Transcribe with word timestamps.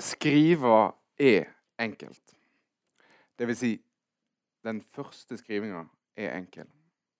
skrive 0.00 0.92
er 1.20 1.50
enkelt. 1.80 2.36
Det 3.38 3.46
vil 3.48 3.56
si, 3.56 3.70
den 4.64 4.82
første 4.92 5.38
skrivinga 5.40 5.84
er 6.16 6.36
enkel. 6.36 6.68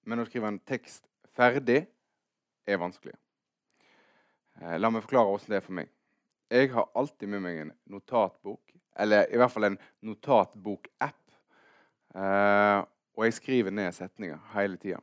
Men 0.04 0.20
å 0.20 0.26
skrive 0.28 0.50
en 0.50 0.60
tekst 0.68 1.06
ferdig 1.36 1.84
er 2.68 2.80
vanskelig. 2.80 3.14
Eh, 4.60 4.76
la 4.80 4.90
meg 4.92 5.04
forklare 5.06 5.30
hvordan 5.30 5.52
det 5.52 5.60
er 5.60 5.64
for 5.64 5.78
meg. 5.80 5.90
Jeg 6.50 6.72
har 6.74 6.88
alltid 6.98 7.30
med 7.30 7.44
meg 7.44 7.60
en 7.62 7.74
notatbok, 7.92 8.72
eller 8.98 9.28
i 9.30 9.38
hvert 9.38 9.52
fall 9.54 9.68
en 9.70 9.78
notatbok-app. 10.04 11.20
Eh, 12.14 12.80
og 13.16 13.26
jeg 13.26 13.36
skriver 13.36 13.74
ned 13.74 13.92
setninger 13.94 14.40
hele 14.54 14.80
tida. 14.80 15.00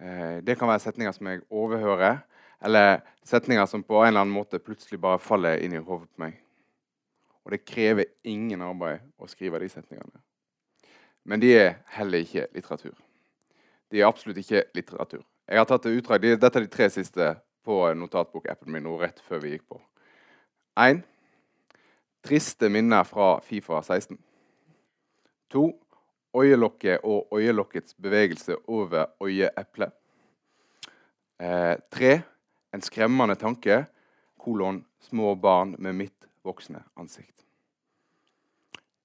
Eh, 0.00 0.38
det 0.44 0.58
kan 0.58 0.68
være 0.68 0.84
setninger 0.84 1.12
som 1.16 1.30
jeg 1.30 1.42
overhører, 1.50 2.20
eller 2.60 3.00
setninger 3.24 3.66
som 3.66 3.82
på 3.82 4.00
en 4.02 4.08
eller 4.08 4.24
annen 4.24 4.34
måte 4.34 4.58
plutselig 4.58 5.00
bare 5.00 5.18
faller 5.18 5.62
inn 5.64 5.74
i 5.74 5.82
hodet 5.82 6.08
på 6.08 6.24
meg. 6.24 6.38
Og 7.44 7.54
det 7.54 7.64
krever 7.64 8.10
ingen 8.28 8.62
arbeid 8.62 9.06
å 9.18 9.28
skrive 9.28 9.60
de 9.62 9.68
setningene. 9.72 10.20
Men 11.24 11.40
de 11.40 11.52
er 11.56 11.78
heller 11.96 12.24
ikke 12.24 12.48
litteratur. 12.54 12.96
De 13.90 14.00
er 14.00 14.08
absolutt 14.08 14.40
ikke 14.42 14.64
litteratur. 14.76 15.22
Jeg 15.48 15.58
har 15.58 15.66
tatt 15.66 15.88
utdrag, 15.90 16.22
Dette 16.22 16.58
er 16.58 16.66
de 16.66 16.70
tre 16.70 16.88
siste 16.92 17.32
på 17.66 17.78
notatbokappen 17.94 18.72
min 18.72 18.84
nå 18.86 18.96
rett 19.00 19.20
før 19.26 19.42
vi 19.42 19.54
gikk 19.54 19.66
på. 19.72 19.80
1. 20.78 21.02
Triste 22.24 22.68
minner 22.68 23.04
fra 23.08 23.38
Fifa 23.44 23.80
16. 23.82 24.18
2. 25.50 25.64
Øyelokket 26.36 27.02
og 27.02 27.32
øyelokkets 27.34 27.96
bevegelse 27.98 28.56
over 28.68 29.10
øyeeplet. 29.20 29.92
3. 31.40 32.12
Eh, 32.12 32.20
en 32.72 32.82
skremmende 32.82 33.36
tanke. 33.36 33.84
Kolon 34.40 34.84
små 35.00 35.34
barn 35.34 35.74
med 35.78 35.94
mitt 35.94 36.28
voksne 36.42 36.82
ansikt. 36.94 37.34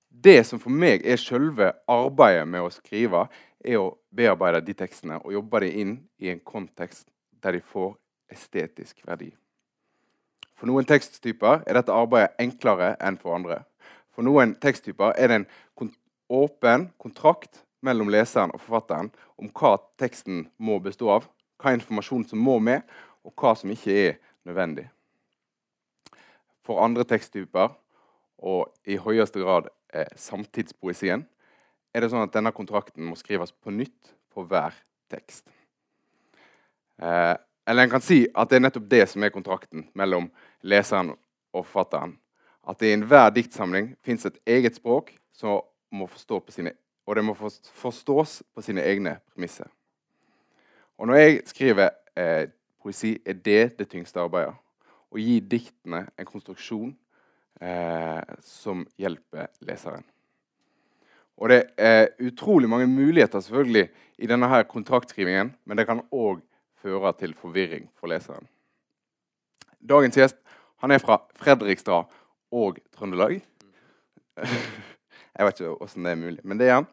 Det 0.09 0.45
som 0.47 0.61
for 0.63 0.71
meg 0.71 1.03
er 1.03 1.19
selve 1.19 1.73
arbeidet 1.91 2.47
med 2.47 2.63
å 2.63 2.71
skrive, 2.71 3.25
er 3.59 3.81
å 3.81 3.95
bearbeide 4.15 4.61
de 4.63 4.75
tekstene 4.77 5.17
og 5.19 5.33
jobbe 5.33 5.65
dem 5.65 5.79
inn 5.81 5.95
i 6.21 6.29
en 6.31 6.39
kontekst 6.39 7.09
der 7.43 7.57
de 7.57 7.61
får 7.61 7.95
estetisk 8.31 9.01
verdi. 9.07 9.33
For 10.55 10.69
noen 10.69 10.87
teksttyper 10.87 11.65
er 11.67 11.77
dette 11.77 11.93
arbeidet 11.93 12.37
enklere 12.39 12.93
enn 13.03 13.19
for 13.19 13.35
andre. 13.35 13.63
For 14.15 14.23
noen 14.23 14.55
teksttyper 14.63 15.17
er 15.19 15.31
det 15.31 15.39
en 15.41 15.47
kont 15.75 15.97
åpen 16.31 16.87
kontrakt 16.97 17.65
mellom 17.85 18.09
leseren 18.09 18.53
og 18.55 18.63
forfatteren 18.63 19.11
om 19.37 19.51
hva 19.53 19.75
teksten 19.99 20.45
må 20.57 20.79
bestå 20.81 21.11
av, 21.17 21.27
hva 21.61 21.75
informasjon 21.75 22.23
som 22.31 22.41
må 22.41 22.55
med, 22.63 22.81
og 23.25 23.33
hva 23.33 23.55
som 23.57 23.71
ikke 23.73 23.95
er 23.95 24.19
nødvendig. 24.45 24.85
For 26.65 26.81
andre 26.81 27.05
teksttyper, 27.07 27.73
og 28.45 28.69
i 28.85 28.97
høyeste 29.01 29.41
grad 29.41 29.69
eh, 29.93 30.09
samtidspoesien, 30.19 31.25
er 31.95 32.03
det 32.03 32.11
sånn 32.11 32.25
at 32.25 32.33
denne 32.33 32.51
kontrakten 32.53 33.05
må 33.07 33.17
skrives 33.17 33.53
på 33.53 33.73
nytt 33.73 34.15
på 34.33 34.43
hver 34.49 34.75
tekst. 35.11 35.47
Eh, 37.01 37.35
eller 37.65 37.85
en 37.85 37.93
kan 37.95 38.03
si 38.03 38.25
at 38.35 38.49
det 38.49 38.59
er 38.59 38.65
nettopp 38.67 38.89
det 38.91 39.05
som 39.09 39.23
er 39.25 39.33
kontrakten 39.33 39.87
mellom 39.97 40.27
leseren 40.61 41.13
og 41.55 41.63
forfatteren. 41.63 42.17
At 42.65 42.81
det 42.81 42.91
i 42.91 42.97
enhver 42.97 43.31
diktsamling 43.33 43.93
fins 44.05 44.25
et 44.25 44.37
eget 44.49 44.77
språk 44.77 45.13
som 45.33 45.61
må 45.93 46.07
forstå 46.09 46.41
sine, 46.53 46.75
og 47.05 47.15
det 47.15 47.23
må 47.25 47.35
forstås 47.37 48.41
på 48.53 48.65
sine 48.65 48.83
egne 48.83 49.17
premisser. 49.31 49.69
Og 50.97 51.07
når 51.07 51.21
jeg 51.21 51.41
skriver 51.51 51.89
eh, 52.17 52.47
poesi, 52.85 53.15
er 53.25 53.39
det 53.41 53.77
det 53.79 53.89
tyngste 53.89 54.21
arbeidet. 54.21 54.53
Å 55.09 55.21
gi 55.21 55.39
diktene 55.41 56.05
en 56.19 56.27
konstruksjon 56.27 56.91
eh, 57.61 58.35
som 58.45 58.83
hjelper 59.01 59.49
leseren. 59.65 60.05
Og 61.35 61.51
det 61.51 61.61
er 61.81 62.13
utrolig 62.23 62.69
mange 62.71 62.87
muligheter 62.87 63.41
selvfølgelig 63.43 63.89
i 64.23 64.29
denne 64.29 64.47
her 64.47 64.67
kontraktskrivingen, 64.69 65.51
men 65.65 65.77
det 65.79 65.87
kan 65.89 66.03
òg 66.15 66.43
føre 66.79 67.11
til 67.19 67.33
forvirring 67.35 67.89
for 67.99 68.11
leseren. 68.11 68.47
Dagens 69.83 70.17
gjest 70.17 70.39
han 70.83 70.93
er 70.93 71.01
fra 71.01 71.19
Fredrikstad 71.39 72.11
og 72.55 72.79
Trøndelag. 72.95 73.39
Jeg 75.35 75.47
vet 75.47 75.59
ikke 75.59 75.77
åssen 75.83 76.05
det 76.05 76.13
er 76.13 76.21
mulig, 76.21 76.43
men 76.43 76.59
det 76.59 76.69
er 76.69 76.79
han. 76.79 76.87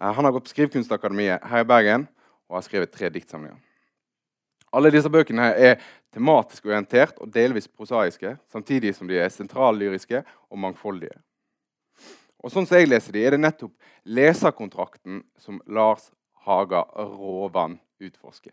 Eh, 0.00 0.10
han 0.10 0.26
har 0.26 0.34
gått 0.34 0.50
på 0.50 0.56
Skrivekunstakademiet 0.56 1.44
her 1.48 1.64
i 1.64 1.68
Bergen 1.68 2.08
og 2.50 2.58
har 2.58 2.66
skrevet 2.66 2.92
tre 2.92 3.08
diktsamlinger. 3.12 3.56
Alle 4.74 4.90
disse 4.90 5.10
bøkene 5.12 5.52
er 5.54 5.76
tematisk 6.14 6.66
orientert 6.66 7.20
og 7.22 7.30
delvis 7.34 7.68
prosaiske, 7.70 8.34
samtidig 8.50 8.94
som 8.96 9.08
de 9.10 9.20
er 9.22 9.30
sentrallyriske 9.30 10.24
og 10.50 10.58
mangfoldige. 10.58 11.14
Og 12.42 12.52
sånn 12.52 12.66
som 12.68 12.76
jeg 12.76 12.90
leser 12.90 13.14
de, 13.14 13.22
er 13.24 13.36
det 13.36 13.40
nettopp 13.40 13.72
leserkontrakten 14.04 15.22
som 15.40 15.62
Lars 15.70 16.10
Haga 16.44 16.82
Råvann 16.92 17.78
utforsker. 18.02 18.52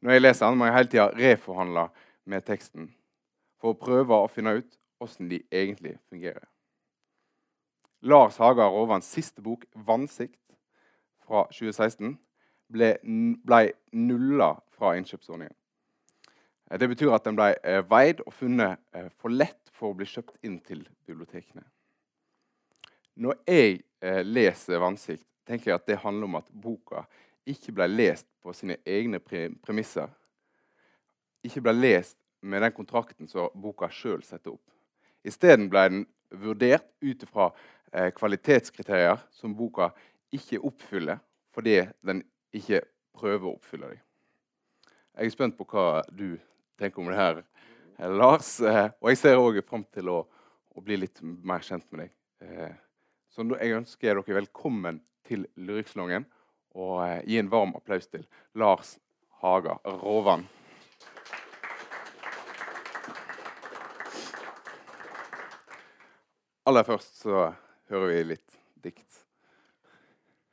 Når 0.00 0.14
jeg 0.14 0.22
leser 0.22 0.46
den, 0.46 0.60
må 0.60 0.68
jeg 0.68 0.76
hele 0.78 0.92
tida 0.94 1.08
reforhandle 1.12 1.88
med 2.30 2.46
teksten 2.46 2.88
for 3.60 3.74
å 3.74 3.80
prøve 3.82 4.16
å 4.16 4.30
finne 4.32 4.54
ut 4.62 4.78
åssen 5.02 5.28
de 5.28 5.42
egentlig 5.52 5.98
fungerer. 6.08 6.46
Lars 8.00 8.38
Haga 8.40 8.70
Råvanns 8.70 9.10
siste 9.12 9.42
bok, 9.44 9.66
'Vannsikt', 9.74 10.38
fra 11.26 11.44
2016, 11.52 12.16
ble, 12.72 12.94
ble 13.44 13.72
nulla 13.92 14.54
fra 14.80 14.94
innkjøpsordningen. 14.96 15.56
Det 16.80 16.86
betyr 16.88 17.12
at 17.12 17.26
den 17.26 17.36
ble 17.36 17.50
eh, 17.66 17.82
veid 17.90 18.22
og 18.24 18.32
funnet 18.32 18.78
eh, 18.94 19.10
for 19.18 19.32
lett 19.34 19.72
for 19.74 19.90
å 19.90 19.96
bli 19.98 20.06
kjøpt 20.06 20.38
inn 20.46 20.60
til 20.62 20.84
bibliotekene. 21.08 21.64
Når 23.20 23.40
jeg 23.46 23.80
eh, 24.00 24.22
leser 24.24 24.78
'Vansikt', 24.78 25.26
tenker 25.46 25.72
jeg 25.72 25.80
at 25.80 25.86
det 25.86 25.98
handler 26.04 26.30
om 26.30 26.38
at 26.38 26.52
boka 26.62 27.02
ikke 27.46 27.74
ble 27.74 27.88
lest 27.90 28.28
på 28.42 28.54
sine 28.54 28.76
egne 28.86 29.18
premisser. 29.20 30.08
Ikke 31.42 31.62
ble 31.64 31.74
lest 31.74 32.16
med 32.40 32.62
den 32.62 32.72
kontrakten 32.72 33.28
som 33.28 33.50
boka 33.54 33.90
sjøl 33.92 34.22
setter 34.22 34.54
opp. 34.54 34.64
Isteden 35.26 35.68
ble 35.72 35.82
den 35.88 36.06
vurdert 36.30 36.86
ut 37.02 37.24
fra 37.28 37.50
eh, 37.92 38.12
kvalitetskriterier 38.14 39.18
som 39.34 39.56
boka 39.56 39.90
ikke 40.32 40.62
oppfyller 40.62 41.18
fordi 41.50 41.82
den 42.06 42.22
ikke 42.54 42.84
prøver 43.16 43.50
å 43.50 43.56
oppfylle 43.58 43.90
dem. 43.90 44.04
Jeg 45.20 45.28
er 45.28 45.32
spent 45.34 45.52
på 45.58 45.66
hva 45.68 45.98
du 46.16 46.38
tenker 46.80 47.02
om 47.02 47.10
det 47.10 47.16
her, 47.18 47.40
Lars. 48.08 48.54
Eh, 48.64 48.86
og 49.04 49.10
jeg 49.10 49.18
ser 49.20 49.36
òg 49.36 49.58
fram 49.68 49.82
til 49.92 50.08
å, 50.08 50.22
å, 50.24 50.80
bli 50.80 50.96
litt 51.02 51.20
mer 51.20 51.60
kjent 51.60 51.84
med 51.92 52.06
deg. 52.06 52.14
Eh, 52.40 52.70
så 53.28 53.44
jeg 53.50 53.74
ønsker 53.76 54.14
dere 54.16 54.38
velkommen 54.38 55.02
til 55.28 55.44
Lyrikksalongen. 55.60 56.24
Og 56.72 57.02
eh, 57.04 57.20
gi 57.28 57.36
en 57.36 57.52
varm 57.52 57.76
applaus 57.76 58.08
til 58.08 58.24
Lars 58.56 58.94
Haga 59.44 59.76
Råvann. 59.84 60.48
Aller 66.64 66.88
først 66.88 67.26
så 67.26 67.50
hører 67.92 68.14
vi 68.14 68.26
litt 68.32 68.60
dikt. 68.80 69.24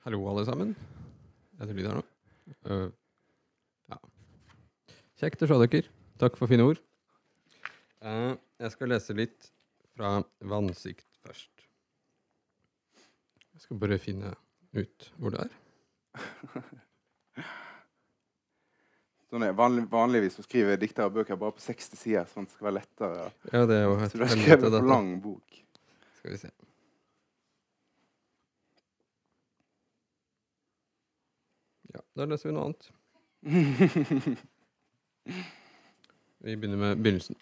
Hallo, 0.04 0.26
alle 0.28 0.44
sammen. 0.44 0.76
Er 1.56 1.72
det 1.72 1.80
lyd 1.80 1.94
her 1.94 2.02
nå? 2.02 2.08
Uh. 2.68 2.88
Kjekt 5.18 5.42
å 5.42 5.48
se 5.50 5.56
dere. 5.64 5.88
Takk 6.22 6.36
for 6.38 6.50
fine 6.50 6.62
ord. 6.62 6.80
Uh, 8.06 8.36
jeg 8.62 8.74
skal 8.76 8.92
lese 8.92 9.16
litt 9.18 9.48
fra 9.98 10.20
Vannsikt 10.46 11.08
først. 11.26 11.64
Jeg 13.56 13.64
skal 13.64 13.80
bare 13.82 13.98
finne 13.98 14.36
ut 14.78 15.08
hvor 15.18 15.34
det 15.34 15.48
er. 15.48 15.56
sånn 19.32 19.46
er 19.48 19.56
vanlig, 19.58 19.88
vanligvis 19.90 20.38
så 20.38 20.46
skriver 20.46 20.78
diktere 20.78 21.10
bøker 21.16 21.40
bare 21.42 21.56
på 21.58 21.64
60 21.66 21.98
sider, 21.98 22.28
sånn 22.30 22.46
at 22.46 22.52
det 22.52 22.58
skal 22.60 22.68
være 22.70 22.78
lettere. 22.78 23.24
Ja, 23.50 23.62
det 23.66 23.80
er 23.80 23.88
jo 23.88 23.96
helt 23.98 24.14
så 24.14 24.20
du 24.20 24.26
har 24.28 24.34
skrevet 24.36 24.78
en 24.78 24.92
lang 24.92 25.10
bok. 25.24 25.58
Skal 26.20 26.36
vi 26.36 26.40
se. 26.44 26.52
Ja, 31.96 32.06
da 32.14 32.30
leser 32.30 32.52
vi 32.52 32.56
noe 32.60 32.70
annet. 32.70 32.92
Vi 35.28 36.56
begynner 36.56 36.78
med 36.78 37.02
begynnelsen. 37.04 37.36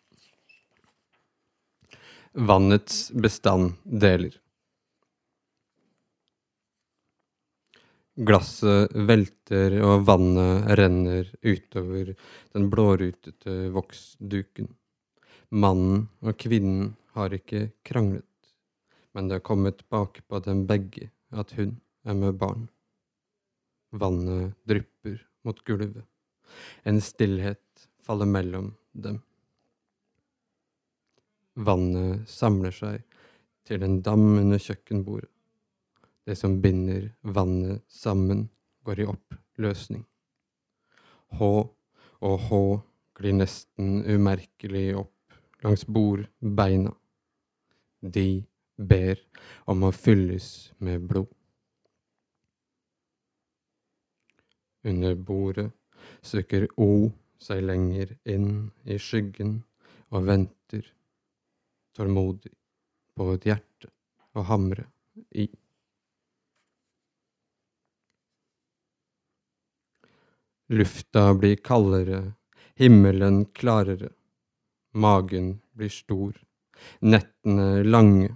Vannets 2.34 3.12
bestanddeler. 3.12 4.34
Glasset 8.16 8.96
velter, 8.96 9.76
og 9.84 10.06
vannet 10.08 10.70
renner 10.80 11.28
utover 11.44 12.14
den 12.56 12.70
blårutete 12.72 13.56
voksduken. 13.76 14.70
Mannen 15.52 16.08
og 16.24 16.38
kvinnen 16.40 16.94
har 17.16 17.36
ikke 17.36 17.70
kranglet, 17.88 18.52
men 19.14 19.28
det 19.28 19.40
har 19.40 19.46
kommet 19.48 19.84
bakpå 19.92 20.40
dem 20.48 20.64
begge 20.68 21.12
at 21.36 21.52
hun 21.60 21.78
er 22.08 22.18
med 22.18 22.40
barn. 22.40 22.68
Vannet 23.92 24.56
drypper 24.68 25.20
mot 25.44 25.60
gulvet. 25.68 26.04
En 26.84 27.02
stillhet 27.02 27.88
faller 28.06 28.30
mellom 28.30 28.74
dem. 28.92 29.22
Vannet 31.56 32.30
samler 32.30 32.74
seg 32.76 33.04
til 33.66 33.86
en 33.86 34.02
dam 34.06 34.26
under 34.38 34.62
kjøkkenbordet. 34.62 35.30
Det 36.26 36.36
som 36.38 36.60
binder 36.62 37.12
vannet 37.22 37.84
sammen, 37.88 38.48
går 38.86 39.02
i 39.02 39.08
oppløsning. 39.10 40.04
H 41.38 41.48
og 42.26 42.36
H 42.48 42.60
glir 43.18 43.38
nesten 43.38 44.02
umerkelig 44.06 44.88
opp 45.00 45.38
langs 45.66 45.86
bordbeina. 45.86 46.94
De 48.02 48.46
ber 48.78 49.22
om 49.72 49.86
å 49.88 49.94
fylles 49.96 50.50
med 50.78 51.08
blod. 51.10 51.32
Under 54.86 55.16
bordet 55.18 55.72
søker 56.26 56.68
O 56.82 57.12
seg 57.42 57.64
lenger 57.66 58.16
inn 58.30 58.72
i 58.86 58.98
skyggen 59.02 59.58
og 60.12 60.28
venter 60.30 60.88
tålmodig 61.96 62.54
på 63.16 63.30
et 63.36 63.48
hjerte 63.50 63.92
å 64.36 64.44
hamre 64.50 64.88
i. 65.32 65.48
Lufta 70.76 71.28
blir 71.38 71.60
kaldere, 71.62 72.34
himmelen 72.80 73.44
klarere, 73.54 74.10
magen 74.98 75.60
blir 75.78 75.94
stor, 75.94 76.34
nettene 77.06 77.84
lange. 77.86 78.32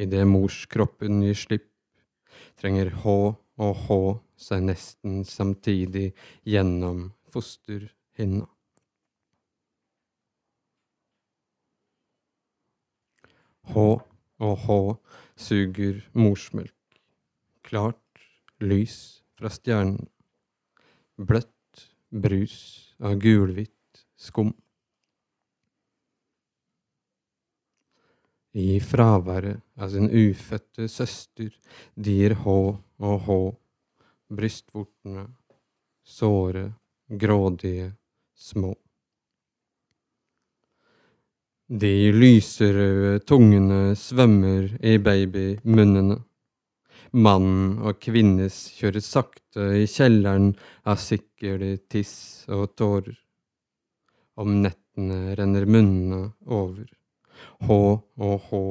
Idet 0.00 0.24
morskroppen 0.26 1.20
gir 1.22 1.36
slipp, 1.38 1.68
trenger 2.58 2.90
H 3.04 3.34
og 3.62 3.76
H 3.86 3.98
seg 4.46 4.64
nesten 4.66 5.22
samtidig 5.28 6.10
gjennom 6.48 7.12
fosterhinna. 7.30 8.48
H 13.64 13.84
og 14.44 14.56
H 14.66 14.78
suger 15.40 16.02
morsmelk. 16.12 16.74
Klart 17.64 18.24
lys 18.60 19.22
fra 19.38 19.48
stjernen. 19.52 20.10
Bløtt 21.16 21.86
brus 22.10 22.58
av 23.00 23.16
gulhvitt 23.22 24.04
skum. 24.20 24.52
I 28.54 28.78
fraværet 28.78 29.64
av 29.82 29.90
sin 29.90 30.06
ufødte 30.06 30.86
søster 30.88 31.50
dir 31.98 32.36
H 32.44 32.52
og 33.02 33.16
H, 33.26 33.38
brystvortene, 34.30 35.26
såre, 36.06 36.68
grådige, 37.10 37.90
små. 38.38 38.70
De 41.66 42.12
lyserøde 42.14 43.18
tungene 43.26 43.96
svømmer 43.98 44.70
i 44.84 44.98
babymunnene. 45.02 46.20
Mann 47.14 47.78
og 47.82 47.98
kvinnes 48.02 48.56
kjører 48.76 49.02
sakte 49.02 49.70
i 49.80 49.86
kjelleren 49.90 50.52
av 50.86 51.02
sikker 51.02 51.62
tiss 51.90 52.44
og 52.52 52.76
tårer. 52.78 53.16
Om 54.38 54.60
nettene 54.62 55.34
renner 55.38 55.66
munnene 55.66 56.28
over. 56.46 56.86
H 57.66 57.70
og 57.70 58.48
H 58.48 58.62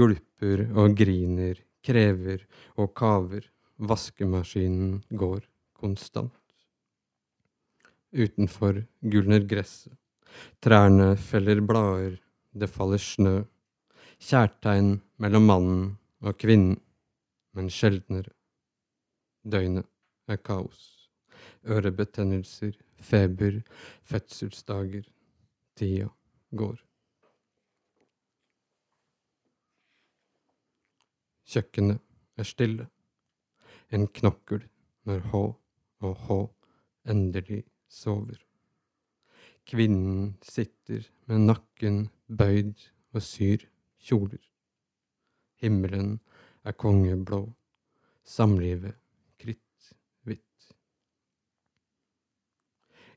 gulper 0.00 0.64
og 0.74 0.96
griner, 0.98 1.60
krever 1.84 2.44
og 2.76 2.94
kaver. 2.98 3.46
Vaskemaskinen 3.78 5.04
går 5.14 5.44
konstant. 5.78 6.34
Utenfor 8.10 8.82
gulner 9.06 9.44
gresset. 9.46 9.94
Trærne 10.62 11.12
feller 11.16 11.60
blader 11.64 12.16
det 12.58 12.70
faller 12.70 12.98
snø. 12.98 13.42
Kjærtegn 14.18 14.96
mellom 15.22 15.46
mannen 15.46 15.82
og 16.24 16.38
kvinnen, 16.42 16.80
men 17.54 17.70
sjeldnere. 17.70 18.32
Døgnet 19.46 19.86
er 20.28 20.40
kaos. 20.42 21.10
Ørebetennelser, 21.68 22.74
feber, 22.98 23.62
fødselsdager. 24.02 25.06
Tida 25.76 26.08
går. 26.50 26.87
Kjøkkenet 31.48 32.02
er 32.36 32.46
stille. 32.46 32.88
En 33.90 34.06
knokkel 34.06 34.66
når 35.08 35.24
H 35.32 35.40
og 36.04 36.26
H 36.26 36.38
endelig 37.08 37.62
sover. 37.88 38.36
Kvinnen 39.68 40.36
sitter 40.44 41.06
med 41.28 41.48
nakken 41.48 41.98
bøyd 42.28 42.88
og 43.14 43.24
syr 43.24 43.64
kjoler. 44.04 44.40
Himmelen 45.60 46.18
er 46.64 46.76
kongeblå, 46.76 47.40
samlivet 48.24 48.96
kritthvitt. 49.40 50.68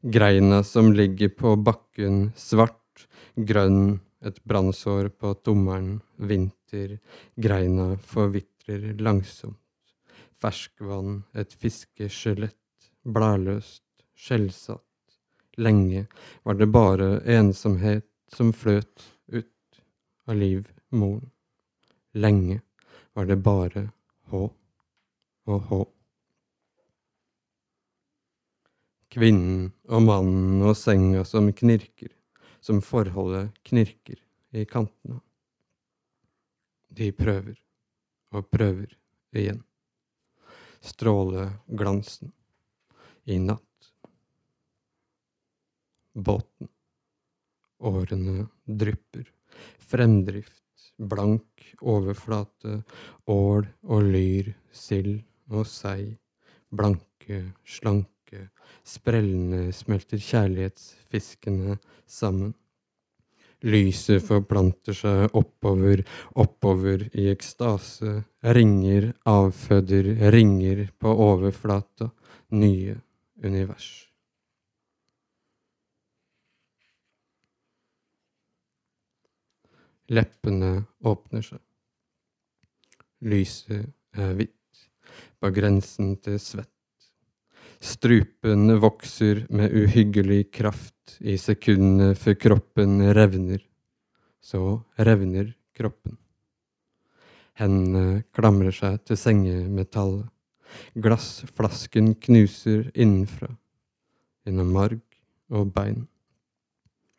Greina 0.01 0.63
som 0.67 0.91
ligger 0.95 1.31
på 1.35 1.53
bakken, 1.59 2.31
svart, 2.35 3.07
grønn, 3.35 3.99
et 4.21 4.43
brannsår 4.43 5.09
på 5.09 5.33
tommelen, 5.45 5.99
vinter, 6.17 6.99
greina 7.35 7.95
forvitrer 7.97 8.93
langsomt. 9.01 9.57
Ferskvann, 10.41 11.23
et 11.37 11.53
fiskeskjelett, 11.53 12.89
bladløst, 13.05 13.85
skjellsatt. 14.17 14.85
Lenge 15.61 16.07
var 16.43 16.57
det 16.57 16.69
bare 16.71 17.19
ensomhet 17.29 18.07
som 18.31 18.53
fløt 18.53 19.05
ut 19.27 19.81
av 20.25 20.37
livmoren. 20.39 21.29
Lenge 22.13 22.61
var 23.13 23.27
det 23.29 23.37
bare 23.43 23.89
H 24.31 24.47
og 25.51 25.67
H. 25.69 25.81
Kvinnen 29.11 29.71
og 29.91 30.05
mannen 30.07 30.63
og 30.63 30.77
senga 30.79 31.25
som 31.27 31.49
knirker, 31.51 32.11
som 32.61 32.81
forholdet 32.85 33.51
knirker 33.67 34.19
i 34.55 34.65
kantene. 34.69 35.19
De 36.91 37.11
prøver 37.15 37.57
og 38.35 38.49
prøver 38.51 38.93
igjen. 39.35 39.63
Stråleglansen 40.81 42.33
i 43.29 43.37
natt. 43.41 43.91
Båten 46.13 46.69
Årene 47.81 48.45
drypper. 48.65 49.25
Fremdrift, 49.91 50.91
blank 50.97 51.73
overflate, 51.81 52.81
ål 53.25 53.65
og 53.89 54.03
lyr, 54.05 54.51
sild 54.71 55.23
og 55.49 55.65
sei. 55.67 56.13
Blanke, 56.71 57.41
slanke, 57.65 58.47
sprellende 58.87 59.71
smelter 59.75 60.21
kjærlighetsfiskene 60.21 61.79
sammen. 62.05 62.53
Lyset 63.61 64.23
forplanter 64.25 64.95
seg 64.97 65.35
oppover, 65.37 66.01
oppover 66.41 67.03
i 67.13 67.27
ekstase. 67.29 68.15
Ringer 68.57 69.11
avføder 69.29 70.15
ringer 70.33 70.87
på 70.97 71.13
overflata. 71.29 72.09
Nye 72.57 72.95
univers. 73.45 73.91
Leppene 80.11 80.73
åpner 81.07 81.45
seg. 81.45 81.61
Lyset 83.21 84.17
er 84.17 84.33
hvitt, 84.35 84.87
på 85.39 85.53
grensen 85.53 86.15
til 86.25 86.41
svett. 86.41 86.70
Strupen 87.81 88.79
vokser 88.79 89.45
med 89.49 89.73
uhyggelig 89.73 90.51
kraft 90.53 91.15
i 91.19 91.33
sekundene 91.41 92.13
før 92.15 92.35
kroppen 92.37 92.99
revner. 93.17 93.63
Så 94.41 94.83
revner 95.01 95.49
kroppen. 95.77 96.19
Hendene 97.57 98.21
klamrer 98.37 98.75
seg 98.75 99.01
til 99.05 99.17
sengemetallet. 99.17 100.29
Glassflasken 100.93 102.13
knuser 102.21 102.85
innenfra, 102.93 103.49
gjennom 104.45 104.69
marg 104.77 105.01
og 105.51 105.73
bein. 105.75 106.05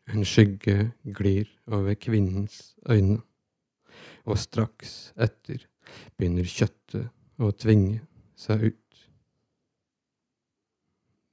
En 0.09 0.25
skygge 0.27 0.93
glir 1.05 1.51
over 1.67 1.99
kvinnens 2.01 2.73
øyne, 2.89 3.19
og 4.25 4.39
straks 4.41 5.13
etter 5.21 5.67
begynner 6.17 6.49
kjøttet 6.49 7.11
å 7.43 7.51
tvinge 7.53 8.01
seg 8.39 8.71
ut. 8.71 8.92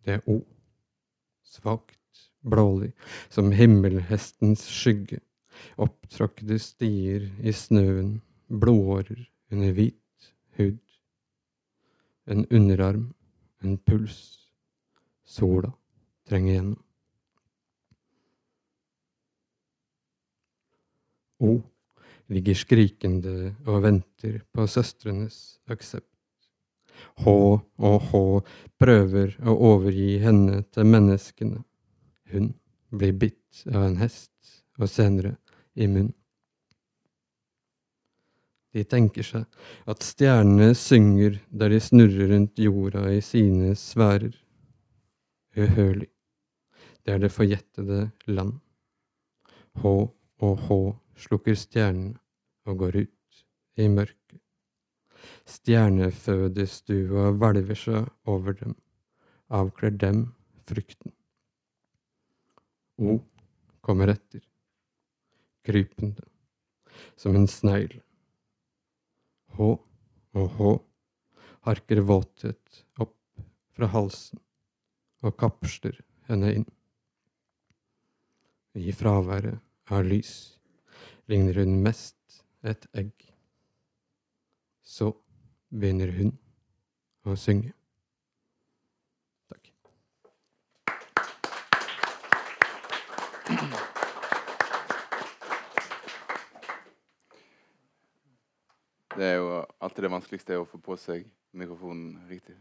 Det 0.06 0.18
er 0.18 0.29
O, 0.29 0.41
svakt, 1.44 1.98
blålig, 2.41 2.91
som 3.29 3.51
himmelhestens 3.51 4.63
skygge, 4.72 5.20
opptråkkede 5.77 6.60
stier 6.63 7.27
i 7.44 7.53
snøen, 7.56 8.20
blodårer 8.48 9.25
under 9.51 9.74
hvit 9.75 10.29
hud. 10.58 10.79
En 12.29 12.46
underarm, 12.51 13.10
en 13.63 13.77
puls, 13.77 14.20
sola 15.25 15.72
trenger 16.29 16.53
gjennom. 16.53 16.84
O 21.39 21.56
ligger 22.29 22.58
skrikende 22.58 23.56
og 23.65 23.84
venter 23.84 24.41
på 24.53 24.68
søstrenes 24.68 25.60
aksept. 25.72 26.18
H 27.24 27.27
og 27.27 28.08
H 28.12 28.22
prøver 28.79 29.36
å 29.44 29.56
overgi 29.74 30.18
henne 30.24 30.63
til 30.74 30.88
menneskene. 30.88 31.63
Hun 32.32 32.53
blir 32.96 33.13
bitt 33.20 33.65
av 33.74 33.84
en 33.88 34.00
hest, 34.00 34.32
og 34.79 34.89
senere 34.89 35.36
i 35.75 35.88
munnen. 35.88 36.13
De 38.70 38.84
tenker 38.86 39.25
seg 39.25 39.89
at 39.89 40.06
stjernene 40.06 40.75
synger 40.77 41.39
der 41.50 41.74
de 41.74 41.79
snurrer 41.82 42.29
rundt 42.29 42.62
jorda 42.62 43.08
i 43.10 43.22
sine 43.25 43.74
sfærer. 43.77 44.36
Uhørlig. 45.58 46.12
Det 47.01 47.15
er 47.15 47.24
det 47.24 47.34
forjettede 47.34 48.12
land. 48.29 48.60
H 49.82 49.96
og 50.46 50.63
H 50.68 50.79
slukker 51.25 51.58
stjernene 51.58 52.20
og 52.70 52.77
går 52.84 53.01
ut 53.01 53.44
i 53.82 53.89
mørket. 53.89 54.18
Stjernefødestua 55.50 57.29
hvelver 57.38 57.77
seg 57.77 58.09
over 58.29 58.57
dem, 58.59 58.75
avkler 59.50 59.95
dem 59.98 60.25
frykten. 60.69 61.13
O 63.00 63.19
kommer 63.86 64.12
etter, 64.13 64.43
krypende, 65.65 66.25
som 67.15 67.38
en 67.39 67.48
snegl. 67.50 68.01
H 69.55 69.71
og 70.39 70.59
H 70.59 70.75
harker 71.67 72.03
våthet 72.05 72.83
opp 73.01 73.17
fra 73.75 73.89
halsen 73.93 74.39
og 75.25 75.36
kapsler 75.39 75.98
henne 76.29 76.53
inn. 76.59 76.67
I 78.79 78.93
fraværet 78.95 79.59
av 79.91 80.05
lys 80.05 80.33
ligner 81.29 81.59
hun 81.63 81.79
mest 81.83 82.43
et 82.63 82.86
egg. 82.93 83.28
Så 84.89 85.12
begynner 85.69 86.10
hun 86.10 86.31
å 87.29 87.36
synge. 87.38 87.75
Takk. 89.51 89.69
Det 99.13 99.27
er 99.27 99.38
jo 99.38 99.62
alltid 99.77 100.08
det 100.08 100.13
vanskeligste 100.15 100.58
å 100.58 100.65
få 100.65 100.81
på 100.81 100.98
seg 100.98 101.29
mikrofonen 101.53 102.17
riktig. 102.31 102.58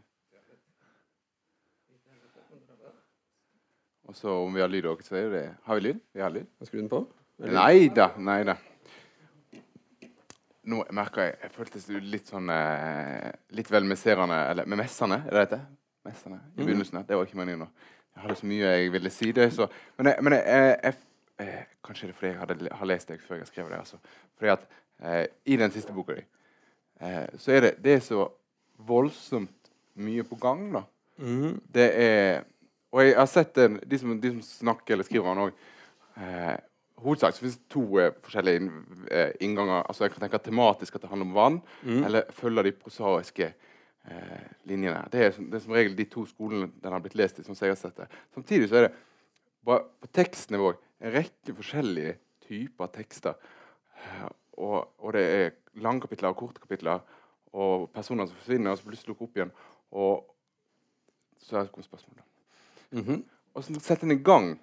Og 4.05 4.13
så 4.17 4.37
om 4.43 4.53
vi 4.53 4.61
har 4.61 4.69
lyd 4.69 4.85
òg, 4.89 5.01
så 5.05 5.17
er 5.17 5.25
jo 5.25 5.33
det 5.33 5.45
Har 5.65 5.81
vi 5.81 5.89
lyd? 5.89 6.05
Vi 6.13 6.21
har 6.21 6.33
lyd? 6.33 6.49
Skru 6.61 6.83
den 6.83 6.93
på? 6.93 7.07
Nei 7.41 7.89
da, 7.89 8.11
nei 8.21 8.43
da. 8.45 8.61
Nå 10.69 10.83
merker 10.93 11.23
jeg 11.25 11.35
Jeg 11.43 11.51
føltes 11.55 11.87
litt 11.89 12.27
sånn 12.29 12.49
eh, 12.53 13.29
Litt 13.57 13.69
vel 13.73 13.87
messerende 13.89 14.37
Eller 14.51 14.67
med 14.69 14.77
messende, 14.83 15.21
er 15.27 15.39
det 15.39 15.45
det? 15.55 15.61
Messende 16.05 16.39
i 16.55 16.61
Mhm. 16.61 16.65
begynnelsen. 16.67 17.05
Det 17.07 17.15
var 17.17 17.25
ikke 17.27 17.37
meningen 17.41 17.59
nå. 17.65 17.69
Jeg 18.15 18.23
hadde 18.23 18.35
så 18.39 18.45
mye 18.49 18.69
jeg 18.75 18.91
ville 18.91 19.09
si. 19.13 19.31
det 19.31 19.49
så, 19.53 19.67
Men, 19.97 20.05
jeg, 20.11 20.23
men 20.23 20.33
jeg, 20.33 20.43
jeg, 20.45 20.79
jeg, 20.83 20.95
eh, 21.47 21.63
Kanskje 21.85 22.07
det 22.07 22.13
er 22.13 22.17
fordi 22.19 22.31
jeg 22.31 22.39
hadde, 22.39 22.69
har 22.79 22.85
lest 22.85 23.07
det 23.07 23.19
før 23.21 23.37
jeg 23.41 23.47
skrev 23.47 23.69
det. 23.69 23.77
altså. 23.79 23.97
Fordi 24.37 24.51
at 24.51 24.67
eh, 25.03 25.25
I 25.45 25.55
den 25.57 25.71
siste 25.71 25.93
boka 25.93 26.13
di 26.15 26.23
eh, 27.01 27.27
så 27.37 27.51
er 27.51 27.61
det, 27.61 27.73
det 27.83 27.93
er 27.97 27.99
så 27.99 28.27
voldsomt 28.79 29.69
mye 29.99 30.23
på 30.23 30.35
gang. 30.39 30.71
da. 30.73 30.83
Mm. 31.17 31.59
Det 31.73 31.89
er 31.95 32.43
Og 32.91 33.03
jeg 33.05 33.15
har 33.15 33.25
sett 33.29 33.53
den, 33.55 33.79
de, 33.85 33.97
som, 33.99 34.15
de 34.21 34.31
som 34.31 34.41
snakker 34.41 34.93
eller 34.95 35.03
skriver 35.05 35.29
den 35.35 35.43
òg 35.43 35.51
eh, 36.17 36.55
Hovedsak 37.03 37.35
så 37.35 37.43
finnes 37.43 37.57
det 37.57 37.69
to 37.71 37.83
uh, 37.99 38.11
forskjellige 38.25 38.61
inn, 38.61 38.69
uh, 39.07 39.31
innganger. 39.43 39.83
Altså 39.83 40.05
Jeg 40.05 40.13
kan 40.13 40.25
tenke 40.25 40.41
tematisk 40.43 40.95
at 40.95 41.05
det 41.05 41.11
handler 41.11 41.29
om 41.29 41.35
vann, 41.37 41.59
mm. 41.83 42.03
eller 42.07 42.31
følger 42.35 42.67
de 42.67 42.73
prosaiske 42.75 43.51
uh, 43.51 44.47
linjene. 44.69 45.03
Det 45.11 45.25
er, 45.25 45.37
det 45.39 45.59
er 45.59 45.63
som 45.65 45.75
regel 45.77 45.97
de 45.97 46.07
to 46.11 46.25
skolene 46.29 46.71
den 46.83 46.95
har 46.95 47.03
blitt 47.03 47.17
lest 47.19 47.39
i. 47.39 47.45
som 47.45 47.57
jeg 47.59 47.73
har 47.73 47.79
sett 47.79 47.97
det. 47.97 48.09
Samtidig 48.35 48.69
så 48.69 48.81
er 48.81 48.87
det 48.87 48.93
bare 49.65 49.85
på 50.01 50.11
tekstnivå 50.19 50.73
en 50.99 51.13
rekke 51.15 51.55
forskjellige 51.55 52.17
typer 52.47 52.91
tekster. 52.93 53.33
Og, 54.59 54.89
og 54.99 55.13
det 55.13 55.23
er 55.23 55.51
lange 55.79 56.01
kapitler 56.01 56.33
og 56.33 56.39
korte 56.39 56.61
kapitler, 56.61 56.99
og 57.53 57.89
personer 57.93 58.27
som 58.27 58.37
forsvinner 58.37 58.71
og 58.71 58.77
så 58.77 58.85
plutselig 58.85 59.13
dukker 59.13 59.27
opp 59.27 59.37
igjen. 59.37 59.53
Og 59.91 60.25
så 61.39 61.57
er 61.57 61.65
det 61.65 61.77
et 61.77 61.87
spørsmål 61.87 62.17
da. 62.19 62.25
Mhm. 62.99 63.23
Og 63.53 63.63
så 63.63 63.79
setter 63.79 64.05
en 64.05 64.11
i 64.11 64.23
gang 64.23 64.59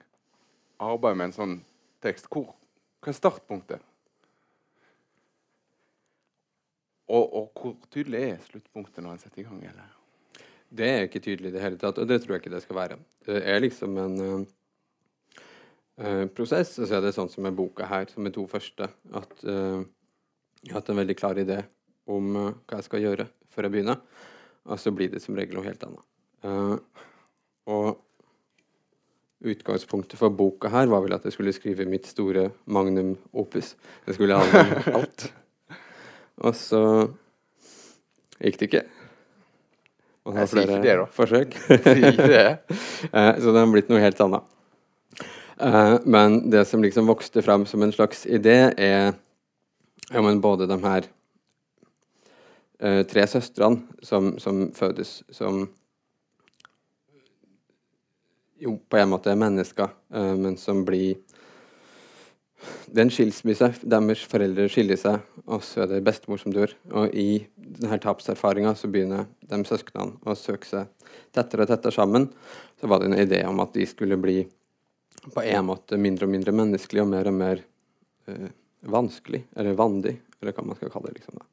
arbeidet 0.78 1.16
med 1.18 1.30
en 1.30 1.36
sånn 1.36 1.56
tekst. 2.06 2.30
Hvor, 2.32 2.54
hva 3.02 3.12
er 3.12 3.18
startpunktet? 3.18 3.84
Og, 7.06 7.22
og 7.22 7.50
hvor 7.54 7.76
tydelig 7.92 8.22
er 8.32 8.40
sluttpunktet 8.42 9.04
når 9.04 9.14
en 9.14 9.22
setter 9.22 9.44
i 9.44 9.46
gang? 9.46 9.60
Eller? 9.68 9.92
Det 10.76 10.88
er 10.90 11.06
ikke 11.06 11.22
tydelig 11.22 11.52
i 11.52 11.54
det 11.54 11.62
hele 11.62 11.78
tatt, 11.78 11.98
og 12.02 12.08
det 12.10 12.18
tror 12.22 12.36
jeg 12.36 12.42
ikke 12.42 12.54
det 12.56 12.62
skal 12.64 12.78
være. 12.80 12.98
Det 13.26 13.38
er 13.46 13.62
liksom 13.62 13.98
en 14.02 14.16
eh, 15.98 16.24
prosess. 16.34 16.74
Og 16.80 16.88
så 16.88 16.98
er 16.98 17.06
det 17.06 17.14
sånn 17.14 17.30
som 17.30 17.46
med 17.46 17.56
boka 17.58 17.86
her, 17.86 18.10
som 18.10 18.26
er 18.26 18.34
to 18.34 18.46
første, 18.50 18.90
at 18.90 19.46
uh, 19.46 19.80
jeg 20.64 20.72
har 20.72 20.80
hatt 20.80 20.90
en 20.90 20.98
veldig 20.98 21.18
klar 21.18 21.38
idé 21.38 21.60
om 22.10 22.34
uh, 22.34 22.50
hva 22.66 22.80
jeg 22.80 22.88
skal 22.88 23.04
gjøre 23.06 23.28
før 23.54 23.68
jeg 23.68 23.76
begynner, 23.76 24.02
og 24.66 24.82
så 24.82 24.92
blir 24.92 25.12
det 25.12 25.22
som 25.22 25.38
regel 25.38 25.56
noe 25.56 25.64
helt 25.64 25.84
annet. 25.86 26.02
Og 27.72 27.86
utgangspunktet 29.52 30.18
for 30.20 30.32
boka 30.34 30.70
her 30.72 30.88
var 30.90 31.04
vel 31.04 31.14
at 31.16 31.24
jeg 31.26 31.34
skulle 31.36 31.54
skrive 31.54 31.86
mitt 31.88 32.06
store 32.10 32.48
magnum 32.66 33.14
opus. 33.36 33.74
Jeg 34.06 34.18
skulle 34.18 34.38
ha 34.38 34.42
om 34.44 34.74
alt. 35.00 35.28
Og 36.46 36.56
så 36.58 36.82
gikk 38.42 38.58
det 38.60 38.68
ikke. 38.70 38.84
Og 40.26 40.34
det 40.34 40.42
var 40.42 40.50
flere 40.50 40.80
det, 40.82 40.96
forsøk. 41.14 41.54
Det? 42.18 42.46
Så 43.38 43.52
det 43.54 43.60
har 43.62 43.70
blitt 43.70 43.90
noe 43.92 44.02
helt 44.02 44.20
annet. 44.24 44.52
Eh, 45.62 45.94
Men 46.04 46.50
det 46.50 46.64
som 46.68 46.82
liksom 46.82 47.06
vokste 47.06 47.42
fram 47.46 47.66
som 47.66 47.82
en 47.82 47.94
slags 47.94 48.26
idé, 48.26 48.72
er 48.76 49.14
ja, 50.10 50.22
men 50.22 50.40
både 50.42 50.66
de 50.66 50.76
her 50.82 51.06
eh, 52.80 53.02
tre 53.06 53.26
søstrene 53.30 53.86
som, 54.02 54.34
som 54.42 54.66
fødes 54.74 55.22
som 55.30 55.68
jo 58.60 58.76
på 58.88 58.98
en 59.00 59.10
måte 59.12 59.30
er 59.32 59.40
mennesker, 59.40 59.92
eh, 60.14 60.34
men 60.34 60.56
som 60.56 60.84
blir 60.84 61.16
Det 62.86 62.98
er 62.98 63.04
en 63.04 63.12
skilsmisse. 63.12 63.66
Deres 63.84 64.22
foreldre 64.26 64.64
skiller 64.72 64.96
seg, 64.98 65.20
og 65.46 65.60
så 65.62 65.84
er 65.84 65.90
det 65.90 66.00
bestemor 66.02 66.40
som 66.40 66.50
dør. 66.50 66.72
Og 66.98 67.12
i 67.14 67.46
denne 67.54 67.98
tapserfaringa 68.02 68.72
så 68.74 68.88
begynner 68.90 69.28
de 69.46 69.58
søsknene 69.68 70.16
å 70.26 70.34
søke 70.34 70.66
seg 70.66 70.88
tettere 71.36 71.62
og 71.62 71.70
tettere 71.70 71.94
sammen. 71.94 72.26
Så 72.80 72.88
var 72.90 72.98
det 73.00 73.10
en 73.10 73.20
idé 73.20 73.42
om 73.46 73.60
at 73.62 73.76
de 73.76 73.86
skulle 73.86 74.18
bli 74.18 74.40
på 75.34 75.44
en 75.44 75.68
måte 75.68 76.00
mindre 76.00 76.26
og 76.26 76.32
mindre 76.32 76.56
menneskelige 76.56 77.04
og 77.04 77.12
mer 77.12 77.30
og 77.30 77.38
mer 77.38 77.62
eh, 78.26 78.50
vanskelig, 78.96 79.44
eller 79.54 79.78
vandig, 79.78 80.16
eller 80.40 80.56
hva 80.56 80.66
man 80.66 80.80
skal 80.80 80.90
kalle 80.90 81.12
det. 81.12 81.20
liksom 81.20 81.38
da. 81.38 81.46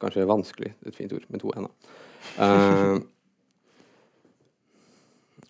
Kanskje 0.00 0.28
vanskelig, 0.28 0.74
det 0.80 0.88
er 0.88 0.94
et 0.94 0.98
fint 0.98 1.14
ord, 1.14 1.26
med 1.28 1.44
to 1.44 1.52
n-er. 1.54 1.94
Eh, 2.40 2.96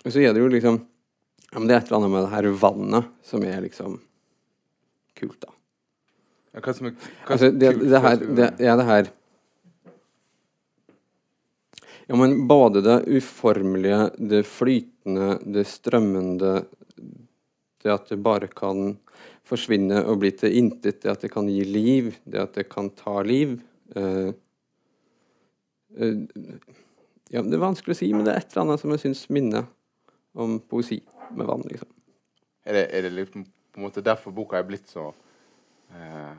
og 0.04 0.12
så 0.12 0.22
er 0.22 0.34
det 0.34 0.42
jo 0.42 0.50
liksom 0.50 0.80
ja, 1.50 1.58
men 1.58 1.68
Det 1.68 1.74
er 1.74 1.80
et 1.80 1.88
eller 1.88 1.98
annet 1.98 2.12
med 2.14 2.22
det 2.22 2.34
her 2.34 2.46
vannet 2.62 3.08
som 3.26 3.44
er 3.44 3.62
liksom 3.64 3.96
kult, 5.18 5.40
da. 5.42 5.50
Ja, 6.54 6.62
hva 6.62 6.74
som 6.74 6.90
er, 6.90 6.94
hva 7.26 7.34
Altså, 7.34 7.50
det, 7.50 7.72
kult, 7.74 7.88
det 7.90 8.02
her 8.04 8.20
det, 8.22 8.50
Ja, 8.62 8.76
det 8.78 8.86
her 8.88 9.10
Ja, 12.10 12.18
men 12.18 12.40
både 12.50 12.82
det 12.82 12.96
uformelige, 13.06 14.10
det 14.18 14.44
flytende, 14.46 15.36
det 15.42 15.66
strømmende 15.70 16.54
Det 17.82 17.92
at 17.92 18.10
det 18.10 18.20
bare 18.22 18.50
kan 18.50 18.96
forsvinne 19.50 20.04
og 20.06 20.20
bli 20.22 20.30
til 20.38 20.54
intet, 20.54 21.00
det 21.02 21.10
at 21.10 21.24
det 21.24 21.32
kan 21.32 21.48
gi 21.50 21.64
liv, 21.66 22.12
det 22.22 22.38
at 22.38 22.54
det 22.54 22.68
kan 22.70 22.90
ta 22.94 23.16
liv 23.26 23.56
eh, 23.98 24.30
eh, 25.98 26.20
Ja, 27.30 27.42
det 27.42 27.56
er 27.58 27.62
vanskelig 27.62 27.96
å 27.96 27.98
si, 27.98 28.12
men 28.14 28.26
det 28.26 28.34
er 28.34 28.42
et 28.42 28.52
eller 28.52 28.68
annet 28.68 28.82
som 28.82 28.94
jeg 28.94 29.02
syns 29.02 29.24
minner 29.32 29.66
om 30.34 30.60
poesi 30.60 31.00
med 31.30 31.46
vann, 31.46 31.62
liksom. 31.68 31.88
Er 32.64 32.76
det, 32.76 32.84
er 32.96 33.02
det 33.02 33.10
liksom 33.10 33.44
på 33.44 33.80
en 33.80 33.86
måte 33.86 34.02
derfor 34.04 34.34
boka 34.34 34.58
er 34.58 34.66
blitt 34.68 34.88
så 34.90 35.06
eh, 35.94 36.34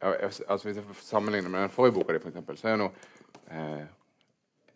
altså 0.00 0.68
Hvis 0.68 0.76
jeg 0.76 0.84
sammenligner 1.02 1.50
med 1.50 1.60
den 1.66 1.70
forrige 1.74 1.94
boka 1.98 2.12
di, 2.14 2.20
for 2.22 2.28
eksempel, 2.30 2.56
så 2.58 2.68
er 2.68 2.76
jo 2.76 2.80
nå 2.84 2.88
eh, 3.50 3.84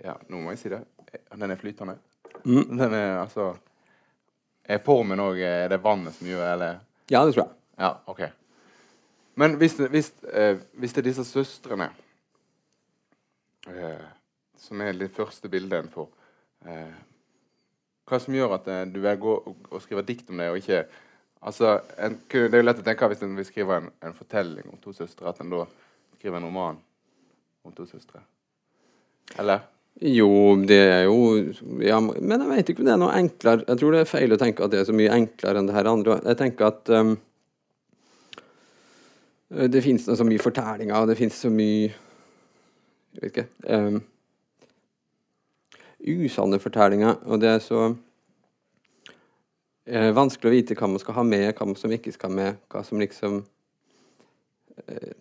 Ja, 0.04 0.14
nå 0.28 0.40
må 0.40 0.50
jeg 0.54 0.58
si 0.62 0.72
det. 0.72 0.82
Eh, 1.12 1.36
Den 1.38 1.50
er 1.50 1.60
flytende. 1.60 1.96
Mm. 2.44 2.76
Den 2.76 2.94
er 2.94 3.20
altså 3.22 3.54
Er 4.64 4.82
formen 4.84 5.20
òg 5.20 5.40
Er 5.44 5.68
det 5.68 5.82
vannet 5.84 6.14
som 6.18 6.28
gjør 6.28 6.52
eller 6.52 6.78
Ja, 7.10 7.24
det 7.26 7.34
tror 7.34 7.46
jeg. 7.46 7.54
Ja, 7.80 7.94
OK. 8.06 8.20
Men 9.40 9.56
hvis, 9.56 9.74
hvis, 9.88 10.12
eh, 10.32 10.58
hvis 10.72 10.92
det 10.92 11.00
er 11.00 11.08
disse 11.08 11.24
søstrene 11.24 11.88
eh, 13.68 14.08
som 14.60 14.80
er 14.84 14.92
det 14.92 15.10
første 15.16 15.48
bildet 15.48 15.78
en 15.84 15.92
får 15.92 16.08
eh, 16.66 16.98
Hva 18.10 18.18
som 18.22 18.34
gjør 18.34 18.56
at 18.58 18.68
eh, 18.70 18.82
du 18.90 18.98
velger 19.04 19.30
å, 19.30 19.54
å 19.70 19.80
skrive 19.82 20.04
dikt 20.06 20.32
om 20.32 20.42
det, 20.42 20.50
og 20.50 20.60
ikke 20.62 20.84
Altså, 21.40 21.78
en, 21.96 22.18
det 22.28 22.52
er 22.52 22.60
jo 22.60 22.64
lett 22.66 22.80
å 22.82 22.84
tenke 22.84 23.06
hvis 23.08 23.22
en 23.24 23.36
vil 23.38 23.46
skrive 23.48 23.78
en, 23.80 23.86
en 24.04 24.12
fortelling 24.12 24.66
om 24.68 24.76
to 24.82 24.92
søstre, 24.92 25.24
at 25.30 25.38
en 25.40 25.48
da 25.48 25.62
skriver 26.18 26.36
en 26.36 26.44
roman 26.50 26.76
om 27.64 27.72
to 27.72 27.86
søstre. 27.88 28.20
Eller? 29.40 29.62
Jo, 30.04 30.28
det 30.68 30.78
er 30.78 31.02
jo 31.08 31.16
ja, 31.82 31.98
Men 32.00 32.36
jeg 32.36 32.50
vet 32.50 32.70
ikke 32.72 32.84
om 32.84 32.86
det 32.90 32.92
er 32.92 33.00
noe 33.00 33.16
enklere. 33.16 33.64
Jeg 33.66 33.80
tror 33.80 33.96
det 33.96 34.02
er 34.04 34.10
feil 34.12 34.36
å 34.36 34.38
tenke 34.40 34.64
at 34.64 34.72
det 34.72 34.82
er 34.82 34.86
så 34.88 34.94
mye 34.96 35.16
enklere 35.16 35.60
enn 35.60 35.68
det 35.68 35.76
her 35.76 35.90
andre. 35.90 36.20
Jeg 36.28 36.38
tenker 36.40 36.68
at 36.68 36.92
um, 36.94 37.16
det 39.48 39.82
finnes 39.84 40.06
så 40.06 40.28
mye 40.28 40.44
fortellinger, 40.44 40.94
og 41.00 41.10
det 41.10 41.18
finnes 41.18 41.40
så 41.40 41.50
mye 41.52 41.90
Jeg 41.90 43.24
vet 43.24 43.32
ikke 43.32 43.48
um, 43.66 43.98
Usanne 46.00 46.58
fortellinger, 46.60 47.18
og 47.26 47.40
det 47.42 47.48
er 47.50 47.58
så 47.64 47.80
eh, 49.84 50.10
vanskelig 50.16 50.48
å 50.48 50.54
vite 50.54 50.76
hva 50.78 50.88
man 50.88 51.02
skal 51.02 51.18
ha 51.18 51.24
med, 51.26 51.50
hva 51.58 51.74
som 51.76 51.92
ikke 51.92 52.14
skal 52.14 52.32
med, 52.32 52.60
hva 52.72 52.84
som 52.86 53.00
liksom 53.02 53.42
eh, 54.86 55.12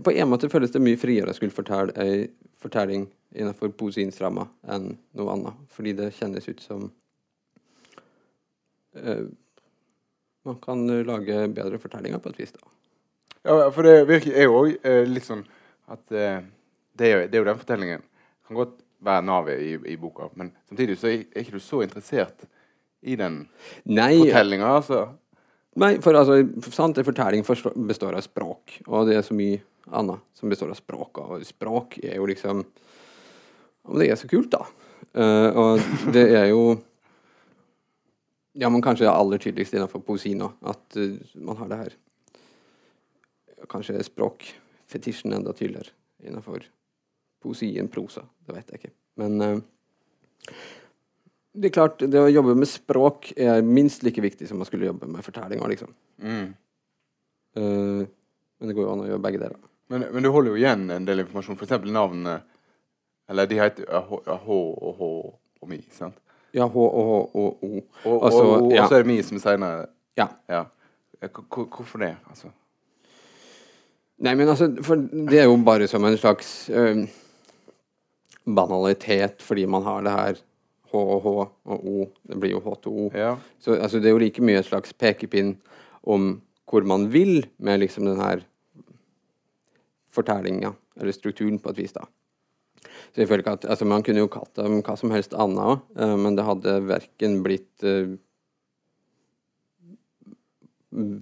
På 0.00 0.14
en 0.14 0.30
måte 0.30 0.48
føles 0.48 0.72
det 0.72 0.80
mye 0.80 1.00
friere 1.00 1.32
å 1.32 1.36
skulle 1.36 1.52
fortelle 1.52 1.92
ei 2.00 2.30
fortelling 2.60 3.06
innenfor 3.36 3.72
poesiens 3.76 4.20
enn 4.20 4.90
noe 5.16 5.34
annet, 5.34 5.60
fordi 5.68 5.94
det 5.96 6.10
kjennes 6.16 6.48
ut 6.48 6.60
som 6.64 6.90
eh, 8.96 9.24
Man 10.42 10.56
kan 10.64 10.86
lage 11.04 11.48
bedre 11.52 11.78
fortellinger 11.78 12.18
på 12.18 12.30
et 12.32 12.38
vis, 12.40 12.52
da. 12.56 12.64
Ja, 13.44 13.70
for 13.72 13.84
det 13.84 14.08
virker 14.08 14.36
er 14.36 14.48
jo 14.48 14.56
òg 14.58 14.86
eh, 14.88 15.04
litt 15.08 15.24
sånn 15.24 15.44
at 15.88 16.12
eh, 16.12 16.40
det, 16.96 17.06
er 17.06 17.12
jo, 17.12 17.26
det 17.28 17.36
er 17.36 17.42
jo 17.42 17.48
den 17.48 17.60
fortellingen 17.60 18.02
kan 18.46 18.58
godt 18.58 18.78
være 19.04 19.24
navet 19.24 19.62
i, 19.64 19.72
i 19.92 19.96
boka, 20.00 20.28
men 20.38 20.52
samtidig 20.68 20.98
så 21.00 21.10
er, 21.10 21.24
er 21.32 21.44
ikke 21.44 21.56
du 21.56 21.64
så 21.64 21.82
interessert 21.84 22.44
i 23.00 23.16
den 23.16 23.42
Nei, 23.88 24.12
fortellinga. 24.18 24.74
Altså. 24.80 25.00
nei 25.80 25.94
for 26.04 26.18
altså, 26.20 26.40
sant, 26.72 27.00
en 27.00 27.06
fortelling 27.06 27.46
består 27.88 28.18
av 28.18 28.24
språk, 28.26 28.80
og 28.86 29.08
det 29.08 29.16
er 29.18 29.26
så 29.26 29.36
mye 29.36 29.62
annet 29.96 30.22
som 30.36 30.52
består 30.52 30.72
av 30.74 30.78
språk, 30.78 31.22
og 31.22 31.46
språk 31.46 31.98
er 32.04 32.20
jo 32.20 32.28
liksom 32.30 32.64
Om 33.90 33.96
det 33.98 34.10
er 34.12 34.18
så 34.20 34.28
kult, 34.28 34.52
da. 34.52 34.66
Uh, 35.16 35.48
og 35.56 36.12
det 36.14 36.26
er 36.36 36.50
jo 36.52 36.76
Ja, 38.52 38.68
men 38.68 38.82
kanskje 38.82 39.06
det 39.06 39.14
aller 39.14 39.40
tydeligst 39.40 39.74
innenfor 39.74 40.04
poesi 40.04 40.34
nå, 40.38 40.52
at 40.60 40.98
uh, 41.00 41.16
man 41.40 41.56
har 41.62 41.70
det 41.70 41.80
her 41.80 41.96
Kanskje 43.70 44.02
språkfetisjen 44.04 45.32
enda 45.36 45.52
tydeligere 45.56 45.96
innenfor 46.24 46.62
poesien, 47.42 47.88
prosa. 47.88 48.22
Det 48.46 48.54
vet 48.56 48.70
jeg 48.74 48.80
ikke. 48.80 48.92
Men 49.20 49.40
eh, 49.42 49.58
det 51.52 51.70
er 51.70 51.74
klart, 51.74 51.98
det 52.06 52.20
å 52.20 52.28
jobbe 52.30 52.54
med 52.54 52.68
språk 52.70 53.32
er 53.36 53.62
minst 53.66 54.04
like 54.06 54.22
viktig 54.22 54.46
som 54.48 54.60
man 54.62 54.68
skulle 54.68 54.86
jobbe 54.86 55.08
med 55.10 55.24
fortellinger, 55.26 55.68
liksom. 55.72 55.94
Mm. 56.22 56.52
Eh, 57.56 58.06
men 58.60 58.68
det 58.70 58.76
går 58.76 58.86
jo 58.86 58.92
an 58.92 59.02
å 59.04 59.08
gjøre 59.10 59.24
begge 59.24 59.40
deler. 59.42 59.58
Men, 59.90 60.04
men 60.14 60.22
du 60.22 60.30
holder 60.30 60.52
jo 60.54 60.60
igjen 60.60 60.84
en 60.94 61.06
del 61.08 61.24
informasjon, 61.24 61.56
f.eks. 61.58 61.72
navnene 61.90 62.36
Eller 63.30 63.46
de 63.50 63.56
heter 63.58 63.86
H 63.90 64.20
og 64.20 64.92
H 64.98 65.08
og 65.62 65.68
Mi, 65.70 65.80
sant? 65.94 66.14
Ja, 66.54 66.66
H 66.70 66.76
og 66.82 67.08
H 67.08 67.16
og 67.38 67.64
O. 67.66 67.70
Og, 68.04 68.16
Altså, 68.26 68.44
og, 68.44 68.70
ja. 68.74 68.86
så 68.90 68.96
er 68.98 69.02
det 69.04 69.10
Mi 69.10 69.16
som 69.26 69.38
senere 69.42 69.88
Ja. 70.18 70.28
ja. 70.50 70.64
Eh, 71.20 71.28
hvor- 71.28 71.46
hvor- 71.50 71.68
Hvorfor 71.76 71.98
det? 72.04 72.12
Altså? 72.30 72.50
Nei, 74.20 74.34
men 74.36 74.48
altså, 74.52 74.68
for 74.84 74.96
det 75.00 75.38
er 75.40 75.44
jo 75.48 75.56
bare 75.64 75.86
som 75.88 76.04
en 76.04 76.16
slags 76.18 76.68
eh, 76.70 77.06
banalitet, 78.56 79.42
fordi 79.42 79.66
man 79.70 79.82
har 79.86 80.02
det 80.06 80.12
her 80.14 80.38
H 80.90 80.94
og 80.98 81.22
H 81.22 81.32
og 81.70 81.84
O. 81.86 82.06
Det 82.26 82.38
blir 82.42 82.50
jo 82.56 82.60
H 82.64 82.74
til 82.82 82.92
O. 82.92 83.08
Ja. 83.14 83.36
Så 83.62 83.76
altså, 83.78 84.00
det 84.00 84.10
er 84.10 84.16
jo 84.16 84.22
like 84.22 84.42
mye 84.42 84.58
en 84.58 84.66
slags 84.66 84.92
pekepinn 84.92 85.56
om 86.02 86.40
hvor 86.70 86.84
man 86.86 87.08
vil 87.12 87.44
med 87.58 87.80
liksom 87.82 88.06
den 88.06 88.20
her 88.22 88.42
fortellinga, 90.10 90.72
eller 90.98 91.14
strukturen, 91.14 91.58
på 91.62 91.70
et 91.70 91.78
vis, 91.78 91.92
da. 91.94 92.02
Så 93.12 93.22
jeg 93.22 93.28
føler 93.30 93.42
ikke 93.44 93.52
at, 93.58 93.64
altså 93.70 93.84
Man 93.86 94.02
kunne 94.02 94.22
jo 94.22 94.30
kalt 94.30 94.54
dem 94.58 94.80
hva 94.82 94.96
som 94.98 95.10
helst 95.14 95.34
annet 95.34 95.58
òg, 95.62 96.18
men 96.18 96.34
det 96.38 96.44
hadde 96.46 96.74
verken 96.88 97.40
blitt 97.44 97.84
uh, 97.86 98.14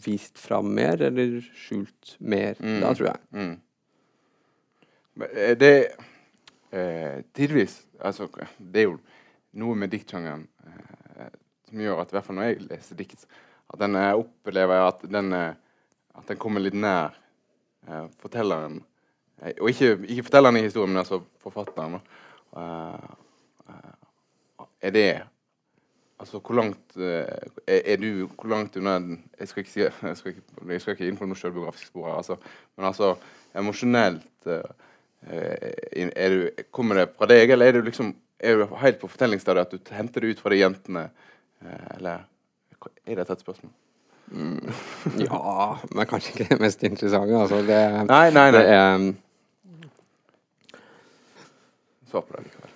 vist 0.05 0.39
fram 0.41 0.71
mer 0.75 1.01
eller 1.05 1.41
skjult 1.57 2.15
mer, 2.21 2.57
Mm. 2.61 2.81
da, 2.81 2.95
tror 2.95 3.07
jeg. 3.11 3.21
Mm. 3.33 3.61
Eh, 5.35 5.55
Det 5.55 5.93
eh, 6.71 7.23
Tidvis 7.35 7.81
altså, 8.01 8.29
Det 8.59 8.83
er 8.83 8.89
jo 8.89 8.99
noe 9.59 9.77
med 9.79 9.93
diktsjangeren 9.93 10.47
eh, 10.67 11.31
som 11.69 11.81
gjør 11.85 12.03
at 12.03 12.13
i 12.13 12.17
hvert 12.17 12.27
fall 12.27 12.39
når 12.39 12.49
jeg 12.49 12.67
leser 12.69 12.99
dikt, 12.99 13.25
at 13.69 13.81
den 13.81 13.97
eh, 14.01 14.13
opplever 14.17 14.89
at 14.89 15.03
den, 15.09 15.33
eh, 15.37 15.55
at 16.19 16.31
den 16.31 16.41
kommer 16.41 16.65
litt 16.65 16.77
nær 16.77 17.17
eh, 17.89 18.07
fortelleren. 18.23 18.81
Eh, 19.43 19.55
og 19.59 19.73
ikke, 19.73 19.97
ikke 20.09 20.29
fortelleren 20.29 20.61
i 20.61 20.67
historien, 20.67 20.95
men 20.95 21.05
altså 21.05 21.23
forfatteren. 21.45 22.01
eh, 22.57 23.09
er 24.81 24.95
det 24.95 25.11
Altså, 26.19 26.41
hvor 26.43 26.55
langt 26.55 26.97
eh, 26.97 27.27
er, 27.67 27.81
er 27.85 27.97
du 27.97 28.27
Hvor 28.27 28.49
langt 28.49 28.77
unna 28.77 28.97
Jeg 29.39 29.49
skal 29.49 29.61
ikke 29.61 29.71
si 29.71 29.81
Jeg 30.09 30.17
skal 30.17 30.33
ikke, 30.33 30.43
jeg 30.69 30.81
skal 30.81 30.93
ikke 30.97 31.09
inn 31.09 31.19
på 31.19 31.27
noe 31.27 31.39
selvbiografisk 31.39 31.93
spor 31.93 32.09
her, 32.09 32.17
altså. 32.19 32.37
Men 32.77 32.87
altså, 32.91 33.13
emosjonelt 33.55 34.47
er 34.51 34.67
du, 35.27 36.51
Kommer 36.71 36.95
det 37.01 37.09
fra 37.19 37.27
deg, 37.31 37.51
eller 37.51 37.67
er 37.73 37.73
du 37.79 37.83
liksom 37.89 38.13
Er 38.41 38.61
du 38.61 38.77
helt 38.79 39.01
på 39.01 39.09
fortellingsstadiet 39.11 39.67
at 39.67 39.73
du 39.75 39.95
henter 39.97 40.21
det 40.23 40.29
ut 40.37 40.41
fra 40.45 40.51
de 40.55 40.61
jentene? 40.63 41.09
eh, 41.65 41.97
eller 41.99 42.25
Er 43.05 43.17
det 43.19 43.25
et 43.25 43.31
tett 43.33 43.43
spørsmål? 43.43 43.73
Ja, 45.25 45.79
men 45.91 46.07
kanskje 46.07 46.35
ikke 46.35 46.49
det 46.53 46.61
mest 46.61 46.83
interessante. 46.85 47.33
Altså, 47.41 47.63
det, 47.67 47.79
Nei, 48.11 48.27
nei, 48.37 48.51
det 48.53 48.61
nei. 48.61 48.77
er 48.77 49.15
Svar 52.11 52.23
på 52.29 52.37
det 52.37 52.45
likevel. 52.47 52.71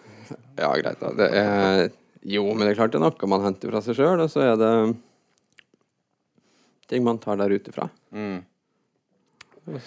Ja, 0.58 0.70
greit, 0.76 1.00
da. 1.00 1.10
Det 1.16 1.28
er 1.40 1.90
Jo, 2.28 2.44
men 2.54 2.66
det 2.66 2.72
er 2.74 2.78
klart 2.80 2.92
det 2.94 3.00
er 3.00 3.04
noe 3.06 3.28
man 3.30 3.44
henter 3.46 3.70
fra 3.72 3.80
seg 3.84 3.96
sjøl, 3.98 4.20
og 4.24 4.30
så 4.32 4.40
er 4.46 4.56
det 4.60 4.72
ting 6.92 7.04
man 7.06 7.18
tar 7.22 7.36
der 7.40 7.50
ute 7.54 7.72
fra. 7.72 7.86
Mm. 8.12 8.42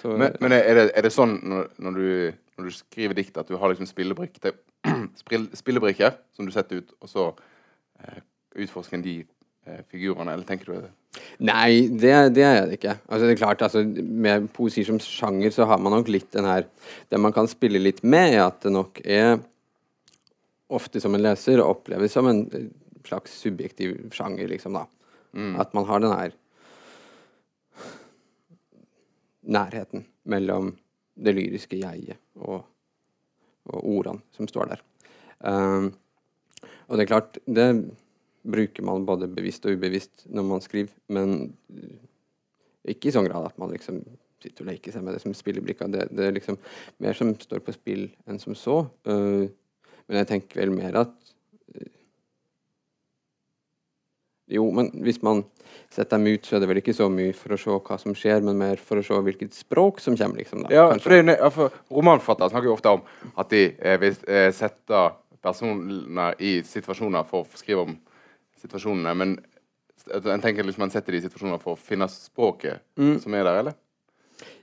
Så- 0.02 0.16
Men, 0.18 0.36
men 0.40 0.52
er, 0.56 0.74
det, 0.78 0.92
er 0.96 1.02
det 1.04 1.12
sånn 1.12 1.40
når, 1.44 1.66
når, 1.84 1.98
du, 2.00 2.34
når 2.58 2.70
du 2.70 2.76
skriver 2.78 3.18
dikt, 3.18 3.38
at 3.38 3.50
du 3.52 3.58
har 3.60 3.72
liksom 3.74 3.90
spillebrikker 3.90 4.56
spill, 5.24 5.50
spillebrikker 5.58 6.16
som 6.36 6.48
du 6.48 6.54
setter 6.56 6.80
ut, 6.84 6.94
og 7.02 7.10
så 7.12 7.26
eh, 8.00 8.22
utforsker 8.64 9.02
de 9.04 9.18
eh, 9.68 9.82
figurene, 9.92 10.32
eller 10.32 10.48
tenker 10.48 10.72
du 10.72 10.78
det? 10.86 10.94
Nei, 11.48 11.88
det, 11.92 12.14
det 12.36 12.44
er 12.44 12.66
det 12.70 12.78
ikke. 12.80 12.96
Altså, 13.08 13.24
det 13.26 13.34
er 13.36 13.40
klart, 13.40 13.62
altså, 13.64 13.84
Med 14.04 14.50
poesi 14.56 14.84
som 14.84 14.98
sjanger 15.00 15.52
så 15.56 15.68
har 15.70 15.80
man 15.80 15.94
nok 15.96 16.10
litt 16.12 16.28
den 16.36 16.44
her 16.44 16.66
Det 17.08 17.20
man 17.24 17.32
kan 17.36 17.48
spille 17.48 17.80
litt 17.80 18.02
med, 18.04 18.34
er 18.36 18.46
at 18.50 18.58
det 18.66 18.74
nok 18.76 19.00
er 19.04 19.38
ofte 20.76 21.00
som 21.00 21.16
en 21.16 21.24
leser 21.24 21.62
oppleves 21.64 22.12
som 22.16 22.28
en 22.28 22.42
slags 23.06 23.36
subjektiv 23.44 24.10
sjanger, 24.16 24.48
liksom, 24.50 24.76
da. 24.76 24.86
Mm. 25.38 25.54
At 25.62 25.74
man 25.78 25.86
har 25.88 26.02
den 26.04 26.12
her 26.16 26.34
nærheten 29.46 30.06
mellom 30.30 30.74
det 31.16 31.36
lyriske 31.36 31.80
jeget 31.80 32.20
og, 32.36 32.66
og 33.70 33.86
ordene 33.86 34.24
som 34.36 34.50
står 34.50 34.74
der. 34.74 34.84
Um, 35.40 35.94
og 36.88 36.98
det 36.98 37.06
er 37.06 37.12
klart, 37.12 37.40
det 37.46 37.70
bruker 38.46 38.86
man 38.86 39.06
både 39.08 39.30
bevisst 39.32 39.66
og 39.66 39.78
ubevisst 39.78 40.28
når 40.30 40.46
man 40.50 40.62
skriver, 40.62 40.94
men 41.08 41.56
ikke 42.86 43.10
i 43.10 43.16
sånn 43.16 43.26
grad 43.26 43.48
at 43.50 43.58
man 43.62 43.74
liksom 43.74 44.04
sitter 44.44 44.66
og 44.66 44.70
leker 44.70 44.94
seg 44.94 45.06
med 45.06 45.16
det 45.16 45.24
som 45.24 45.34
spillebrikker. 45.34 45.90
Det, 45.90 46.10
det 46.14 46.28
er 46.28 46.36
liksom 46.36 46.60
mer 47.02 47.18
som 47.18 47.34
står 47.42 47.64
på 47.66 47.74
spill 47.74 48.10
enn 48.30 48.42
som 48.42 48.58
så. 48.58 48.84
Uh, 49.08 49.48
men 50.06 50.22
jeg 50.22 50.30
tenker 50.30 50.62
vel 50.62 50.76
mer 50.76 51.00
at 51.02 51.16
Jo, 54.48 54.68
men 54.72 54.92
hvis 55.02 55.22
man 55.26 55.44
setter 55.90 56.18
dem 56.20 56.28
ut, 56.36 56.46
så 56.46 56.56
er 56.56 56.62
det 56.62 56.68
vel 56.70 56.78
ikke 56.82 56.94
så 56.94 57.08
mye 57.10 57.34
for 57.34 57.56
å 57.56 57.58
se 57.58 57.74
hva 57.88 57.98
som 58.02 58.14
skjer, 58.18 58.44
men 58.46 58.58
mer 58.60 58.78
for 58.78 59.02
å 59.02 59.04
se 59.06 59.18
hvilket 59.26 59.56
språk 59.58 60.00
som 60.04 60.18
kommer, 60.20 60.38
liksom. 60.44 60.64
Da, 60.68 60.74
Ja, 60.76 60.84
for, 61.02 61.10
det 61.16 61.34
er, 61.40 61.50
for 61.54 61.74
Romanforfattere 61.90 62.52
snakker 62.54 62.70
jo 62.70 62.76
ofte 62.78 62.94
om 63.00 63.02
at 63.42 63.50
de 63.50 63.64
eh, 63.80 63.98
vil 64.04 64.18
eh, 64.30 64.52
sette 64.54 65.02
personer 65.46 66.36
i 66.42 66.60
situasjoner 66.66 67.26
for 67.30 67.46
å 67.46 67.58
skrive 67.58 67.88
om 67.88 67.96
situasjonene, 68.62 69.14
men 69.18 69.36
jeg 70.06 70.22
en 70.30 70.42
tenker 70.44 70.66
liksom 70.68 70.84
man 70.86 70.94
setter 70.94 71.16
de 71.16 71.24
i 71.24 71.26
situasjoner 71.26 71.58
for 71.62 71.74
å 71.74 71.82
finne 71.82 72.06
språket 72.12 72.84
Mm. 72.98 73.18
som 73.24 73.34
er 73.34 73.44
der, 73.48 73.60
eller? 73.64 73.74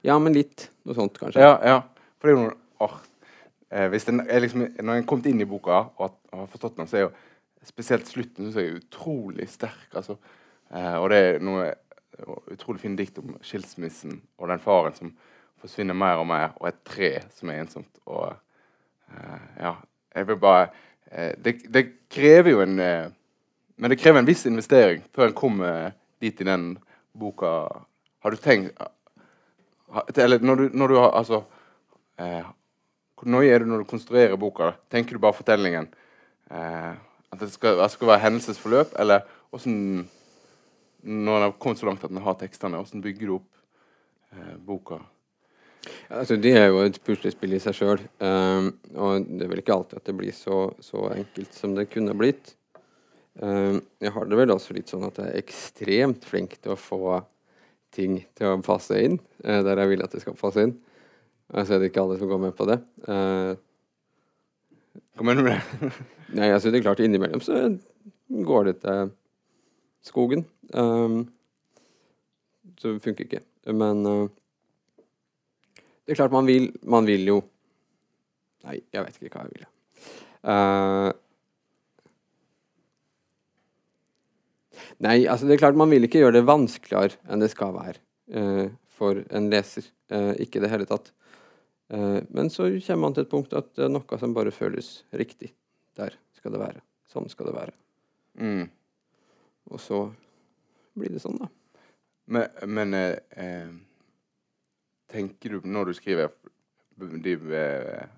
Ja, 0.06 0.18
men 0.22 0.34
litt 0.36 0.68
noe 0.86 0.94
sånt, 0.94 1.18
kanskje. 1.18 1.40
Ja, 1.42 1.56
ja. 1.66 1.80
For 2.20 2.28
det 2.28 2.34
er 2.36 2.38
jo 2.38 2.46
noe 2.46 2.86
art. 2.86 3.08
eh, 3.72 3.88
hvis 3.88 4.04
den 4.04 4.20
er 4.28 4.40
liksom, 4.44 4.60
Når 4.76 4.78
en 4.78 4.88
har 5.00 5.02
kommet 5.08 5.26
inn 5.26 5.40
i 5.40 5.44
boka 5.48 5.86
og, 5.96 6.02
at, 6.06 6.14
og 6.32 6.38
har 6.44 6.46
forstått 6.52 6.76
den, 6.76 6.86
så 6.86 6.96
er 6.98 7.00
jo 7.06 7.12
spesielt 7.66 8.08
slutten 8.08 8.46
synes 8.46 8.58
jeg 8.58 8.70
er 8.70 8.80
utrolig 8.80 9.48
sterk. 9.50 9.88
Altså. 9.94 10.16
Eh, 10.74 10.96
og 10.98 11.10
det 11.12 11.18
er 11.18 11.44
noe 11.44 11.70
utrolig 12.52 12.82
fint 12.82 12.98
dikt 12.98 13.20
om 13.22 13.36
skilsmissen 13.44 14.18
og 14.38 14.50
den 14.50 14.62
faren 14.62 14.96
som 14.96 15.12
forsvinner 15.62 15.96
mer 15.96 16.20
og 16.20 16.26
mer, 16.26 16.54
og 16.58 16.68
et 16.68 16.80
tre 16.86 17.10
som 17.34 17.50
er 17.52 17.62
ensomt. 17.62 18.00
Og 18.10 18.32
eh, 18.32 19.44
ja, 19.62 19.76
jeg 20.16 20.28
vil 20.28 20.40
bare 20.42 20.68
eh, 21.10 21.34
det, 21.38 21.58
det 21.72 21.84
krever 22.12 22.56
jo 22.56 22.62
en 22.64 22.78
eh, 22.82 23.10
Men 23.82 23.90
det 23.90 23.98
krever 23.98 24.20
en 24.20 24.26
viss 24.28 24.44
investering 24.46 25.00
før 25.16 25.30
en 25.30 25.34
kommer 25.34 25.94
dit 26.20 26.40
i 26.40 26.44
den 26.44 26.76
boka 27.18 27.48
Har 28.22 28.30
du 28.30 28.36
tenkt 28.36 28.76
Eller 30.16 30.44
når 30.44 30.56
du, 30.56 30.64
når 30.76 30.88
du 30.88 30.96
har 31.00 31.16
Altså 31.18 31.42
eh, 32.20 32.44
Hvor 33.16 33.32
nøye 33.32 33.50
er 33.50 33.58
du 33.58 33.70
når 33.70 33.82
du 33.82 33.88
konstruerer 33.88 34.36
boka? 34.36 34.74
Tenker 34.90 35.16
du 35.16 35.22
bare 35.24 35.38
fortellingen? 35.38 35.88
Eh, 36.50 36.92
at 37.32 37.40
det 37.40 37.50
skal, 37.52 37.78
det 37.80 37.90
skal 37.94 38.12
være 38.12 38.24
hendelsesforløp? 38.26 38.94
Eller 39.00 39.24
hvordan 39.50 40.08
Når 41.02 41.36
en 41.36 41.42
har 41.42 41.56
kommet 41.58 41.80
så 41.80 41.86
langt 41.86 42.04
at 42.04 42.10
en 42.10 42.22
har 42.22 42.36
tekstene, 42.38 42.78
hvordan 42.78 43.02
bygger 43.02 43.26
du 43.26 43.34
opp 43.34 43.50
eh, 44.32 44.56
boka? 44.66 45.00
Altså, 46.08 46.36
Det 46.36 46.52
er 46.56 46.68
jo 46.68 46.84
et 46.84 47.00
puslespill 47.02 47.56
i 47.56 47.58
seg 47.58 47.74
sjøl. 47.74 48.02
og 48.94 49.26
det 49.26 49.42
er 49.42 49.50
vel 49.50 49.58
ikke 49.58 49.74
alltid 49.74 49.98
at 49.98 50.06
det 50.06 50.16
blir 50.16 50.32
så, 50.32 50.70
så 50.80 51.08
enkelt 51.10 51.54
som 51.54 51.74
det 51.74 51.90
kunne 51.90 52.14
blitt. 52.14 52.54
Um, 53.40 53.80
jeg 54.00 54.12
har 54.12 54.26
det 54.28 54.36
vel 54.36 54.52
også 54.52 54.74
litt 54.76 54.90
sånn 54.92 55.06
at 55.08 55.16
jeg 55.16 55.30
er 55.30 55.40
ekstremt 55.40 56.24
flink 56.28 56.58
til 56.60 56.74
å 56.74 56.76
få 56.76 57.22
ting 57.92 58.18
til 58.36 58.50
å 58.50 58.58
passe 58.64 58.98
inn 59.00 59.16
uh, 59.46 59.62
der 59.64 59.80
jeg 59.80 59.92
vil 59.94 60.04
at 60.04 60.12
det 60.12 60.20
skal 60.20 60.36
passe 60.36 60.66
inn. 60.66 60.74
Så 61.52 61.74
er 61.74 61.80
det 61.80 61.90
ikke 61.90 62.04
alle 62.04 62.18
som 62.20 62.28
går 62.28 62.40
med 62.40 62.52
på 62.56 62.66
det. 62.68 62.78
Uh, 63.08 63.56
Hva 65.16 65.26
mener 65.26 65.42
du 65.42 65.48
med 65.48 65.58
det? 65.58 65.92
nei, 66.38 66.50
altså 66.50 66.70
det 66.72 66.80
er 66.80 66.86
klart 66.86 67.02
innimellom 67.04 67.42
så 67.44 67.64
går 68.32 68.68
det 68.70 68.76
til 68.82 69.10
skogen. 70.02 70.44
Um, 70.74 71.26
så 72.80 72.94
det 72.94 73.04
funker 73.04 73.26
ikke. 73.26 73.42
Men 73.72 74.06
uh, 74.08 74.28
det 76.06 76.14
er 76.14 76.18
klart 76.18 76.34
man 76.34 76.48
vil, 76.48 76.72
man 76.82 77.06
vil 77.08 77.26
jo 77.28 77.42
Nei, 78.62 78.76
jeg 78.94 79.02
vet 79.02 79.16
ikke 79.18 79.40
hva 79.40 79.48
jeg 79.48 79.56
vil. 79.56 79.64
Uh, 80.46 81.10
nei, 85.02 85.24
altså 85.26 85.48
det 85.48 85.56
er 85.56 85.62
klart 85.64 85.78
man 85.80 85.90
vil 85.90 86.06
ikke 86.06 86.20
gjøre 86.22 86.36
det 86.36 86.44
vanskeligere 86.46 87.18
enn 87.26 87.42
det 87.42 87.48
skal 87.50 87.74
være 87.74 87.98
uh, 88.38 88.68
for 88.94 89.18
en 89.34 89.48
leser. 89.50 89.88
Uh, 90.14 90.30
ikke 90.38 90.60
i 90.60 90.62
det 90.62 90.70
hele 90.70 90.86
tatt. 90.86 91.10
Men 91.92 92.48
så 92.50 92.70
kommer 92.86 93.02
man 93.02 93.14
til 93.16 93.26
et 93.26 93.32
punkt 93.32 93.52
at 93.56 93.72
det 93.76 93.84
er 93.84 93.90
noe 93.92 94.18
som 94.20 94.32
bare 94.36 94.54
føles 94.54 95.02
riktig. 95.12 95.50
Der 95.98 96.14
skal 96.38 96.54
det 96.54 96.62
være. 96.62 96.80
Sånn 97.12 97.28
skal 97.28 97.50
det 97.50 97.56
være. 97.56 97.74
Mm. 98.40 98.70
Og 99.70 99.80
så 99.80 99.98
blir 100.96 101.12
det 101.12 101.20
sånn, 101.22 101.36
da. 101.42 101.48
Men, 102.32 102.48
men 102.70 102.94
eh, 102.96 103.18
eh, 103.36 103.74
tenker 105.12 105.58
du 105.58 105.68
når 105.68 105.90
du 105.90 105.94
skriver 105.98 106.32
de 106.96 107.34
eh, 107.58 108.08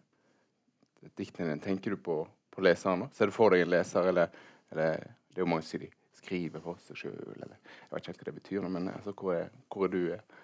diktene 1.17 1.55
dine, 1.55 1.63
tenker 1.65 1.95
du 1.95 2.01
på, 2.05 2.21
på 2.53 2.65
leseren? 2.65 3.07
da? 3.07 3.11
Ser 3.17 3.31
du 3.31 3.37
for 3.37 3.55
deg 3.55 3.65
en 3.65 3.73
leser, 3.73 4.11
eller, 4.13 4.33
eller 4.71 5.03
Det 5.29 5.41
er 5.41 5.47
jo 5.47 5.51
mange 5.51 5.67
som 5.67 5.75
sier 5.75 5.87
de 5.87 5.93
skriver 6.15 6.63
for 6.63 6.81
seg 6.85 7.01
sjøl, 7.01 7.35
eller 7.35 7.57
Jeg 7.59 7.91
vet 7.91 8.09
ikke 8.09 8.15
hva 8.21 8.29
det 8.29 8.39
betyr, 8.39 8.69
men 8.69 8.91
altså, 8.93 9.15
hvor, 9.19 9.35
er, 9.35 9.51
hvor 9.73 9.89
er 9.89 9.95
du? 9.95 10.03
eh? 10.15 10.43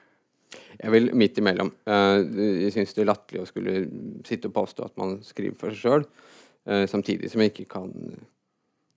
Jeg 0.81 0.93
vil 0.95 1.11
midt 1.15 1.39
imellom. 1.39 1.71
Uh, 1.87 2.25
jeg 2.65 2.75
syns 2.75 2.97
det 2.97 3.05
er 3.05 3.11
latterlig 3.13 3.45
å 3.45 3.49
skulle 3.49 3.85
sitte 4.27 4.51
og 4.51 4.57
påstå 4.57 4.89
at 4.89 4.95
man 5.01 5.19
skriver 5.27 5.57
for 5.61 5.75
seg 5.75 5.81
sjøl, 5.85 6.07
samtidig 6.91 7.31
som 7.33 7.41
jeg 7.41 7.55
ikke 7.55 7.71
kan 7.73 7.89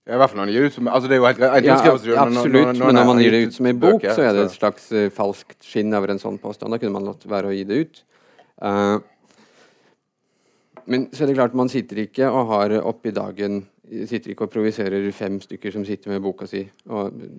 Ja, 0.04 0.18
I 0.18 0.20
hvert 0.20 0.34
fall 0.34 0.42
når 0.42 0.50
man 0.50 0.52
gir 0.52 0.66
ut 0.68 0.74
som 0.76 0.88
altså, 0.92 1.08
Det 1.08 1.16
er 1.16 1.22
jo 1.22 1.28
helt 1.30 1.38
greit. 1.40 1.66
Ja, 1.66 1.78
absolutt, 2.26 2.80
men 2.82 2.98
når 2.98 3.08
man 3.08 3.22
gir 3.24 3.32
det 3.32 3.40
ut 3.48 3.56
som 3.56 3.70
en 3.70 3.80
bok, 3.80 4.04
så 4.04 4.26
er 4.26 4.36
det 4.36 4.44
et 4.50 4.58
slags 4.58 4.90
eh, 4.92 5.08
falskt 5.16 5.64
skinn 5.64 5.96
over 5.96 6.12
en 6.12 6.20
sånn 6.20 6.42
påstand. 6.44 6.76
Da 6.76 6.82
kunne 6.82 6.98
man 6.98 7.08
latt 7.08 7.24
være 7.24 7.50
å 7.50 7.56
gi 7.56 7.64
det 7.70 7.78
ut. 7.86 8.02
Eh, 8.68 8.98
men 10.92 11.08
så 11.16 11.24
er 11.24 11.32
det 11.32 11.38
klart, 11.38 11.56
man 11.56 11.72
sitter 11.72 12.04
ikke 12.04 12.28
og 12.28 12.52
har 12.52 12.76
oppi 12.84 13.16
dagen 13.16 13.64
Sitter 13.84 14.32
ikke 14.32 14.48
og 14.48 14.52
proviserer 14.54 15.04
fem 15.14 15.36
stykker 15.44 15.74
som 15.76 15.84
sitter 15.86 16.14
med 16.14 16.22
boka 16.24 16.48
si 16.48 16.62
og 16.88 17.18
eh, 17.20 17.34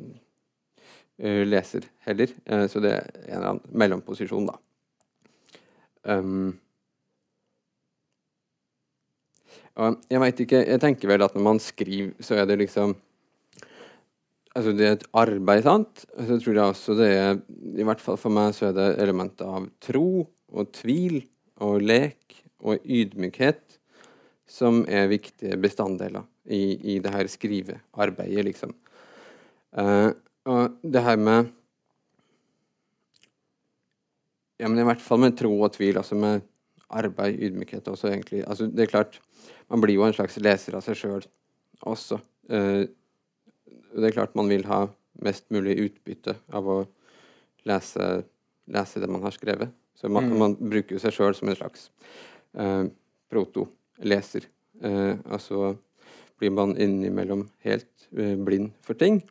leser 1.22 1.86
heller. 2.06 2.32
Eh, 2.44 2.66
så 2.70 2.82
det 2.82 2.92
er 2.96 3.08
en 3.24 3.36
eller 3.36 3.48
annen 3.52 3.80
mellomposisjon, 3.84 4.48
da. 4.50 4.58
Um, 6.04 6.52
jeg 9.74 10.20
veit 10.20 10.40
ikke 10.44 10.58
Jeg 10.68 10.80
tenker 10.82 11.08
vel 11.08 11.22
at 11.24 11.32
når 11.32 11.44
man 11.46 11.60
skriver, 11.62 12.10
så 12.20 12.36
er 12.36 12.48
det 12.50 12.58
liksom 12.60 12.92
Altså, 14.54 14.70
det 14.70 14.84
er 14.86 14.92
et 14.94 15.06
arbeid, 15.18 15.64
sant? 15.64 16.04
Så 16.14 16.36
tror 16.38 16.54
jeg 16.54 16.62
også 16.62 16.94
det 16.98 17.08
er 17.10 17.40
I 17.80 17.86
hvert 17.88 18.02
fall 18.04 18.20
for 18.20 18.30
meg 18.30 18.52
så 18.54 18.68
er 18.68 18.76
det 18.76 18.90
elementer 19.02 19.48
av 19.48 19.66
tro 19.82 20.28
og 20.28 20.68
tvil 20.76 21.24
og 21.64 21.82
lek 21.82 22.36
og 22.62 22.84
ydmykhet 22.84 23.80
som 24.46 24.84
er 24.86 25.10
viktige 25.10 25.56
bestanddeler 25.58 26.22
i, 26.44 26.94
i 26.94 26.98
det 27.02 27.10
her 27.10 27.26
skrivearbeidet, 27.32 28.44
liksom. 28.46 28.74
Eh, 29.74 30.10
og 30.46 30.76
det 30.82 31.02
her 31.02 31.16
med 31.20 31.52
Ja, 34.60 34.68
men 34.70 34.78
i 34.78 34.84
hvert 34.86 35.02
fall 35.02 35.18
med 35.24 35.34
tro 35.38 35.50
og 35.66 35.72
tvil, 35.74 35.96
altså 35.98 36.14
med 36.18 36.44
arbeid, 36.94 37.40
ydmykhet 37.42 37.88
også, 37.90 38.10
egentlig. 38.12 38.44
Altså, 38.46 38.68
det 38.70 38.84
er 38.84 38.92
klart, 38.92 39.16
man 39.72 39.82
blir 39.82 39.96
jo 39.98 40.04
en 40.06 40.14
slags 40.14 40.36
leser 40.38 40.76
av 40.78 40.84
seg 40.86 40.98
sjøl 41.00 41.24
også. 41.90 42.20
Eh, 42.54 42.84
det 43.98 44.08
er 44.10 44.14
klart 44.14 44.36
man 44.38 44.48
vil 44.52 44.62
ha 44.70 44.84
mest 45.26 45.48
mulig 45.54 45.74
utbytte 45.82 46.36
av 46.54 46.68
å 46.70 46.76
lese, 47.66 48.22
lese 48.70 49.02
det 49.02 49.10
man 49.10 49.26
har 49.26 49.34
skrevet. 49.34 49.74
Så 49.98 50.08
man, 50.10 50.30
Mm. 50.30 50.38
man 50.38 50.54
bruker 50.54 50.94
jo 50.96 51.02
seg 51.02 51.12
sjøl 51.12 51.34
som 51.34 51.48
en 51.50 51.56
slags 51.58 51.90
eh, 52.54 52.84
proto-leser. 53.30 54.46
Eh, 54.82 55.16
altså 55.26 55.76
blir 56.38 56.50
man 56.54 56.76
innimellom 56.76 57.48
helt 57.66 58.08
eh, 58.16 58.36
blind 58.36 58.70
for 58.82 58.94
ting. 58.94 59.22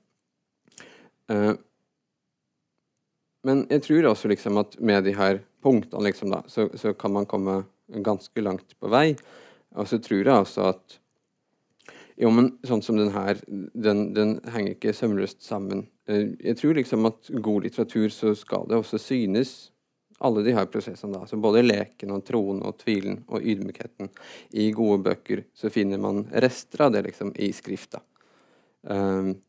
Eh, 1.31 1.53
men 3.43 3.65
jeg 3.71 3.83
tror 3.87 4.09
også 4.11 4.31
liksom 4.31 4.59
at 4.61 4.77
med 4.79 5.03
de 5.07 5.15
her 5.15 5.41
punktene 5.63 6.07
liksom 6.07 6.31
da, 6.31 6.43
så, 6.47 6.69
så 6.79 6.93
kan 6.95 7.13
man 7.15 7.27
komme 7.29 7.63
ganske 8.03 8.43
langt 8.43 8.75
på 8.79 8.91
vei. 8.91 9.13
Og 9.75 9.87
så 9.89 9.99
tror 10.03 10.21
jeg 10.23 10.45
også 10.45 10.69
at 10.71 10.99
jo, 12.19 12.29
men 12.29 12.51
sånn 12.67 12.83
som 12.85 12.97
den 12.99 13.09
her, 13.13 13.39
den, 13.47 14.05
den 14.13 14.35
henger 14.53 14.75
ikke 14.75 14.93
sømløst 14.93 15.41
sammen. 15.45 15.87
Eh, 16.07 16.35
Jeg 16.39 16.59
tror 16.59 16.77
liksom 16.77 17.07
at 17.09 17.31
god 17.41 17.65
litteratur 17.65 18.09
så 18.13 18.35
skal 18.37 18.67
det 18.69 18.77
også 18.77 18.99
synes 19.01 19.53
alle 20.23 20.43
de 20.45 20.53
her 20.55 20.69
prosessene. 20.71 21.17
da, 21.17 21.25
så 21.27 21.39
Både 21.41 21.63
leken 21.65 22.13
og 22.15 22.23
troen 22.27 22.61
og 22.63 22.77
tvilen 22.79 23.23
og 23.27 23.41
ydmykheten. 23.41 24.11
I 24.53 24.69
gode 24.71 25.01
bøker 25.09 25.43
så 25.57 25.71
finner 25.73 25.99
man 25.99 26.23
rester 26.31 26.85
av 26.85 26.93
det 26.93 27.03
liksom 27.09 27.33
i 27.35 27.49
skrifta. 27.51 28.03
Um, 28.83 29.33
og 29.33 29.41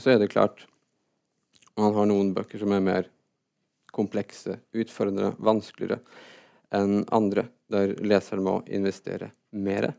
så 0.00 0.10
er 0.14 0.18
det 0.18 0.30
klart 0.32 0.66
man 1.76 1.94
har 1.94 2.06
noen 2.06 2.32
bøker 2.34 2.58
som 2.58 2.72
er 2.72 2.80
mer 2.84 3.08
komplekse, 3.94 4.56
utfordrende, 4.74 5.34
vanskeligere 5.38 6.00
enn 6.74 7.04
andre, 7.14 7.48
der 7.70 7.94
leseren 8.02 8.42
må 8.46 8.56
investere 8.66 9.32
mer 9.52 9.84
eh, 9.92 9.94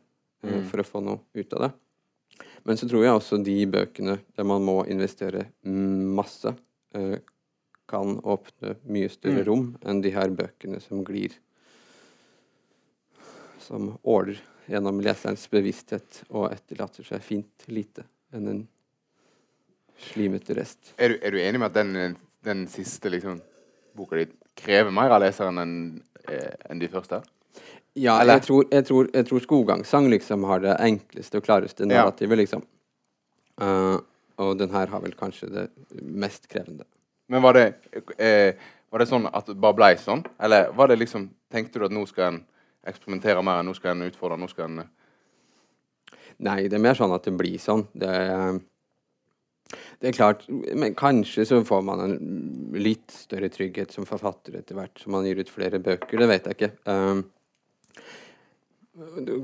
Mm. 0.45 0.65
for 0.69 0.77
å 0.77 0.85
få 0.85 0.99
noe 1.01 1.19
ut 1.33 1.53
av 1.53 1.61
det. 1.63 1.71
Men 2.65 2.77
så 2.77 2.85
tror 2.89 3.03
jeg 3.03 3.13
også 3.15 3.39
de 3.43 3.65
bøkene 3.65 4.19
der 4.35 4.43
man 4.45 4.61
må 4.61 4.83
investere 4.87 5.47
masse, 5.63 6.51
eh, 6.93 7.17
kan 7.87 8.19
åpne 8.21 8.75
mye 8.85 9.09
større 9.09 9.41
Mm. 9.41 9.45
rom 9.47 9.77
enn 9.85 10.01
de 10.01 10.11
her 10.11 10.29
bøkene 10.29 10.79
som 10.81 11.03
glir 11.03 11.31
som 13.59 13.97
åler 14.03 14.37
gjennom 14.67 14.99
leserens 15.01 15.47
bevissthet 15.49 16.23
og 16.29 16.51
etterlater 16.51 17.03
seg 17.03 17.21
fint 17.21 17.65
lite 17.67 18.03
enn 18.33 18.47
en 18.47 18.67
slimete 19.97 20.55
rest. 20.57 20.93
Er 20.97 21.13
du, 21.13 21.19
er 21.21 21.31
du 21.31 21.39
enig 21.41 21.59
med 21.61 21.71
at 21.71 21.77
den, 21.77 22.17
den 22.45 22.65
siste 22.71 23.09
liksom, 23.09 23.39
boka 23.95 24.19
di 24.19 24.27
krever 24.55 24.91
mer 24.93 25.13
av 25.15 25.23
leseren 25.23 25.61
enn 25.61 25.77
en 26.69 26.79
de 26.81 26.89
første? 26.91 27.21
Ja, 27.95 28.17
jeg 28.27 28.41
tror, 28.43 28.65
jeg, 28.71 28.85
tror, 28.89 29.07
jeg 29.13 29.27
tror 29.29 29.43
skogangsang 29.43 30.09
liksom 30.11 30.43
har 30.49 30.59
det 30.63 30.75
enkleste 30.83 31.39
og 31.39 31.45
klareste 31.45 31.85
Ja. 31.85 32.03
narrativet, 32.03 32.37
liksom. 32.37 32.65
Uh, 33.61 34.01
og 34.37 34.57
den 34.59 34.73
her 34.73 34.87
har 34.91 34.99
vel 34.99 35.15
kanskje 35.15 35.47
det 35.47 35.69
mest 36.01 36.49
krevende. 36.51 36.83
Men 37.27 37.41
var 37.41 37.53
det, 37.53 37.73
eh, 38.19 38.53
var 38.91 38.99
det 38.99 39.07
sånn 39.07 39.29
at 39.31 39.47
det 39.47 39.55
bare 39.55 39.73
blei 39.77 39.93
sånn? 39.97 40.25
Eller 40.39 40.71
var 40.75 40.87
det 40.91 40.99
liksom, 40.99 41.29
tenkte 41.51 41.79
du 41.79 41.85
at 41.85 41.91
nå 41.95 42.03
skal 42.05 42.33
en 42.33 42.41
eksperimentere 42.85 43.41
mer, 43.41 43.63
nå 43.63 43.73
skal 43.73 43.95
en 43.95 44.09
utfordre, 44.09 44.37
nå 44.37 44.49
skal 44.51 44.65
en 44.69 44.79
eh, 44.83 44.91
Nei, 46.37 46.67
det 46.67 46.75
er 46.75 46.83
mer 46.83 46.97
sånn 46.99 47.13
at 47.15 47.23
det 47.23 47.31
blir 47.39 47.55
sånn. 47.63 47.85
Det 47.95 48.09
er, 48.11 48.59
det 50.01 50.09
er 50.09 50.17
klart, 50.17 50.43
men 50.49 50.95
kanskje 50.97 51.45
så 51.47 51.61
får 51.65 51.81
man 51.87 52.03
en 52.03 52.15
litt 52.75 53.13
større 53.13 53.49
trygghet 53.53 53.93
som 53.95 54.07
forfatter 54.07 54.59
etter 54.59 54.77
hvert 54.77 55.01
som 55.01 55.15
man 55.15 55.27
gir 55.27 55.41
ut 55.41 55.51
flere 55.51 55.81
bøker. 55.83 56.21
Det 56.21 56.29
vet 56.31 56.49
jeg 56.49 56.57
ikke. 56.57 56.71
Um, 56.89 57.23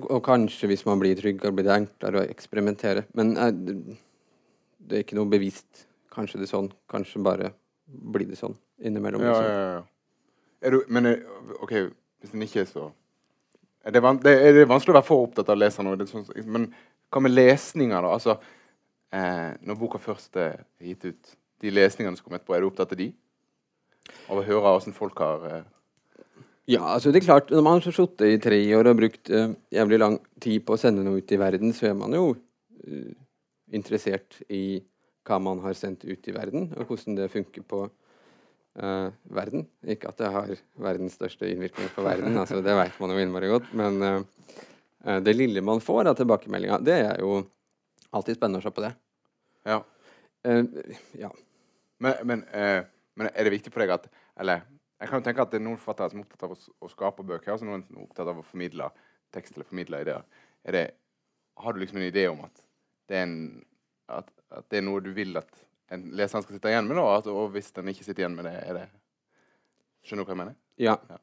og 0.08 0.22
kanskje 0.24 0.70
hvis 0.72 0.86
man 0.88 1.02
blir 1.02 1.17
tryggere, 1.20 1.54
blir 1.56 1.67
det 1.67 1.76
enklere 1.76 2.22
å 2.22 2.30
eksperimentere. 2.32 3.06
Men 3.20 3.34
eh, 3.36 3.52
det, 3.52 4.94
er 4.96 5.04
ikke 5.04 5.20
noe 5.20 5.32
bevisst. 5.32 5.86
Kanskje 6.12 6.39
det 6.39 6.48
er 6.48 6.54
sånn. 6.54 6.72
Kanskje 6.91 7.24
bare 7.26 7.52
blir 7.86 8.30
det 8.30 8.39
sånn 8.39 8.56
innimellom. 8.80 9.26
Ja, 9.28 9.36
liksom. 9.36 9.52
ja, 9.52 9.67
ja. 9.76 9.84
Er 10.62 10.76
du, 10.76 10.82
men 10.94 11.10
er, 11.10 11.22
OK, 11.60 11.76
hvis 12.22 12.34
den 12.36 12.46
ikke 12.46 12.63
er 12.63 12.70
så 12.70 12.91
er 13.82 13.96
det, 13.96 14.02
van, 14.04 14.20
det, 14.22 14.34
er 14.38 14.54
det 14.54 14.67
vanskelig 14.70 14.94
å 14.94 15.00
være 15.00 15.08
for 15.08 15.26
opptatt 15.26 15.48
av 15.50 15.58
å 15.58 15.62
lese 15.62 15.84
det 15.84 16.06
er 16.06 16.10
sånn- 16.12 16.46
Men 16.46 16.67
hva 17.12 17.22
med 17.22 17.34
lesninger, 17.34 18.02
da? 18.02 18.12
Altså, 18.13 18.38
eh, 19.15 19.52
når 19.62 19.80
boka 19.80 20.02
først 20.02 20.39
er 20.41 20.63
gitt 20.82 21.06
ut, 21.10 21.36
de 21.62 21.74
lesningene 21.74 22.17
som 22.17 22.26
kom 22.26 22.38
etterpå, 22.38 22.56
er 22.58 22.63
du 22.63 22.71
opptatt 22.71 22.95
av 22.95 23.00
de? 23.00 23.12
Av 24.32 24.39
å 24.39 24.45
høre 24.45 24.63
hvordan 24.65 24.97
folk 24.97 25.21
har 25.21 25.47
eh, 25.50 25.63
Ja, 26.71 26.84
altså 26.93 27.12
det 27.12 27.21
er 27.21 27.28
klart, 27.30 27.52
når 27.54 27.65
man 27.65 27.82
har 27.82 27.97
sittet 27.97 28.28
i 28.28 28.41
tre 28.41 28.62
år 28.78 28.91
og 28.91 29.02
brukt 29.02 29.34
eh, 29.34 29.56
jævlig 29.74 30.02
lang 30.02 30.19
tid 30.41 30.65
på 30.65 30.78
å 30.78 30.82
sende 30.82 31.06
noe 31.06 31.21
ut 31.21 31.36
i 31.36 31.41
verden, 31.41 31.76
så 31.78 31.91
er 31.91 31.97
man 31.97 32.17
jo 32.17 32.32
eh, 32.86 33.12
interessert 33.76 34.41
i 34.50 34.82
hva 35.28 35.38
man 35.43 35.62
har 35.63 35.76
sendt 35.78 36.04
ut 36.08 36.28
i 36.28 36.34
verden, 36.34 36.71
og 36.76 36.89
hvordan 36.89 37.19
det 37.19 37.32
funker 37.34 37.65
på 37.67 37.88
Uh, 38.71 39.12
verden. 39.28 39.65
Ikke 39.84 40.08
at 40.08 40.19
det 40.21 40.30
har 40.32 40.52
verdens 40.80 41.17
største 41.17 41.50
innvirkning 41.52 41.89
på 41.91 42.06
verden, 42.06 42.38
altså 42.39 42.62
det 42.63 42.71
vet 42.78 43.02
man 43.04 43.12
jo 43.12 43.17
innmari 43.19 43.50
godt, 43.52 43.74
men 43.76 43.97
uh, 44.00 44.21
eh, 45.04 45.17
det 45.19 45.34
lille 45.36 45.60
man 45.60 45.84
får 45.84 46.08
av 46.08 46.15
tilbakemeldinga, 46.15 46.78
det 46.80 46.95
er 47.02 47.19
jo 47.19 47.41
alltid 48.15 48.38
spennende 48.38 48.62
å 48.62 48.65
se 48.65 48.74
på 48.76 48.84
det. 48.84 48.91
Ja. 49.67 49.80
Uh, 50.47 50.65
ja. 51.19 51.32
Men, 52.02 52.21
men, 52.28 52.43
uh, 52.54 52.82
men 53.19 53.30
er 53.32 53.45
det 53.45 53.54
viktig 53.54 53.74
for 53.74 53.84
deg 53.84 53.91
at 53.93 54.08
Eller 54.41 54.63
jeg 55.02 55.10
kan 55.10 55.19
jo 55.19 55.26
tenke 55.26 55.43
at 55.43 55.52
det 55.54 55.60
er 55.60 55.65
noen 55.65 55.80
forfattere 55.82 56.12
som 56.12 56.21
er 56.21 56.26
opptatt 56.28 56.45
av 56.45 56.54
å, 56.54 56.58
å 56.86 56.89
skape 56.89 57.26
bøker, 57.26 57.56
og 57.56 57.65
noen 57.65 57.84
som 57.88 57.97
er 57.97 58.04
opptatt 58.06 58.30
av 58.30 58.38
å 58.38 58.45
formidle 58.45 58.89
tekst 59.34 59.56
eller 59.56 59.65
formidle 59.65 60.02
ideer. 60.04 60.26
Er 60.67 60.78
det, 60.78 60.84
har 61.58 61.74
du 61.74 61.80
liksom 61.82 61.97
en 61.97 62.06
idé 62.06 62.28
om 62.30 62.43
at 62.45 62.62
det 63.10 63.17
er, 63.17 63.24
en, 63.26 63.63
at, 64.13 64.30
at 64.54 64.67
det 64.69 64.78
er 64.78 64.86
noe 64.86 65.02
du 65.02 65.10
vil 65.15 65.34
at 65.41 65.50
en 65.91 66.06
leser 66.15 66.43
skal 66.45 66.58
sitte 66.58 66.69
igjen 66.69 66.86
med, 66.88 67.00
da? 67.02 67.08
At, 67.17 67.30
og 67.34 67.50
hvis 67.56 67.71
den 67.76 67.89
ikke 67.91 68.06
sitter 68.06 68.24
igjen 68.24 68.38
med 68.38 68.47
det, 68.47 68.58
er 68.62 68.78
det 68.78 68.89
Skjønner 70.06 70.26
du 70.26 70.30
hva 70.30 70.34
jeg 70.34 70.39
mener? 70.39 70.54
Ja. 70.82 70.93
Ja. 71.12 71.17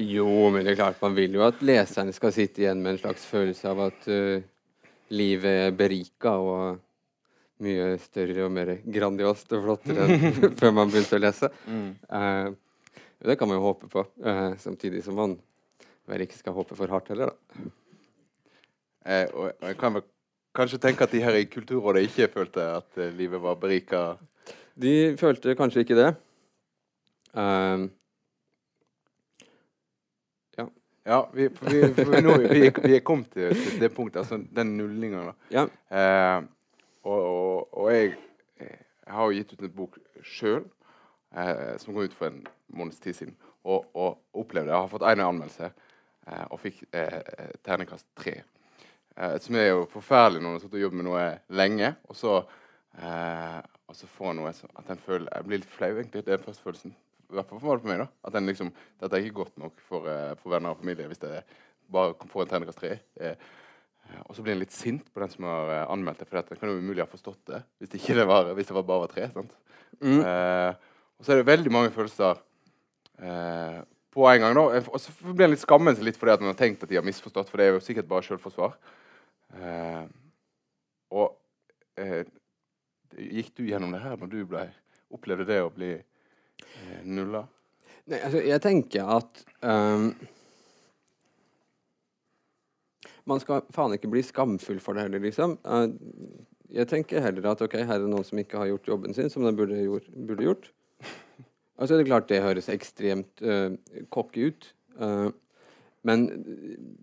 Jo, 0.00 0.26
men 0.52 0.64
det 0.64 0.74
er 0.74 0.80
klart 0.80 1.00
man 1.02 1.14
vil 1.16 1.36
jo 1.38 1.44
at 1.46 1.62
leserne 1.64 2.12
skal 2.12 2.34
sitte 2.36 2.62
igjen 2.62 2.82
med 2.84 2.94
en 2.94 3.00
slags 3.00 3.24
følelse 3.26 3.70
av 3.70 3.80
at 3.86 4.08
eh, 4.12 4.42
livet 5.10 5.66
er 5.66 5.76
berika 5.76 6.36
og 6.38 6.80
mye 7.60 7.92
større 8.00 8.46
og 8.46 8.52
mer 8.54 8.72
grandiost 8.88 9.52
og 9.56 9.64
flottere 9.66 10.06
enn 10.06 10.54
før 10.60 10.74
man 10.76 10.92
begynte 10.92 11.18
å 11.18 11.22
lese. 11.22 11.50
Eh, 11.68 12.48
det 13.20 13.36
kan 13.36 13.50
man 13.50 13.58
jo 13.58 13.66
håpe 13.66 13.90
på, 13.92 14.04
uh, 14.24 14.54
samtidig 14.56 15.02
som 15.04 15.18
man 15.20 15.34
vel 16.08 16.24
ikke 16.24 16.38
skal 16.38 16.54
håpe 16.56 16.76
for 16.78 16.88
hardt 16.88 17.10
heller, 17.12 17.34
da. 17.34 17.66
Eh, 19.04 19.26
og, 19.34 19.50
og 19.60 19.66
jeg 19.68 19.76
kan 19.80 19.98
vel 19.98 20.06
kanskje 20.56 20.80
tenke 20.80 21.04
at 21.04 21.12
de 21.12 21.20
her 21.24 21.36
i 21.36 21.44
Kulturrådet 21.48 22.06
ikke 22.08 22.30
følte 22.32 22.64
at 22.78 22.96
uh, 22.96 23.10
livet 23.18 23.42
var 23.44 23.60
berika. 23.60 24.02
De 24.80 25.12
følte 25.20 25.56
kanskje 25.58 25.84
ikke 25.84 25.98
det. 25.98 26.10
Eh, 31.04 31.10
Ja, 31.10 31.20
vi, 31.32 31.48
for 31.48 31.70
vi, 31.72 31.80
for 31.96 32.20
nå, 32.20 32.34
vi, 32.50 32.70
vi 32.84 32.94
er 32.96 33.00
kommet 33.00 33.30
til, 33.32 33.54
til 33.56 33.80
det 33.80 33.88
punktet, 33.96 34.20
altså 34.20 34.36
den 34.56 34.76
nullinga. 34.76 35.32
ja. 35.50 35.66
Eh, 35.90 36.42
og, 37.02 37.22
og, 37.24 37.78
og 37.80 37.86
jeg, 37.94 38.10
jeg 38.60 39.14
har 39.16 39.24
jo 39.30 39.38
gitt 39.38 39.52
ut 39.56 39.62
en 39.64 39.72
bok 39.78 39.94
sjøl, 40.22 40.66
eh, 41.32 41.78
som 41.80 41.94
kom 41.94 42.04
ut 42.04 42.12
for 42.18 42.28
en 42.28 42.42
måneds 42.76 43.00
tid 43.00 43.16
siden. 43.16 43.36
Og, 43.64 43.86
og 43.96 44.18
opplevde 44.36 44.68
Jeg 44.72 44.76
har 44.76 44.88
fått 44.92 45.06
én 45.08 45.22
anmeldelse, 45.24 45.70
eh, 46.28 46.44
og 46.50 46.60
fikk 46.60 46.82
eh, 46.92 47.54
terningkast 47.64 48.04
tre. 48.20 48.42
Eh, 49.16 49.38
som 49.40 49.56
er 49.56 49.70
jo 49.72 49.86
forferdelig 49.92 50.42
når 50.42 50.48
man 50.50 50.58
har 50.58 50.64
sittet 50.66 50.78
og 50.78 50.84
jobbet 50.84 51.00
med 51.00 51.08
noe 51.08 51.24
lenge, 51.56 51.94
og 52.12 52.16
så, 52.20 52.36
eh, 53.00 53.58
og 53.88 53.96
så 53.96 54.06
får 54.18 54.36
noe 54.36 54.52
sånn 54.60 54.76
at 54.76 54.92
en 54.92 55.00
føler 55.08 55.32
Jeg 55.32 55.48
blir 55.48 55.62
litt 55.64 55.72
flau, 55.78 55.90
egentlig. 55.96 56.24
Det 56.26 56.32
er 56.32 56.36
den 56.42 56.46
første 56.50 56.68
følelsen. 56.68 56.94
I 57.30 57.38
hvert 57.38 57.48
fall 57.48 57.60
for 57.62 57.88
meg. 57.88 58.02
da 58.02 58.08
At 58.26 58.34
den 58.34 58.46
liksom, 58.50 58.72
Dette 59.00 59.16
er 59.16 59.24
ikke 59.24 59.44
godt 59.44 59.58
nok 59.62 59.80
for, 59.88 60.06
eh, 60.10 60.34
for 60.42 60.50
venner 60.56 60.74
og 60.74 60.82
familie 60.82 61.06
hvis 61.10 61.22
det 61.22 61.44
bare 61.90 62.14
får 62.30 62.42
en 62.44 62.52
terningkast 62.54 62.82
tre. 62.82 62.98
Eh, 63.20 63.34
Eh, 64.10 64.22
Og 64.26 64.36
så 64.36 64.42
blir 64.42 64.54
en 64.56 64.62
litt 64.62 64.74
sint 64.74 65.06
på 65.12 65.22
den 65.22 65.32
som 65.32 65.46
har 65.48 65.72
eh, 65.74 65.86
anmeldt 65.92 66.22
det, 66.22 66.28
for 66.28 66.40
det 66.42 66.58
kan 66.60 66.70
jo 66.72 66.80
umulig 66.80 67.02
ha 67.04 67.08
forstått 67.10 67.42
det 67.50 67.62
hvis 67.78 67.92
det, 67.92 68.00
ikke 68.00 68.18
det, 68.20 68.26
var, 68.30 68.52
hvis 68.56 68.70
det 68.70 68.76
var 68.76 68.86
bare 68.88 69.04
var 69.04 69.12
tre. 69.14 69.28
sant? 69.34 69.56
Mm. 70.00 70.20
Eh, 70.20 70.70
og 71.20 71.26
så 71.26 71.32
er 71.34 71.40
det 71.40 71.50
veldig 71.50 71.72
mange 71.74 71.92
følelser 71.94 72.40
eh, 73.20 73.80
på 74.10 74.26
en 74.30 74.42
gang. 74.44 74.56
da, 74.56 74.80
Og 74.90 74.98
så 75.02 75.14
blir 75.28 75.46
en 75.46 75.54
litt 75.54 75.62
skammen 75.62 75.96
seg 75.96 76.06
litt 76.08 76.18
fordi 76.20 76.34
at 76.34 76.42
man 76.42 76.52
har 76.52 76.58
tenkt 76.58 76.82
at 76.82 76.90
de 76.90 76.98
har 76.98 77.06
misforstått, 77.06 77.50
for 77.50 77.60
det 77.60 77.68
er 77.68 77.74
jo 77.76 77.84
sikkert 77.84 78.08
bare 78.10 78.26
selvforsvar. 78.26 78.76
Eh, 79.54 80.04
og 81.10 81.34
eh, 82.00 82.22
gikk 83.18 83.52
du 83.58 83.66
gjennom 83.68 83.92
det 83.94 84.02
her 84.04 84.16
når 84.18 84.30
du 84.32 84.40
ble, 84.48 84.68
opplevde 85.10 85.46
det 85.48 85.58
å 85.62 85.72
bli 85.74 85.92
eh, 85.98 86.04
nulla? 87.04 87.44
Nei, 88.10 88.18
altså, 88.18 88.42
jeg 88.42 88.62
tenker 88.64 89.10
at 89.18 89.42
um, 89.62 90.10
Man 93.28 93.42
skal 93.42 93.62
faen 93.74 93.94
ikke 93.94 94.10
bli 94.10 94.22
skamfull 94.26 94.80
for 94.82 94.96
det 94.96 95.04
heller, 95.06 95.22
liksom. 95.22 95.58
Uh, 95.62 95.92
jeg 96.70 96.88
tenker 96.90 97.22
heller 97.22 97.50
at 97.50 97.62
ok, 97.62 97.76
her 97.84 97.98
er 97.98 98.02
det 98.02 98.10
noen 98.10 98.26
som 98.26 98.40
ikke 98.40 98.58
har 98.58 98.70
gjort 98.70 98.88
jobben 98.90 99.14
sin 99.14 99.30
som 99.30 99.44
de 99.46 99.52
burde, 99.54 99.78
gjort. 99.84 100.10
Burde 100.14 100.48
gjort. 100.48 100.72
Altså, 101.80 101.96
det 101.96 102.02
er 102.02 102.08
klart 102.10 102.26
det 102.28 102.42
høres 102.44 102.66
ekstremt 102.68 103.40
uh, 103.40 103.70
cocky 104.12 104.50
ut. 104.50 104.66
Uh, 105.00 105.30
men 106.06 106.26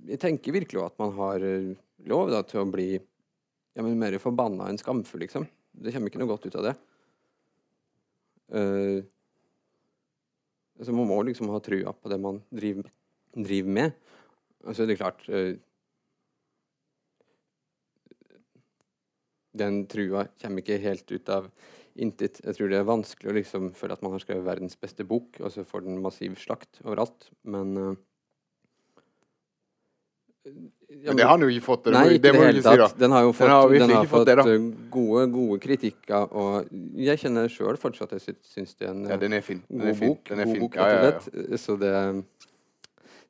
jeg 0.10 0.20
tenker 0.22 0.56
virkelig 0.56 0.82
at 0.84 0.98
man 1.02 1.14
har 1.18 1.44
eh, 1.46 1.74
lov 2.10 2.32
da, 2.34 2.42
til 2.48 2.64
å 2.64 2.70
bli 2.70 2.96
ja, 2.98 3.84
men 3.84 3.98
mer 4.00 4.18
forbanna 4.22 4.70
enn 4.72 4.80
skamfull, 4.82 5.22
liksom. 5.22 5.46
Det 5.78 5.94
kommer 5.94 6.10
ikke 6.10 6.22
noe 6.24 6.32
godt 6.32 6.48
ut 6.48 6.58
av 6.58 6.66
det. 6.66 6.74
Eh, 8.58 8.98
Altså, 10.78 10.94
man 10.94 11.10
må 11.10 11.22
liksom 11.26 11.50
ha 11.54 11.62
trua 11.64 11.94
på 11.94 12.12
det 12.12 12.20
man 12.22 12.42
driver, 12.54 12.92
driver 13.34 13.74
med. 13.80 13.96
Og 14.66 14.76
så 14.76 14.84
er 14.84 14.92
det 14.92 15.00
klart 15.00 15.26
eh, 15.30 15.56
Den 19.58 19.88
trua 19.90 20.28
kommer 20.38 20.62
ikke 20.62 20.78
helt 20.84 21.10
ut 21.10 21.30
av 21.34 21.48
intet. 21.98 22.44
Jeg 22.46 22.54
tror 22.54 22.70
det 22.70 22.78
er 22.78 22.86
vanskelig 22.86 23.32
å 23.32 23.38
liksom 23.40 23.72
føle 23.74 23.96
at 23.96 24.04
man 24.06 24.14
har 24.14 24.22
skrevet 24.22 24.46
verdens 24.46 24.78
beste 24.78 25.06
bok, 25.08 25.40
og 25.42 25.50
så 25.50 25.66
får 25.66 25.88
den 25.88 25.98
massiv 26.04 26.36
slakt 26.38 26.78
overalt. 26.84 27.32
Men 27.42 27.72
eh, 27.82 27.96
ja, 30.48 31.12
Men 31.12 31.18
det 31.20 31.26
har 31.26 31.32
han 31.34 31.44
jo 31.44 31.50
ikke 31.52 31.66
fått. 31.66 31.84
Det, 31.88 31.94
Nei, 31.94 32.04
ikke 32.16 32.22
det 32.24 32.32
det 32.34 32.42
hele 32.42 32.62
ikke 32.62 32.88
si. 32.90 32.98
Den 33.02 33.12
har 33.16 33.26
jo 33.26 33.32
fått, 33.36 33.50
har 33.52 33.74
den 33.74 33.90
har 33.94 34.06
fått, 34.06 34.10
fått 34.14 34.30
det, 34.30 34.38
eh, 34.54 34.68
gode, 34.94 35.26
gode 35.34 35.60
kritikker, 35.64 36.32
og 36.42 36.70
jeg 37.08 37.20
kjenner 37.24 37.52
sjøl 37.52 37.78
fortsatt 37.82 38.14
at 38.16 38.20
jeg 38.20 38.38
sy- 38.38 38.54
syns 38.56 38.76
det 38.80 38.88
er 38.88 38.94
en 38.96 39.04
Ja, 39.12 39.18
den 39.22 39.34
er 39.34 39.42
fin. 39.46 39.62
Den 39.70 39.80
god 39.84 39.88
er 39.92 39.94
fin. 40.00 40.14
bok. 40.16 40.24
Den 40.32 40.40
er 40.40 40.46
god 40.46 40.54
fin. 40.54 40.62
bok, 40.66 40.76
Ja, 40.76 40.88
ja. 41.12 41.58
Så 41.58 41.78
det 41.80 41.94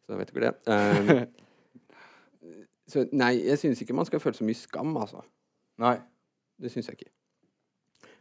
Så 0.08 0.14
da 0.14 0.18
vet 0.22 0.34
dere 0.34 0.54
det. 0.54 0.56
Um, 0.72 1.28
så 2.92 3.04
nei, 3.12 3.34
jeg 3.44 3.58
syns 3.60 3.82
ikke 3.84 3.94
man 3.98 4.06
skal 4.08 4.20
føle 4.24 4.38
så 4.38 4.46
mye 4.48 4.56
skam, 4.56 4.96
altså. 4.98 5.24
Nei. 5.78 5.98
Det 6.62 6.72
syns 6.72 6.88
jeg 6.88 7.00
ikke. 7.02 7.12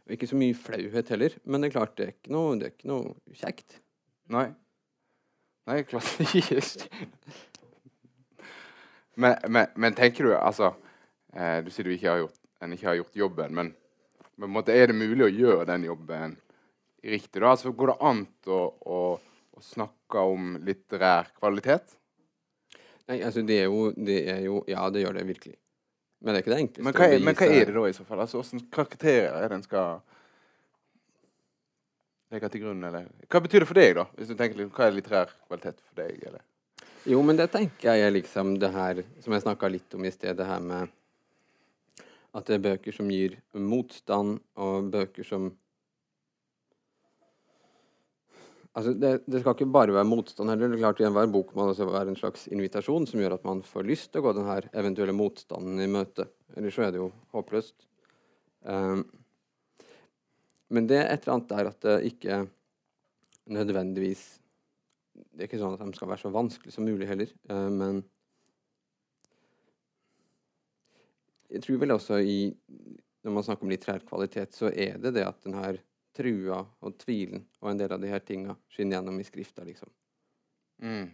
Og 0.07 0.11
ikke 0.15 0.27
så 0.29 0.35
mye 0.39 0.53
flauhet 0.55 1.09
heller, 1.09 1.33
men 1.45 1.61
det 1.63 1.69
er 1.69 1.79
klart, 1.79 1.95
det 1.97 2.05
er 2.07 2.11
ikke 2.15 2.31
noe, 2.31 2.55
det 2.59 2.67
er 2.69 2.73
ikke 2.75 2.87
noe 2.91 3.15
kjekt. 3.35 3.79
Nei. 4.29 4.49
Nei, 5.67 5.81
klart 5.83 6.19
ikke. 6.23 6.61
men, 9.17 9.37
men, 9.49 9.73
men 9.75 9.95
tenker 9.97 10.27
du 10.27 10.35
altså 10.37 10.71
eh, 11.33 11.59
Du 11.65 11.71
sier 11.73 11.87
du 11.87 11.93
ikke 11.95 12.11
har 12.11 12.23
gjort, 12.23 12.39
en 12.61 12.73
ikke 12.75 12.89
har 12.89 12.99
gjort 12.99 13.21
jobben, 13.25 13.55
men 13.57 13.71
på 14.37 14.45
en 14.45 14.53
måte, 14.53 14.73
er 14.77 14.91
det 14.91 14.97
mulig 14.97 15.25
å 15.25 15.33
gjøre 15.33 15.65
den 15.65 15.87
jobben 15.87 16.35
riktig? 17.01 17.41
da? 17.41 17.55
Altså, 17.55 17.71
Går 17.73 17.93
det 17.93 17.95
an 18.05 18.19
å, 18.53 18.59
å, 18.85 18.99
å 19.57 19.63
snakke 19.65 20.25
om 20.29 20.59
litterær 20.65 21.31
kvalitet? 21.39 21.95
Nei, 23.09 23.21
altså, 23.23 23.41
det 23.47 23.57
er, 23.63 23.71
jo, 23.71 23.87
det 23.97 24.19
er 24.29 24.43
jo 24.45 24.59
Ja, 24.69 24.83
det 24.93 25.01
gjør 25.01 25.17
det 25.17 25.25
virkelig. 25.31 25.57
Men 26.21 26.33
det 26.33 26.39
er 26.39 26.45
ikke 26.45 26.53
det 26.53 26.59
enkleste. 26.63 26.85
Men 26.85 26.97
hva, 26.97 27.07
er, 27.07 27.23
men 27.23 27.37
hva 27.37 27.47
er 27.53 27.65
det 27.69 27.75
da 27.77 27.87
i 27.87 27.95
så 27.97 28.05
fall? 28.05 28.21
Altså, 28.25 28.43
Hvilke 28.43 28.69
karakterer 28.73 29.37
er 29.37 29.49
det 29.49 29.57
en 29.57 29.65
skal 29.65 29.99
legge 32.33 32.51
til 32.53 32.65
grunn? 32.65 32.85
Eller? 32.89 33.09
Hva 33.29 33.41
betyr 33.45 33.63
det 33.63 33.69
for 33.69 33.79
deg, 33.79 33.95
da? 33.97 34.05
Hvis 34.17 34.31
du 34.31 34.35
tenker 34.37 34.61
litt, 34.61 34.73
Hva 34.75 34.87
er 34.87 34.97
litterær 34.97 35.33
kvalitet 35.47 35.81
for 35.81 36.01
deg? 36.01 36.21
Eller? 36.29 36.43
Jo, 37.07 37.21
men 37.23 37.37
det 37.39 37.45
tenker 37.53 37.93
jeg 37.93 38.03
er 38.03 38.11
liksom 38.11 38.57
det 38.59 38.67
her 38.73 38.97
som 39.23 39.31
jeg 39.31 39.43
snakka 39.45 39.69
litt 39.71 39.93
om 39.95 40.03
i 40.03 40.09
sted, 40.11 40.35
det 40.35 40.47
her 40.47 40.59
med 40.59 40.89
at 42.35 42.49
det 42.49 42.57
er 42.57 42.65
bøker 42.65 42.95
som 42.95 43.07
gir 43.07 43.37
motstand, 43.55 44.41
og 44.59 44.89
bøker 44.91 45.27
som 45.27 45.53
Altså, 48.77 48.91
det, 48.93 49.23
det 49.25 49.39
skal 49.41 49.55
ikke 49.55 49.73
bare 49.73 49.93
være 49.95 50.05
motstand 50.05 50.51
heller. 50.51 50.69
Det 50.69 50.77
er 50.77 50.81
klart 50.83 50.99
enhver 51.01 51.29
bok 51.33 51.55
må 51.57 51.63
også 51.71 51.87
være 51.89 52.11
en 52.11 52.19
slags 52.19 52.43
invitasjon 52.53 53.07
som 53.09 53.23
gjør 53.23 53.33
at 53.39 53.47
man 53.47 53.63
får 53.65 53.87
lyst 53.87 54.11
til 54.11 54.21
å 54.21 54.27
gå 54.27 54.33
den 54.37 54.45
her 54.45 54.67
eventuelle 54.77 55.15
motstanden 55.17 55.81
i 55.81 55.87
møte. 55.89 56.27
Ellers 56.53 56.77
så 56.77 56.83
er 56.85 56.93
det 56.93 57.01
jo 57.01 57.07
håpløst. 57.33 57.73
Um, 58.69 59.01
men 60.69 60.91
det 60.91 60.99
er 60.99 61.09
et 61.09 61.25
eller 61.25 61.39
annet 61.39 61.49
der 61.55 61.71
at 61.71 61.81
det 61.87 61.95
ikke 62.11 62.37
nødvendigvis 63.49 64.27
Det 65.37 65.45
er 65.45 65.49
ikke 65.51 65.59
sånn 65.61 65.75
at 65.77 65.83
de 65.85 65.93
skal 65.93 66.09
være 66.09 66.23
så 66.23 66.31
vanskelig 66.33 66.73
som 66.73 66.87
mulig 66.87 67.09
heller, 67.09 67.29
eh, 67.53 67.67
men 67.73 68.01
jeg 71.47 71.61
tror 71.63 71.77
vel 71.79 71.93
også 71.95 72.17
i 72.19 72.39
Når 73.23 73.33
man 73.33 73.43
snakker 73.43 73.65
om 73.65 73.71
litterær 73.71 74.03
kvalitet, 74.07 74.55
så 74.55 74.69
er 74.71 74.97
det 75.03 75.13
det 75.17 75.23
at 75.27 75.39
den 75.43 75.55
her 75.57 75.77
trua 76.15 76.61
og 76.81 76.97
tvilen 77.01 77.41
og 77.59 77.71
en 77.71 77.79
del 77.81 77.91
av 77.91 77.99
de 77.99 78.11
her 78.11 78.21
tinga 78.23 78.55
skinner 78.71 78.97
gjennom 78.97 79.17
i 79.19 79.25
skrifta, 79.27 79.65
liksom. 79.67 79.89
Mm. 80.79 81.09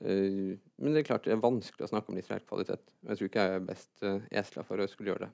Eh, 0.00 0.52
men 0.76 0.92
det 0.92 1.02
er 1.02 1.08
klart 1.08 1.26
det 1.26 1.34
er 1.34 1.42
vanskelig 1.42 1.88
å 1.88 1.90
snakke 1.90 2.12
om 2.12 2.20
litterær 2.20 2.44
kvalitet. 2.46 2.84
Og 3.02 3.10
jeg 3.10 3.18
tror 3.18 3.30
ikke 3.32 3.46
jeg 3.48 3.58
er 3.58 3.66
best 3.72 4.06
uh, 4.06 4.28
esla 4.30 4.64
for 4.68 4.82
å 4.82 4.86
skulle 4.90 5.12
gjøre 5.12 5.26
det. 5.26 5.32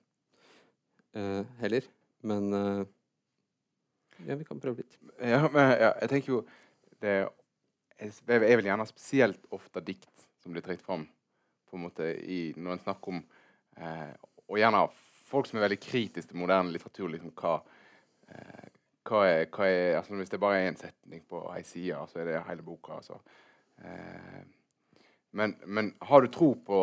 eh, 1.21 1.45
heller. 1.61 1.89
Men 2.23 2.53
eh, 2.55 2.83
ja, 4.29 4.39
vi 4.39 4.49
kan 4.49 4.61
prøve 4.63 4.83
litt. 4.83 4.99
Ja, 5.19 5.45
men 5.53 5.75
ja, 5.77 5.93
jeg 6.01 6.13
tenker 6.13 6.37
jo 6.37 6.43
det 7.03 7.17
er 7.99 8.57
vel 8.57 8.69
gjerne 8.69 8.87
spesielt 8.89 9.47
ofte 9.51 9.83
dikt 9.85 10.27
som 10.43 10.55
blir 10.55 10.65
trukket 10.65 10.87
fram 10.87 11.07
på 11.71 11.79
en 11.79 11.87
måte 11.87 12.09
i, 12.21 12.53
når 12.57 12.77
en 12.77 12.85
snakker 12.85 13.15
om 13.15 13.23
eh, 13.77 14.13
Og 14.49 14.59
gjerne 14.61 14.83
folk 15.33 15.49
som 15.49 15.59
er 15.59 15.67
veldig 15.67 15.81
kritiske 15.81 16.33
til 16.33 16.41
moderne 16.43 16.73
litteratur. 16.73 17.09
liksom 17.09 17.33
hva, 17.39 17.55
eh, 18.29 18.67
hva, 19.09 19.23
er, 19.27 19.47
hva 19.49 19.69
er, 19.69 19.97
altså 20.01 20.19
Hvis 20.19 20.33
det 20.35 20.41
bare 20.41 20.59
er 20.61 20.71
én 20.71 20.81
setning 20.81 21.23
på 21.29 21.45
ei 21.55 21.63
side, 21.65 22.03
så 22.09 22.21
er 22.21 22.29
det 22.29 22.43
hele 22.49 22.67
boka. 22.67 22.99
altså. 22.99 23.21
Eh, 23.85 24.43
men, 25.33 25.57
men, 25.65 25.95
har 26.01 26.21
du 26.21 26.29
tro 26.29 26.53
på, 26.55 26.83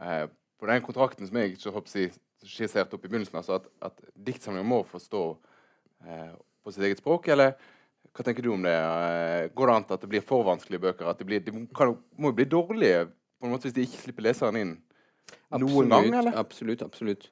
eh, 0.00 0.26
på 0.60 0.66
den 0.68 0.82
kontrakten 0.84 1.26
som 1.26 1.40
jeg 1.40 1.56
skisserte 2.44 2.96
opp 2.96 3.04
i 3.04 3.08
begynnelsen, 3.08 3.40
altså 3.40 3.56
at, 3.56 3.68
at 3.80 4.04
diktsamlinger 4.14 4.68
må 4.68 4.82
forstå 4.88 5.24
eh, 6.06 6.34
på 6.60 6.72
sitt 6.72 6.84
eget 6.84 7.00
språk, 7.00 7.28
eller 7.32 7.56
hva 8.10 8.26
tenker 8.26 8.42
du 8.42 8.50
om 8.52 8.62
det? 8.66 8.74
Eh, 8.74 9.48
går 9.54 9.70
det 9.70 9.74
an 9.76 9.86
at 9.94 10.02
det 10.02 10.10
blir 10.10 10.24
for 10.26 10.46
vanskelige 10.46 10.82
bøker? 10.82 11.08
At 11.10 11.20
de, 11.20 11.26
blir, 11.28 11.42
de 11.44 11.54
kan, 11.76 11.94
må 12.18 12.32
jo 12.32 12.38
bli 12.40 12.48
dårlige 12.50 13.04
på 13.10 13.46
en 13.46 13.54
måte 13.54 13.68
hvis 13.68 13.76
de 13.76 13.86
ikke 13.86 14.02
slipper 14.02 14.26
leseren 14.26 14.58
inn 14.58 14.72
noen 15.54 15.62
absolutt, 15.62 15.92
gang? 15.94 16.10
eller? 16.18 16.40
Absolutt. 16.40 16.82
absolutt. 16.86 17.30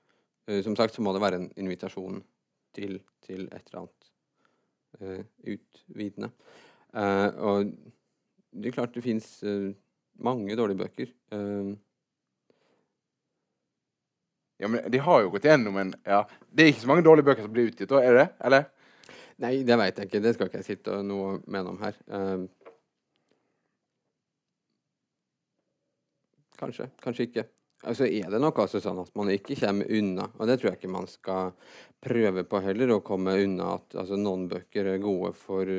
Uh, 0.49 0.61
som 0.65 0.77
sagt 0.79 0.95
så 0.95 1.03
må 1.05 1.13
det 1.15 1.25
være 1.25 1.43
en 1.43 1.51
invitasjon 1.59 2.23
til, 2.79 3.01
til 3.27 3.49
et 3.51 3.67
eller 3.73 3.83
annet 3.83 4.09
uh, 5.03 5.53
utvidende. 5.57 6.31
Uh, 6.95 7.29
og 7.43 7.75
det 8.55 8.71
er 8.71 8.79
klart 8.79 8.95
det 8.95 9.05
fins 9.05 9.29
mange 10.19 10.57
dårlige 10.57 10.81
bøker. 10.81 11.11
ja, 14.59 14.69
men 14.69 14.89
de 14.91 14.99
har 15.05 15.21
jo 15.23 15.29
gått 15.31 15.45
gjennom 15.47 15.77
en 15.79 15.93
ja, 16.03 16.23
Det 16.51 16.65
er 16.65 16.71
ikke 16.73 16.83
så 16.83 16.91
mange 16.91 17.05
dårlige 17.07 17.29
bøker 17.29 17.45
som 17.45 17.53
blir 17.53 17.69
utgitt, 17.69 17.93
er 17.93 18.17
det? 18.17 18.25
Eller? 18.49 18.65
Nei, 19.39 19.61
det 19.63 19.77
veit 19.79 19.99
jeg 19.99 20.09
ikke. 20.09 20.23
Det 20.25 20.35
skal 20.35 20.49
ikke 20.51 20.61
jeg 20.63 20.67
sitte 20.73 20.97
og 20.99 21.05
noe 21.07 21.37
mene 21.47 21.75
om 21.75 21.79
her. 21.83 21.99
kanskje, 26.59 26.89
kanskje 27.03 27.29
ikke. 27.29 27.45
Altså 27.87 28.09
er 28.11 28.27
det 28.33 28.41
nok 28.43 28.59
altså 28.65 28.81
sånn 28.83 28.99
at 28.99 29.13
man 29.19 29.31
ikke 29.31 29.55
kommer 29.61 29.91
unna, 29.95 30.27
og 30.35 30.49
det 30.51 30.57
tror 30.59 30.73
jeg 30.73 30.81
ikke 30.81 30.91
man 30.91 31.07
skal 31.11 31.53
prøve 32.03 32.43
på 32.51 32.61
heller, 32.65 32.91
å 32.97 33.05
komme 33.07 33.37
unna 33.39 33.77
at 33.77 33.95
altså, 34.03 34.19
noen 34.19 34.49
bøker 34.51 34.91
er 34.95 35.03
gode 35.03 35.31
for 35.39 35.71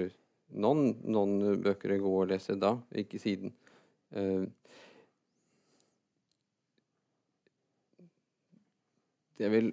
noen. 0.55 0.93
Noen 1.11 1.59
bøker 1.63 1.95
er 1.95 2.03
gode 2.03 2.23
å 2.23 2.29
lese 2.31 2.55
da, 2.59 2.77
ikke 3.03 3.19
siden. 3.19 3.51
Uh, 4.15 4.47
Vil, 9.39 9.69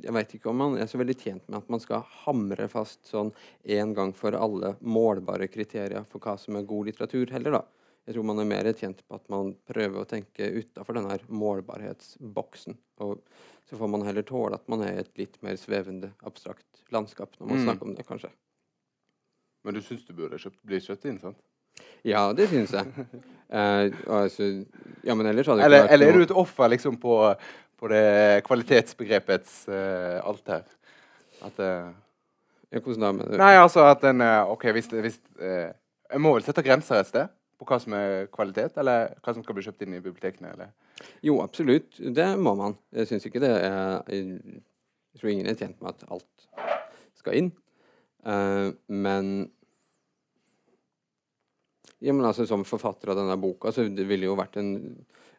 jeg 0.00 0.14
veit 0.16 0.30
ikke 0.32 0.48
om 0.48 0.62
man 0.62 0.78
er 0.80 0.88
så 0.88 0.96
veldig 0.96 1.16
tjent 1.20 1.42
med 1.50 1.58
at 1.58 1.68
man 1.72 1.82
skal 1.82 2.06
hamre 2.22 2.70
fast 2.72 3.02
sånn 3.10 3.34
en 3.76 3.92
gang 3.96 4.14
for 4.16 4.32
alle 4.32 4.72
målbare 4.80 5.50
kriterier 5.52 6.06
for 6.08 6.24
hva 6.24 6.38
som 6.40 6.56
er 6.56 6.64
god 6.68 6.88
litteratur, 6.88 7.26
heller, 7.34 7.58
da. 7.58 7.62
Jeg 8.08 8.16
tror 8.16 8.24
man 8.30 8.40
er 8.40 8.48
mer 8.48 8.70
tjent 8.72 9.02
på 9.06 9.18
at 9.18 9.26
man 9.30 9.52
prøver 9.68 10.00
å 10.00 10.08
tenke 10.08 10.48
utafor 10.56 10.96
denne 10.96 11.18
målbarhetsboksen. 11.28 12.78
Og 13.04 13.20
så 13.68 13.76
får 13.78 13.90
man 13.92 14.06
heller 14.08 14.24
tåle 14.26 14.56
at 14.56 14.72
man 14.72 14.86
er 14.86 14.96
i 14.96 15.02
et 15.04 15.12
litt 15.20 15.36
mer 15.46 15.60
svevende, 15.60 16.14
abstrakt 16.26 16.80
landskap 16.90 17.36
når 17.38 17.52
man 17.52 17.60
mm. 17.60 17.66
snakker 17.68 17.86
om 17.86 17.94
det, 17.98 18.06
kanskje. 18.08 18.32
Men 19.62 19.76
du 19.76 19.82
syns 19.84 20.06
du 20.08 20.14
burde 20.16 20.40
kjøpt, 20.40 20.58
bli 20.66 20.80
kjøpt 20.80 21.06
inn, 21.10 21.20
sant? 21.20 21.38
Ja, 22.02 22.24
det 22.34 22.48
syns 22.50 22.72
jeg. 22.74 23.06
eh, 23.60 23.92
altså, 24.08 24.48
ja, 25.04 25.14
men 25.14 25.28
ellers 25.30 25.50
hadde 25.52 25.60
det 25.60 25.68
eller, 25.68 25.88
eller 25.94 26.10
er 26.10 26.18
du 26.18 26.24
et 26.24 26.36
offer 26.42 26.72
liksom 26.72 26.96
på, 27.02 27.16
på 27.80 27.90
det 27.92 28.44
kvalitetsbegrepets 28.46 29.58
uh, 29.72 30.20
alter? 30.28 30.64
At 31.46 31.60
uh? 31.64 31.90
Nei, 32.70 33.54
altså 33.58 33.82
at 33.88 34.04
en 34.06 34.22
uh, 34.22 34.52
OK, 34.52 34.68
hvis, 34.76 34.86
hvis 34.92 35.16
Jeg 35.40 36.20
må 36.22 36.36
vel 36.36 36.44
sette 36.46 36.62
grenser 36.62 37.00
et 37.00 37.08
sted? 37.08 37.32
på 37.60 37.68
hva 37.68 37.76
som 37.82 37.94
er 37.96 38.28
kvalitet, 38.32 38.78
eller 38.80 39.12
hva 39.20 39.34
som 39.36 39.44
skal 39.44 39.56
bli 39.56 39.66
kjøpt 39.66 39.84
inn 39.84 39.96
i 39.98 40.02
bibliotekene? 40.02 40.54
Eller? 40.54 40.72
Jo, 41.24 41.40
absolutt. 41.44 41.98
Det 42.00 42.28
må 42.40 42.54
man. 42.56 42.76
Jeg 42.96 43.10
syns 43.10 43.26
ikke 43.28 43.42
det 43.42 43.52
er 43.52 44.00
Jeg 44.08 45.20
tror 45.20 45.32
ingen 45.32 45.50
er 45.50 45.58
tjent 45.58 45.80
med 45.82 45.92
at 45.92 46.06
alt 46.08 46.46
skal 47.20 47.36
inn. 47.36 47.50
Uh, 48.24 48.72
men 48.88 49.50
ja, 52.00 52.12
men 52.12 52.24
altså 52.24 52.44
Som 52.48 52.66
forfatter 52.68 53.12
av 53.12 53.16
denne 53.16 53.36
boka 53.40 53.72
så 53.72 53.86
det 53.88 54.04
ville 54.08 54.28
jo 54.28 54.36
vært 54.36 54.58
en 54.60 54.74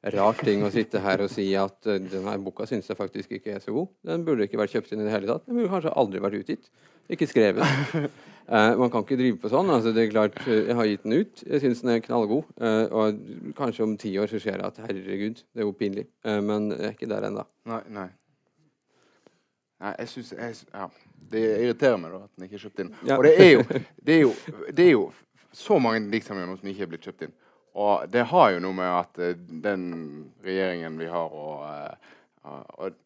rar 0.04 0.38
ting 0.40 0.64
å 0.66 0.72
sitte 0.74 1.02
her 1.04 1.22
og 1.22 1.30
si 1.30 1.52
at 1.60 1.78
uh, 1.86 2.00
denne 2.02 2.38
boka 2.42 2.66
syns 2.70 2.90
jeg 2.90 2.98
faktisk 2.98 3.38
ikke 3.38 3.56
er 3.56 3.62
så 3.64 3.74
god. 3.76 3.92
Den 4.08 4.26
burde 4.26 4.48
ikke 4.48 4.60
vært 4.62 4.74
kjøpt 4.74 4.96
inn 4.96 5.04
i 5.04 5.08
det 5.08 5.14
hele 5.14 5.30
tatt. 5.30 5.46
Den 5.46 5.60
burde 5.60 5.74
kanskje 5.74 5.96
aldri 6.02 6.24
vært 6.24 6.42
utgitt. 6.42 6.72
Ikke 7.12 7.30
skrevet. 7.30 7.66
Eh, 8.52 8.74
man 8.76 8.90
kan 8.92 9.06
ikke 9.06 9.16
drive 9.16 9.38
på 9.40 9.48
sånn. 9.48 9.70
altså 9.72 9.94
det 9.96 10.02
er 10.02 10.10
klart, 10.12 10.34
eh, 10.44 10.66
Jeg 10.68 10.76
har 10.76 10.88
gitt 10.90 11.04
den 11.06 11.14
ut. 11.14 11.44
Jeg 11.46 11.62
syns 11.62 11.82
den 11.82 11.92
er 11.94 12.02
knallgod. 12.04 12.50
Eh, 12.60 12.86
og 12.92 13.20
kanskje 13.56 13.84
om 13.86 13.94
ti 13.98 14.12
år 14.20 14.28
så 14.28 14.42
ser 14.44 14.58
jeg 14.58 14.66
at 14.66 14.82
herregud, 14.88 15.36
det 15.36 15.62
er 15.62 15.64
jo 15.64 15.72
pinlig. 15.72 16.08
Eh, 16.26 16.42
men 16.42 16.72
jeg 16.72 16.90
er 16.90 16.92
ikke 16.92 17.08
der 17.08 17.30
ennå. 17.30 17.46
Nei, 17.72 17.80
nei. 17.88 18.08
Nei, 19.80 19.94
jeg 20.00 20.12
syns 20.12 20.34
ja. 20.74 20.90
Det 21.32 21.46
irriterer 21.62 21.98
meg 22.02 22.12
da 22.12 22.26
at 22.26 22.34
den 22.36 22.50
ikke 22.50 22.60
er 22.60 22.66
kjøpt 22.66 22.84
inn. 22.84 22.92
Ja. 23.08 23.18
Og 23.18 23.24
det 23.24 23.34
er, 23.40 23.52
jo, 23.54 23.64
det, 24.06 24.16
er 24.18 24.22
jo, 24.22 24.34
det 24.68 24.86
er 24.86 24.92
jo 24.92 25.06
så 25.54 25.80
mange 25.80 26.04
diktsamlinger 26.12 26.60
som 26.60 26.74
ikke 26.74 26.86
er 26.86 26.92
blitt 26.92 27.08
kjøpt 27.08 27.28
inn. 27.30 27.34
Og 27.80 28.08
det 28.12 28.26
har 28.28 28.50
jo 28.52 28.64
noe 28.64 28.76
med 28.76 28.90
at 28.92 29.22
den 29.64 29.86
regjeringen 30.44 30.98
vi 31.00 31.08
har, 31.08 31.32
og, 31.32 32.10
og 32.44 32.98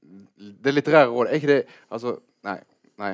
det 0.64 0.74
litterære 0.74 1.12
rådet 1.12 1.32
Er 1.32 1.42
ikke 1.42 1.52
det 1.52 1.62
Altså, 1.94 2.16
nei. 2.48 2.58
Nei. 3.02 3.12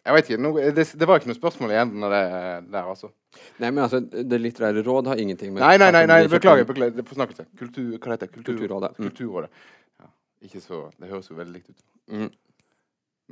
Jeg 0.00 0.16
vet 0.16 0.30
ikke, 0.30 0.42
no, 0.42 0.50
det, 0.56 0.84
det, 0.96 1.06
var 1.06 1.20
ikke 1.20 1.28
noe 1.28 1.36
spørsmål 1.36 1.74
i 1.74 1.76
enden 1.76 2.06
av 2.08 2.14
det 2.14 2.22
der, 2.72 2.86
altså. 2.88 3.10
Nei, 3.60 3.68
men 3.68 3.82
altså, 3.84 4.00
Det 4.00 4.40
litterære 4.40 4.82
råd 4.86 5.12
har 5.12 5.20
ingenting 5.20 5.52
med 5.52 5.62
Nei, 5.62 5.76
nei, 5.78 5.90
nei, 5.94 6.06
nei 6.08 6.22
beklager. 6.32 6.64
beklager 6.66 7.06
Forsnakkelse. 7.06 7.46
Kultur, 7.60 7.92
hva 7.98 8.14
heter 8.14 8.26
det? 8.26 8.34
Kultur, 8.34 8.54
Kulturrådet. 8.56 8.96
Mm. 8.96 9.10
Kulturrådet. 9.10 9.66
Ja, 10.00 10.08
ikke 10.48 10.64
så, 10.64 10.82
Det 10.96 11.12
høres 11.12 11.30
jo 11.30 11.36
veldig 11.36 11.58
likt 11.58 11.70
ut. 11.70 11.84
Mm. 12.10 12.30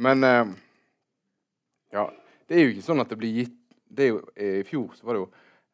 Men 0.07 0.29
uh, 0.29 0.55
Ja, 1.97 2.05
det 2.47 2.59
er 2.59 2.67
jo 2.69 2.77
ikke 2.77 2.85
sånn 2.85 3.01
at 3.03 3.11
det 3.11 3.19
blir 3.19 3.41
gitt 3.41 3.57
det 3.89 4.05
er 4.05 4.11
jo, 4.13 4.19
I 4.37 4.65
fjor 4.69 4.93
så 4.97 5.07
var 5.09 5.17
det 5.17 5.23
jo 5.23 5.29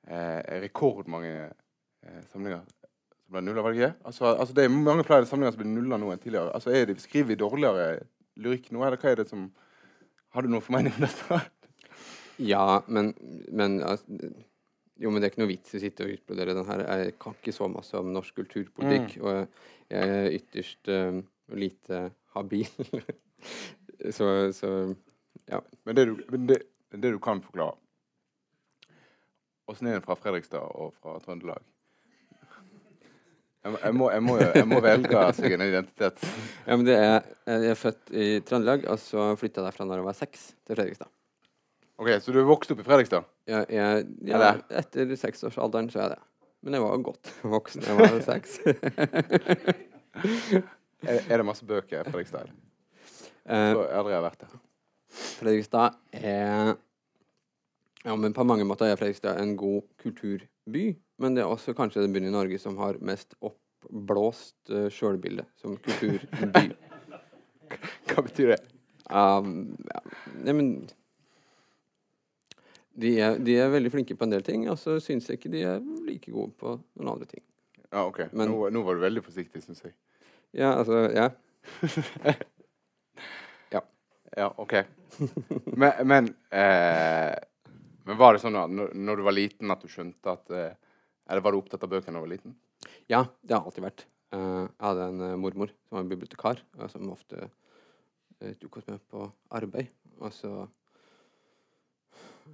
rekordmange 0.05 1.49
uh, 1.49 2.23
samlinger 2.33 2.65
som 3.25 3.37
ble 3.37 3.45
nulla, 3.45 3.65
var 3.65 3.73
det 3.73 3.81
ikke? 3.81 3.93
Altså, 4.05 4.31
altså, 4.33 4.55
det 4.57 4.65
er 4.65 4.73
mange 4.75 5.05
flere 5.07 5.27
samlinger 5.29 5.55
som 5.55 5.63
blir 5.63 5.71
nulla 5.73 5.99
nå 6.01 6.11
enn 6.13 6.23
tidligere. 6.23 6.53
Altså, 6.55 6.73
er 6.75 6.91
det, 6.91 7.01
Skriver 7.03 7.31
vi 7.33 7.41
dårligere 7.41 7.87
lyrikk 8.45 8.71
nå, 8.75 8.83
eller 8.85 9.01
hva 9.01 9.13
er 9.13 9.23
det 9.23 9.29
som 9.31 9.47
har 10.35 10.45
du 10.45 10.51
noen 10.51 10.65
formening 10.65 10.97
om 10.97 11.07
dette? 11.07 11.39
ja, 12.53 12.83
men, 12.87 13.15
men 13.49 13.79
altså, 13.87 14.33
Jo, 15.01 15.11
men 15.11 15.19
det 15.19 15.27
er 15.27 15.33
ikke 15.33 15.43
noe 15.43 15.51
vits 15.51 15.73
i 15.75 15.79
å 15.81 15.83
sitte 15.83 16.05
og 16.07 16.13
utbrodere 16.15 16.55
den 16.55 16.69
her. 16.69 16.85
Jeg 16.85 17.15
kan 17.23 17.35
ikke 17.35 17.55
så 17.55 17.67
masse 17.67 17.99
om 17.99 18.13
norsk 18.15 18.37
kulturpolitikk. 18.39 19.17
Mm. 19.19 19.25
Og 19.27 19.91
jeg 19.91 20.13
er 20.19 20.29
ytterst 20.37 20.91
uh, 20.93 21.17
lite 21.59 22.03
habil. 22.37 22.69
så, 24.17 24.29
så, 24.55 24.71
ja. 25.51 25.59
Men 25.83 25.99
det 25.99 26.05
du, 26.07 26.15
men 26.31 26.47
det, 26.53 26.61
det 26.95 27.11
du 27.11 27.19
kan 27.23 27.43
forklare 27.43 27.75
Er 29.65 29.79
det 29.81 30.03
fra 30.05 30.15
Fredrikstad 30.21 30.61
og 30.61 30.93
fra 31.01 31.17
Trøndelag? 31.25 31.63
Jeg, 33.65 33.79
jeg, 33.81 33.95
må, 33.97 34.11
jeg, 34.13 34.23
må, 34.23 34.35
jeg, 34.37 34.67
må, 34.69 34.81
velge 34.85 35.21
seg 35.39 35.55
en 35.57 35.65
identitet. 35.65 36.21
Ja, 36.69 36.77
men 36.77 36.85
det 36.85 36.99
er, 37.01 37.23
Jeg 37.49 37.71
er 37.73 37.79
født 37.81 38.13
i 38.13 38.27
Trøndelag, 38.45 38.85
og 38.93 39.01
så 39.01 39.31
flytta 39.41 39.63
jeg 39.63 39.71
derfra 39.71 39.87
da 39.89 39.97
jeg 39.97 40.05
var 40.05 40.19
seks, 40.19 40.51
til 40.67 40.77
Fredrikstad. 40.77 41.09
Ok, 41.97 42.11
Så 42.21 42.35
du 42.35 42.43
vokste 42.45 42.75
opp 42.75 42.83
i 42.83 42.87
Fredrikstad? 42.91 43.25
Ja, 43.49 43.65
jeg, 43.73 44.05
ja 44.29 44.53
etter 44.83 45.17
seksårsalderen 45.17 45.89
så 45.93 46.03
er 46.03 46.05
jeg 46.05 46.17
det. 46.19 46.23
Men 46.65 46.77
jeg 46.77 46.85
var 46.85 47.05
godt 47.09 47.33
voksen 47.57 47.89
jeg 47.89 47.97
var 48.03 48.21
seks. 48.29 48.61
er, 51.09 51.19
er, 51.19 51.37
det 51.37 51.45
masse 51.49 51.65
bøker 51.65 52.03
i 52.03 52.05
Fredrikstad? 52.11 52.53
Uh, 53.45 53.73
så 53.73 53.89
aldri 53.97 54.13
har 54.17 54.25
vært 54.25 54.45
der. 54.45 54.59
Fredrikstad 55.41 55.97
er 56.21 56.77
Ja, 58.05 58.17
men 58.17 58.35
på 58.37 58.45
mange 58.45 58.67
måter 58.69 58.91
er 58.91 58.99
Fredrikstad 59.01 59.39
en 59.41 59.55
god 59.57 59.87
kulturby. 60.03 60.91
Men 61.23 61.37
det 61.37 61.45
er 61.45 61.49
også 61.49 61.73
kanskje 61.77 62.03
den 62.05 62.13
byen 62.13 62.29
i 62.29 62.35
Norge 62.35 62.59
som 62.61 62.77
har 62.77 62.99
mest 63.01 63.33
oppblåst 63.41 64.73
uh, 64.75 64.91
sjølbilde 64.93 65.47
som 65.61 65.79
kulturby. 65.81 66.67
Hva 68.11 68.25
betyr 68.27 68.53
det? 68.53 68.61
Um, 69.09 69.73
ja, 69.89 70.03
nei, 70.45 70.53
men 70.53 70.69
de 73.01 73.15
er, 73.21 73.39
de 73.41 73.57
er, 73.59 73.73
veldig 73.73 73.93
flinke 73.93 74.17
på 74.21 74.29
en 74.29 74.35
del 74.37 74.45
ting, 74.45 74.69
og 74.71 74.77
så 74.79 74.99
syns 75.03 75.29
jeg 75.29 75.41
ikke 75.41 75.53
de 75.55 75.65
er 75.67 75.81
like 76.07 76.33
gode 76.33 76.53
på 76.61 76.77
noen 76.77 77.15
andre 77.15 77.31
ting. 77.31 77.43
Ja, 77.89 78.05
ok. 78.05 78.21
Men, 78.33 78.53
nå, 78.53 78.69
nå, 78.75 78.85
var 78.85 78.99
du 78.99 79.03
veldig 79.07 79.25
forsiktig, 79.25 79.65
syns 79.65 79.81
jeg. 79.87 79.97
Ja, 80.55 80.77
altså 80.77 81.07
Ja. 81.15 81.31
ja. 83.75 83.83
Ja, 84.37 84.53
OK. 84.61 84.77
men, 85.73 85.93
men, 86.05 86.31
eh, 86.53 87.33
men 88.05 88.19
var 88.21 88.35
det 88.35 88.43
sånn 88.43 88.57
at 88.61 88.73
når, 88.73 89.17
du 89.17 89.23
var 89.25 89.37
liten, 89.37 89.73
at 89.73 89.85
du 89.85 89.89
skjønte 89.91 90.33
at 90.35 90.53
eh, 90.53 90.73
eller 91.27 91.41
var 91.41 91.55
du 91.55 91.61
opptatt 91.61 91.85
av 91.85 91.93
bøker 91.93 92.13
da 92.13 92.19
du 92.19 92.25
var 92.27 92.33
liten? 92.33 92.57
Ja, 93.09 93.25
det 93.41 93.57
har 93.57 93.65
alltid 93.65 93.87
vært. 93.87 94.07
Uh, 94.35 94.67
jeg 94.67 94.83
hadde 94.83 95.09
en 95.09 95.23
uh, 95.23 95.37
mormor 95.41 95.73
som 95.87 95.99
var 95.99 96.09
bibliotekar, 96.11 96.61
uh, 96.77 96.89
som 96.91 97.13
ofte 97.13 97.47
eh, 97.47 98.55
tok 98.61 98.81
oss 98.81 98.89
med 98.91 99.05
på 99.09 99.25
arbeid. 99.57 99.93
Og 100.21 100.33
så 100.35 100.53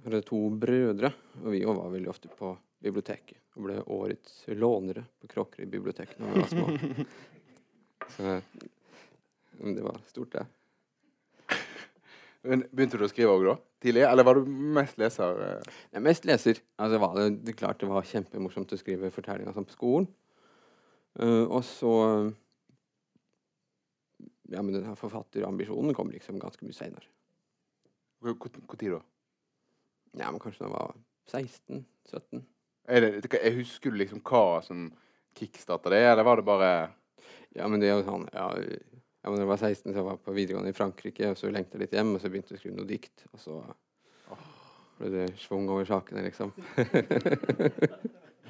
hadde 0.03 0.21
jeg 0.21 0.27
to 0.29 0.41
brødre, 0.61 1.11
og 1.41 1.49
vi 1.51 1.63
var 1.67 1.91
veldig 1.91 2.11
ofte 2.11 2.31
på 2.37 2.53
biblioteket. 2.81 3.41
Og 3.57 3.67
ble 3.67 3.81
årets 3.91 4.45
lånere 4.55 5.03
på 5.19 5.29
Kråkerøy 5.33 5.67
bibliotek 5.73 6.15
da 6.15 6.29
vi 6.29 6.45
var 6.45 6.51
små. 6.53 6.69
Så 8.15 8.39
det 9.61 9.83
var 9.83 9.99
stort, 10.07 10.31
det. 10.37 10.45
Men 12.47 12.63
Begynte 12.73 12.97
du 12.97 13.05
å 13.05 13.09
skrive 13.11 13.33
òg 13.35 13.43
da? 13.45 13.55
Tidlig? 13.83 14.03
Eller 14.07 14.25
var 14.25 14.37
du 14.37 14.47
mest 14.49 14.97
leser? 15.01 15.41
eh? 15.45 15.73
Jeg 15.91 15.99
er 15.99 16.05
mest 16.05 16.25
leser. 16.25 16.61
Altså, 16.81 16.99
var 17.01 17.17
det, 17.17 17.27
det 17.45 17.57
klart 17.59 17.81
det 17.81 17.89
var 17.89 18.07
kjempemorsomt 18.07 18.73
å 18.73 18.79
skrive 18.79 19.11
fortellinger 19.13 19.53
sånn 19.53 19.67
på 19.69 19.77
skolen. 19.77 20.07
Uh, 21.19 21.45
og 21.51 21.63
så 21.67 21.93
Ja, 24.51 24.59
men 24.59 24.73
denne 24.75 24.97
forfatterambisjonen 24.99 25.95
kom 25.95 26.09
liksom 26.11 26.39
ganske 26.41 26.65
mye 26.65 26.75
seinere. 26.75 27.07
Tid 28.21 28.91
da? 28.91 28.99
Ja, 30.19 30.27
men 30.27 30.41
kanskje 30.43 30.65
da 30.65 30.67
jeg 30.67 30.73
var 30.75 30.97
16-17. 31.31 32.41
Er 32.91 33.05
det, 33.05 33.29
jeg 33.31 33.55
husker 33.61 33.93
du 33.93 33.99
liksom 34.01 34.19
hva 34.27 34.59
som 34.65 34.89
kickstarta 35.37 35.93
det, 35.93 36.01
eller 36.09 36.27
var 36.27 36.41
det 36.41 36.47
bare 36.49 36.71
Ja, 37.55 37.67
men 37.67 37.79
det 37.79 37.89
er 37.89 37.99
jo 37.99 38.07
sånn 38.07 38.27
ja, 38.33 38.49
ja, 39.21 39.29
men 39.29 39.37
da 39.37 39.43
jeg 39.43 39.49
var 39.51 39.61
16, 39.61 39.91
så 39.93 39.97
jeg 39.99 40.05
var 40.07 40.17
på 40.25 40.33
videregående 40.33 40.71
i 40.73 40.77
Frankrike, 40.77 41.29
og 41.31 41.37
så 41.37 41.51
lengta 41.53 41.77
jeg 41.77 41.83
litt 41.85 41.93
hjem, 41.97 42.15
og 42.17 42.21
så 42.23 42.29
begynte 42.33 42.53
jeg 42.55 42.57
å 42.57 42.61
skrive 42.63 42.77
noe 42.79 42.89
dikt. 42.89 43.25
Og 43.35 43.39
så 43.43 43.59
ble 45.01 45.11
det 45.13 45.25
schwung 45.41 45.69
over 45.73 45.85
sakene, 45.89 46.23
liksom. 46.27 46.53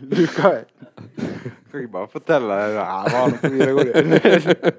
Du 0.01 0.23
kan 0.33 0.63
Kan 1.69 1.83
ikke 1.83 1.91
bare 1.93 2.07
fortelle 2.09 2.55
det 2.57 2.85
her 2.87 3.11
var 3.13 3.35
på 3.37 3.49
videregående? 3.53 4.17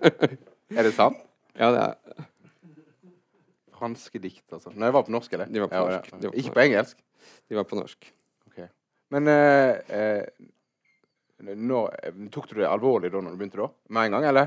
Er 0.79 0.89
det 0.89 0.95
sant? 0.97 1.21
Ja, 1.55 1.69
det 1.71 1.83
er 1.85 1.95
Franske 3.77 4.19
dikt, 4.23 4.45
altså. 4.55 4.73
Nei, 4.75 4.89
det 4.89 4.95
var 4.97 5.05
på 5.07 5.13
norsk, 5.15 5.33
eller? 5.37 5.47
De 5.53 5.63
var 5.63 5.71
på 5.71 5.79
Ja, 5.79 5.85
norsk. 5.99 6.11
ja. 6.13 6.19
De 6.19 6.27
var 6.29 6.35
på 6.35 6.41
Ikke 6.43 6.55
på 6.57 6.65
engelsk? 6.65 6.99
De 7.51 7.59
var 7.59 7.69
på 7.71 7.79
norsk. 7.79 8.11
Men 9.13 9.27
eh, 9.29 9.73
eh, 9.93 11.53
når, 11.53 11.91
eh, 12.01 12.15
tok 12.33 12.47
du 12.49 12.55
det 12.63 12.69
alvorlig 12.71 13.11
da 13.13 13.21
når 13.21 13.35
du 13.35 13.41
begynte 13.43 13.59
da? 13.61 13.67
Med 13.93 14.07
en 14.09 14.15
gang, 14.17 14.25
eller? 14.31 14.47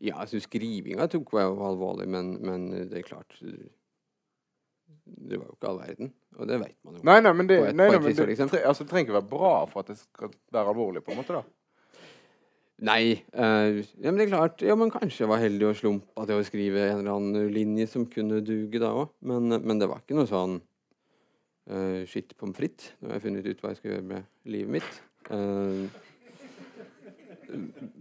Ja, 0.00 0.16
altså 0.22 0.40
skrivinga 0.42 1.06
tok 1.12 1.32
jeg 1.36 1.48
jo 1.50 1.58
alvorlig, 1.68 2.08
men, 2.08 2.34
men 2.44 2.68
det 2.90 2.98
er 3.00 3.06
klart 3.06 3.34
Det 5.08 5.38
var 5.38 5.46
jo 5.46 5.54
ikke 5.56 5.68
all 5.70 5.78
verden, 5.80 6.10
og 6.36 6.48
det 6.48 6.58
vet 6.60 6.76
man 6.84 6.96
jo. 6.98 7.02
Nei, 7.08 7.18
nei, 7.24 7.32
men 7.36 7.48
det, 7.48 7.58
et- 7.60 7.76
nei, 7.76 7.88
nei, 7.90 7.98
men 8.00 8.14
det, 8.16 8.26
liksom. 8.30 8.50
tre, 8.52 8.60
altså, 8.68 8.84
det 8.84 8.90
trenger 8.92 9.08
ikke 9.08 9.18
være 9.20 9.30
bra 9.30 9.52
for 9.68 9.80
at 9.84 9.92
det 9.92 9.98
skal 10.00 10.32
være 10.52 10.72
alvorlig, 10.74 11.02
på 11.04 11.12
en 11.14 11.20
måte, 11.22 11.38
da. 11.38 11.42
Nei, 12.88 13.24
Uh, 13.34 13.82
ja, 13.98 14.10
men 14.12 14.18
det 14.20 14.28
er 14.28 14.30
klart 14.36 14.62
Ja, 14.62 14.74
men 14.78 14.90
kanskje 14.94 15.24
jeg 15.24 15.28
var 15.32 15.40
heldig 15.42 15.66
og 15.66 15.76
slumpa 15.80 16.26
til 16.28 16.38
å 16.38 16.44
skrive 16.46 16.84
en 16.92 17.00
eller 17.00 17.16
annen 17.16 17.48
linje 17.50 17.88
som 17.90 18.04
kunne 18.06 18.38
duge 18.46 18.78
da 18.78 18.92
òg, 18.94 19.08
men, 19.26 19.48
men 19.50 19.80
det 19.82 19.88
var 19.90 19.98
ikke 20.04 20.14
noe 20.14 20.28
sånn 20.30 20.60
uh, 21.72 22.04
skitt 22.06 22.36
pommes 22.38 22.54
frites. 22.56 22.92
Nå 23.00 23.10
har 23.10 23.18
jeg 23.18 23.24
funnet 23.26 23.48
ut 23.50 23.64
hva 23.64 23.72
jeg 23.72 23.80
skal 23.80 23.90
gjøre 23.96 24.06
med 24.12 24.28
livet 24.54 24.70
mitt. 24.78 25.00
Uh, 25.26 25.90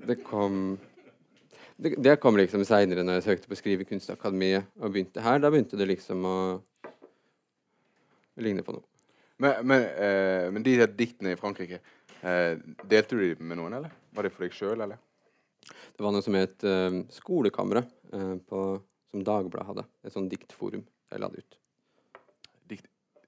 det 0.08 0.20
kom 0.28 0.78
det, 1.78 1.94
det 2.04 2.16
kom 2.22 2.38
liksom 2.40 2.64
seinere, 2.68 3.06
når 3.06 3.20
jeg 3.20 3.26
søkte 3.28 3.52
på 3.52 3.58
Skrivekunstakademiet 3.60 4.70
og 4.82 4.94
begynte 4.94 5.24
her. 5.24 5.42
Da 5.44 5.52
begynte 5.54 5.80
det 5.80 5.90
liksom 5.92 6.26
å 6.28 6.38
ligne 8.44 8.66
på 8.66 8.76
noe. 8.76 8.86
Men, 9.42 9.62
men, 9.70 9.86
eh, 9.94 10.48
men 10.54 10.66
de 10.66 10.78
her 10.80 10.90
diktene 10.90 11.36
i 11.36 11.40
Frankrike, 11.40 11.80
eh, 12.22 12.58
delte 12.90 13.18
du 13.18 13.22
dem 13.22 13.46
med 13.50 13.62
noen, 13.62 13.78
eller? 13.78 13.94
Var 14.18 14.26
det 14.26 14.34
for 14.34 14.48
deg 14.48 14.58
sjøl, 14.58 14.82
eller? 14.82 14.98
Det 15.68 16.06
var 16.06 16.14
noe 16.14 16.26
som 16.26 16.36
het 16.38 16.64
uh, 16.66 17.02
Skolekammeret, 17.14 17.90
eh, 18.14 18.36
på, 18.50 18.66
som 19.12 19.24
Dagbladet 19.26 19.70
hadde. 19.70 19.88
Et 20.06 20.14
sånt 20.14 20.30
diktforum 20.32 20.86
jeg 20.86 21.22
la 21.22 21.30
det 21.34 21.44
ut. 21.44 21.58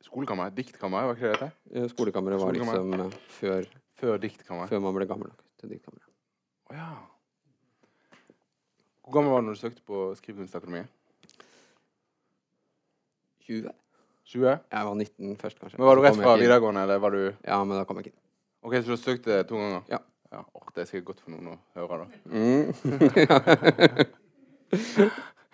Skolekammer? 0.10 0.50
Diktkammer, 0.56 1.06
var 1.06 1.18
ikke 1.18 1.30
det 1.30 1.38
det 1.38 1.48
het? 1.48 1.58
Eh, 1.76 1.88
Skolekammeret 1.92 2.42
var 2.42 2.56
liksom 2.56 2.94
eh, 2.96 3.18
før, 3.36 3.68
Før 4.00 4.22
diktkammer? 4.22 4.70
før 4.72 4.82
man 4.82 4.96
ble 4.96 5.06
gammel 5.06 5.30
nok 5.30 5.44
til 5.62 5.74
diktkammeret. 5.76 6.08
Oh, 6.70 6.76
ja. 6.76 6.88
Hvor 9.10 9.24
gammel 9.24 9.32
var 9.34 9.42
du 9.42 9.48
når 9.48 9.56
du 9.58 9.60
søkte 9.64 9.82
på 9.90 10.00
Skrivekunstakademiet? 10.20 10.86
20? 13.42 13.72
20? 14.30 14.52
Jeg 14.70 14.86
var 14.86 14.94
19 14.94 15.38
først, 15.42 15.58
kanskje. 15.60 15.80
Men 15.80 15.88
Var 15.88 15.96
du 15.96 16.02
rett 16.04 16.20
fra 16.20 16.36
videregående, 16.38 16.84
eller 16.86 17.00
var 17.02 17.10
du 17.18 17.24
Ja, 17.26 17.64
men 17.64 17.74
da 17.74 17.88
kom 17.90 17.98
jeg 17.98 18.06
ikke 18.06 18.14
inn. 18.14 18.22
OK, 18.62 18.76
så 18.76 18.94
du 18.94 19.02
søkte 19.02 19.40
to 19.50 19.58
ganger? 19.58 19.82
Ja. 19.90 19.98
ja. 20.30 20.44
Åh, 20.54 20.68
det 20.76 20.84
er 20.84 20.90
sikkert 20.92 21.08
godt 21.08 21.24
for 21.26 21.34
noen 21.34 21.48
å 21.50 21.58
høre, 21.80 21.98
da. 22.04 22.06
Mm. 22.30 22.70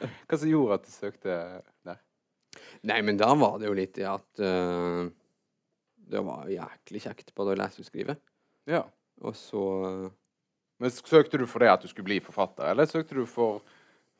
Hva 0.27 0.41
som 0.41 0.51
gjorde 0.51 0.81
at 0.81 0.83
du 0.83 0.91
søkte 0.91 1.39
der? 1.87 2.03
Nei, 2.91 2.99
men 3.07 3.15
da 3.23 3.31
var 3.39 3.55
det 3.61 3.71
jo 3.71 3.79
litt 3.79 3.95
det 3.95 4.09
at 4.11 4.43
uh, 4.43 5.07
det 6.11 6.27
var 6.27 6.51
jæklig 6.51 7.05
kjekt 7.07 7.31
både 7.39 7.55
å 7.55 7.61
lese 7.63 7.79
og 7.79 7.87
skrive. 7.87 8.19
Ja. 8.67 8.83
Og 9.23 9.39
så 9.39 9.63
Men 10.81 10.91
søkte 10.91 11.39
du 11.39 11.45
for 11.47 11.63
det 11.63 11.71
at 11.71 11.83
du 11.83 11.87
skulle 11.91 12.09
bli 12.09 12.21
forfatter, 12.23 12.67
eller 12.71 12.89
søkte 12.89 13.15
du 13.17 13.25
for 13.29 13.61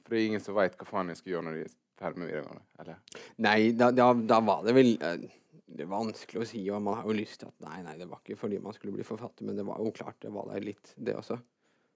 For 0.05 0.13
det 0.13 0.19
er 0.19 0.27
ingen 0.29 0.43
som 0.43 0.53
veit 0.53 0.75
hva 0.77 0.85
faen 0.85 1.09
jeg 1.09 1.17
skal 1.17 1.31
gjøre 1.33 1.45
når 1.47 1.55
de 1.57 1.63
er 1.65 1.71
ferdig 1.97 2.21
med 2.21 2.29
videregående? 2.29 2.63
Eller? 2.83 3.21
Nei, 3.41 3.59
da, 3.73 3.89
da, 3.95 4.11
da 4.13 4.37
var 4.45 4.61
det 4.67 4.75
vel 4.77 4.91
eh, 5.01 5.23
Det 5.65 5.85
er 5.87 5.89
vanskelig 5.89 6.43
å 6.43 6.45
si, 6.45 6.61
og 6.69 6.83
man 6.85 6.99
har 6.99 7.09
jo 7.09 7.15
lyst 7.17 7.41
til 7.41 7.49
at 7.49 7.65
Nei, 7.65 7.79
nei, 7.87 7.95
det 7.97 8.07
var 8.11 8.21
ikke 8.21 8.37
fordi 8.37 8.59
man 8.61 8.75
skulle 8.77 8.93
bli 8.93 9.07
forfatter, 9.07 9.47
men 9.47 9.57
det 9.57 9.65
var 9.65 9.81
jo 9.81 9.93
klart 9.97 10.19
det 10.21 10.33
var 10.35 10.51
der 10.51 10.61
litt, 10.61 10.93
det 10.95 11.17
også. 11.17 11.39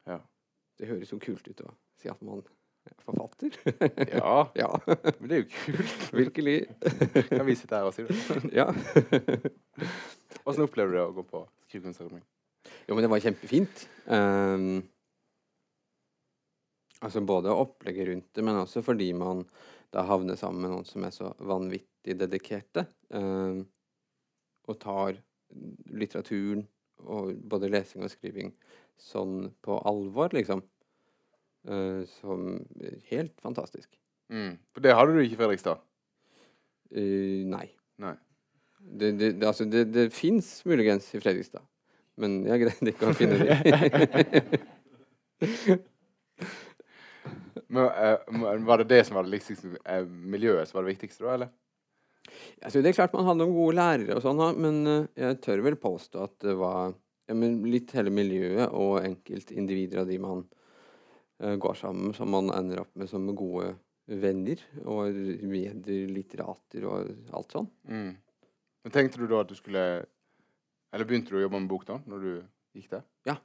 Ja. 0.10 0.18
Det 0.80 0.90
høres 0.90 1.14
jo 1.14 1.20
kult 1.22 1.46
ut 1.52 1.62
å 1.68 1.76
si 2.02 2.10
at 2.10 2.26
man 2.26 2.42
er 2.42 2.98
forfatter. 3.06 3.54
Ja, 4.10 4.34
ja, 4.64 4.72
men 5.20 5.30
det 5.30 5.38
er 5.38 5.44
jo 5.44 5.50
kult. 5.54 6.10
virkelig. 6.16 6.58
Kan 7.30 7.46
vi 7.46 7.60
sitte 7.60 7.78
her 7.78 7.92
og 7.92 7.94
si 7.94 8.08
det? 8.08 8.18
ja. 8.60 8.72
Åssen 10.48 10.66
opplever 10.66 10.96
du 10.96 10.98
det 10.98 11.06
å 11.06 11.16
gå 11.20 11.28
på 11.30 11.46
Skrivekunstakademiet? 11.68 12.26
Jo, 12.90 12.96
men 12.96 13.06
det 13.06 13.12
var 13.12 13.22
kjempefint. 13.22 13.84
Um, 14.10 14.80
altså 17.06 17.22
både 17.22 17.54
opplegget 17.54 18.10
rundt 18.10 18.32
det, 18.34 18.46
men 18.46 18.58
også 18.64 18.82
fordi 18.82 19.12
man 19.14 19.44
da 19.94 20.02
havner 20.10 20.38
sammen 20.38 20.66
med 20.66 20.74
noen 20.74 20.88
som 20.90 21.06
er 21.06 21.14
så 21.14 21.30
vanvittig 21.46 22.18
dedikerte. 22.18 22.88
um, 23.14 23.68
og 24.70 24.78
tar 24.82 25.18
litteraturen, 25.98 26.68
og 27.10 27.32
både 27.50 27.72
lesing 27.72 28.04
og 28.06 28.12
skriving, 28.14 28.52
sånn 29.02 29.48
på 29.66 29.80
alvor, 29.90 30.34
liksom. 30.36 30.62
Uh, 31.68 32.06
som 32.20 32.60
helt 33.10 33.34
fantastisk. 33.44 33.90
Mm. 34.32 34.60
For 34.74 34.86
det 34.86 34.94
hadde 34.96 35.16
du 35.16 35.24
ikke 35.24 35.38
i 35.38 35.42
Fredrikstad? 35.42 35.82
Uh, 36.94 37.46
nei. 37.50 37.66
Nei. 38.00 38.14
Det, 38.80 39.12
det, 39.20 39.34
det, 39.42 39.48
altså, 39.48 39.66
det, 39.68 39.88
det 39.92 40.06
fins 40.16 40.52
muligens 40.70 41.10
i 41.18 41.20
Fredrikstad, 41.20 41.66
men 42.20 42.42
jeg 42.48 42.66
greide 42.66 42.94
ikke 42.94 43.10
å 43.10 43.16
finne 43.18 43.38
det. 43.42 43.54
Men, 47.70 47.86
eh, 47.86 48.18
var 48.66 48.78
det 48.82 48.90
det 48.90 49.04
som 49.06 49.16
var 49.20 49.28
det 49.30 49.42
eh, 49.86 50.06
miljøet 50.06 50.70
som 50.70 50.80
var 50.80 50.88
det 50.88 50.96
viktigste, 50.96 51.26
da, 51.26 51.34
eller? 51.36 51.52
Altså, 52.64 52.82
det 52.82 52.90
er 52.90 52.98
klart 52.98 53.14
man 53.14 53.28
hadde 53.28 53.44
noen 53.44 53.54
gode 53.54 53.76
lærere, 53.78 54.16
og 54.18 54.24
sånn, 54.26 54.42
men 54.58 54.80
eh, 54.90 55.04
jeg 55.22 55.38
tør 55.46 55.62
vel 55.68 55.78
påstå 55.82 56.24
at 56.26 56.34
det 56.46 56.56
var 56.58 56.96
ja, 57.30 57.36
men 57.38 57.60
litt 57.70 57.94
hele 57.94 58.14
miljøet 58.14 58.74
og 58.74 59.04
enkeltindivider 59.04 60.02
av 60.02 60.10
de 60.10 60.18
man 60.22 60.48
går 61.40 61.78
sammen 61.78 62.10
med, 62.10 62.16
som 62.18 62.34
man 62.34 62.50
ender 62.52 62.82
opp 62.82 62.90
med 63.00 63.08
som 63.08 63.30
gode 63.38 63.70
venner 64.10 64.60
og 64.82 65.16
medlitterater 65.48 66.88
og 66.90 67.14
alt 67.38 67.54
sånn. 67.56 67.70
Mm. 67.88 68.10
Men 68.84 68.96
tenkte 68.96 69.22
du 69.22 69.30
da 69.30 69.44
at 69.46 69.54
du 69.54 69.56
skulle 69.56 69.84
Eller 70.94 71.06
begynte 71.06 71.30
du 71.34 71.38
å 71.40 71.44
jobbe 71.46 71.60
med 71.62 71.70
bok 71.70 71.86
da, 71.88 72.00
når 72.10 72.24
du 72.26 72.32
gikk 72.80 72.90
der? 72.96 73.04
Ja. 73.30 73.36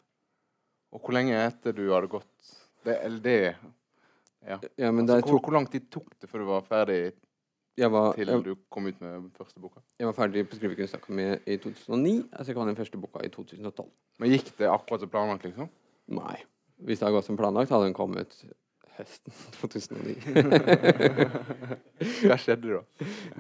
Og 0.94 1.00
hvor 1.02 1.16
lenge 1.16 1.36
etter 1.44 1.74
du 1.76 1.82
hadde 1.92 2.08
gått 2.12 2.52
det, 2.84 2.98
Eller 3.02 3.20
det 3.24 3.38
Ja. 4.44 4.58
Ja, 4.76 4.90
men 4.92 5.08
Altså, 5.08 5.30
hvor, 5.32 5.40
hvor 5.40 5.52
lang 5.56 5.66
tid 5.72 5.86
tok 5.90 6.10
det 6.20 6.28
før 6.30 6.38
du 6.44 6.48
var 6.50 6.62
ferdig 6.68 7.12
var, 7.90 8.12
til 8.14 8.28
jeg, 8.28 8.42
du 8.44 8.54
kom 8.70 8.86
ut 8.86 9.00
med 9.02 9.30
første 9.36 9.58
boka? 9.60 9.80
jeg 9.98 10.06
var 10.06 10.14
ferdig 10.14 10.44
på 10.48 10.56
Skrivekunstakademiet 10.60 11.48
i 11.48 11.56
2009. 11.58 12.28
Altså 12.30 12.50
jeg 12.52 12.56
kom 12.58 12.68
den 12.68 12.76
første 12.78 13.00
boka 13.00 13.24
i 13.24 13.30
2012. 13.32 13.88
Men 14.20 14.30
gikk 14.30 14.52
det 14.60 14.68
akkurat 14.70 15.00
som 15.02 15.10
planlagt, 15.10 15.44
liksom? 15.48 15.68
Nei. 16.14 16.36
Hvis 16.84 17.00
det 17.00 17.06
hadde 17.08 17.16
gått 17.16 17.26
som 17.26 17.36
planlagt, 17.40 17.72
hadde 17.74 17.88
den 17.88 17.96
kommet 17.96 18.36
høsten 18.94 19.32
2009. 19.60 21.24
Hva 22.28 22.36
skjedde 22.38 22.76
da? 22.76 22.82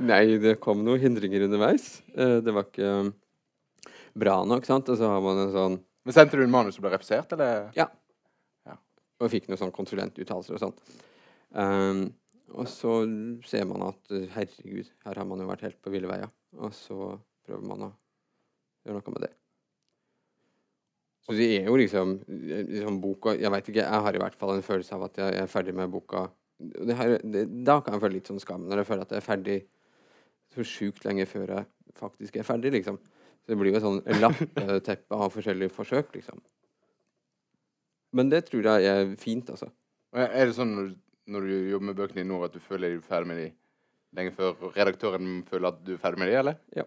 Nei, 0.02 0.24
det 0.42 0.56
kom 0.64 0.82
noen 0.86 1.00
hindringer 1.04 1.44
underveis. 1.46 2.00
Eh, 2.16 2.40
Det 2.44 2.54
var 2.56 2.66
ikke 2.68 2.90
bra 4.18 4.38
nok, 4.48 4.66
sant. 4.68 4.88
Og 4.90 4.98
så 5.00 5.10
har 5.10 5.22
man 5.24 5.44
en 5.46 5.52
sånn 5.54 5.76
Men 6.04 6.16
Sendte 6.16 6.36
du 6.36 6.44
en 6.44 6.52
manus 6.52 6.76
som 6.76 6.84
ble 6.84 6.92
refusert, 6.92 7.32
eller? 7.32 7.70
Ja. 7.78 7.88
Og 9.22 9.30
fikk 9.32 9.46
noen 9.48 9.60
sånn 9.60 9.72
konsulentuttalelser 9.74 10.56
og 10.56 10.60
sånt. 10.60 10.82
Um, 11.54 12.08
og 12.54 12.66
så 12.68 12.98
ser 13.46 13.64
man 13.70 13.86
at 13.86 14.12
herregud, 14.34 14.90
her 15.06 15.20
har 15.20 15.28
man 15.28 15.40
jo 15.40 15.48
vært 15.48 15.64
helt 15.64 15.78
på 15.82 15.92
ville 15.94 16.10
veier. 16.10 16.28
Og 16.60 16.74
så 16.76 17.14
prøver 17.46 17.66
man 17.70 17.86
å 17.88 17.90
gjøre 18.84 19.00
noe 19.00 19.14
med 19.14 19.26
det. 19.26 19.32
Så 21.24 21.36
det 21.38 21.46
er 21.56 21.70
jo 21.70 21.76
liksom, 21.80 22.18
liksom 22.28 22.98
boka 23.00 23.32
Jeg 23.38 23.48
vet 23.54 23.68
ikke, 23.70 23.84
jeg 23.86 24.00
har 24.06 24.16
i 24.16 24.20
hvert 24.20 24.34
fall 24.36 24.58
en 24.58 24.66
følelse 24.66 24.96
av 24.96 25.06
at 25.06 25.20
jeg 25.22 25.38
er 25.40 25.48
ferdig 25.48 25.72
med 25.76 25.92
boka. 25.92 26.26
Det 26.60 26.96
her, 26.98 27.16
det, 27.24 27.46
da 27.64 27.78
kan 27.80 27.96
jeg 27.96 28.04
føle 28.04 28.18
litt 28.18 28.28
sånn 28.28 28.42
skam, 28.42 28.66
når 28.68 28.82
jeg 28.82 28.90
føler 28.90 29.06
at 29.06 29.14
jeg 29.14 29.22
er 29.22 29.28
ferdig 29.30 29.56
så 30.54 30.66
sjukt 30.68 31.06
lenge 31.06 31.24
før 31.26 31.56
jeg 31.56 31.70
faktisk 31.98 32.36
er 32.38 32.46
ferdig, 32.46 32.74
liksom. 32.76 33.00
Så 33.44 33.52
det 33.52 33.58
blir 33.60 33.74
jo 33.74 33.76
et 33.76 33.84
sånn 33.84 34.00
lappeteppe 34.22 35.16
av 35.26 35.32
forskjellige 35.34 35.74
forsøk, 35.76 36.14
liksom. 36.16 36.40
Men 38.14 38.30
det 38.32 38.46
tror 38.48 38.64
jeg 38.64 38.86
er 38.88 39.10
fint, 39.20 39.50
altså. 39.52 39.68
Er 40.14 40.46
det 40.46 40.54
sånn 40.56 40.72
når 40.78 41.44
du, 41.44 41.50
du 41.50 41.70
jobber 41.72 41.90
med 41.90 41.98
bøkene 41.98 42.22
dine 42.22 42.30
nå, 42.30 42.40
at 42.46 42.54
du 42.54 42.62
føler 42.62 42.94
deg 42.94 43.04
ferdig 43.04 43.28
med 43.28 43.40
dem 43.42 43.52
lenge 44.14 44.34
før 44.36 44.70
redaktøren 44.76 45.40
føler 45.48 45.72
at 45.72 45.80
du 45.84 45.94
er 45.96 46.02
ferdig 46.02 46.20
med 46.22 46.30
dem, 46.30 46.38
eller? 46.44 46.54
Ja. 46.76 46.84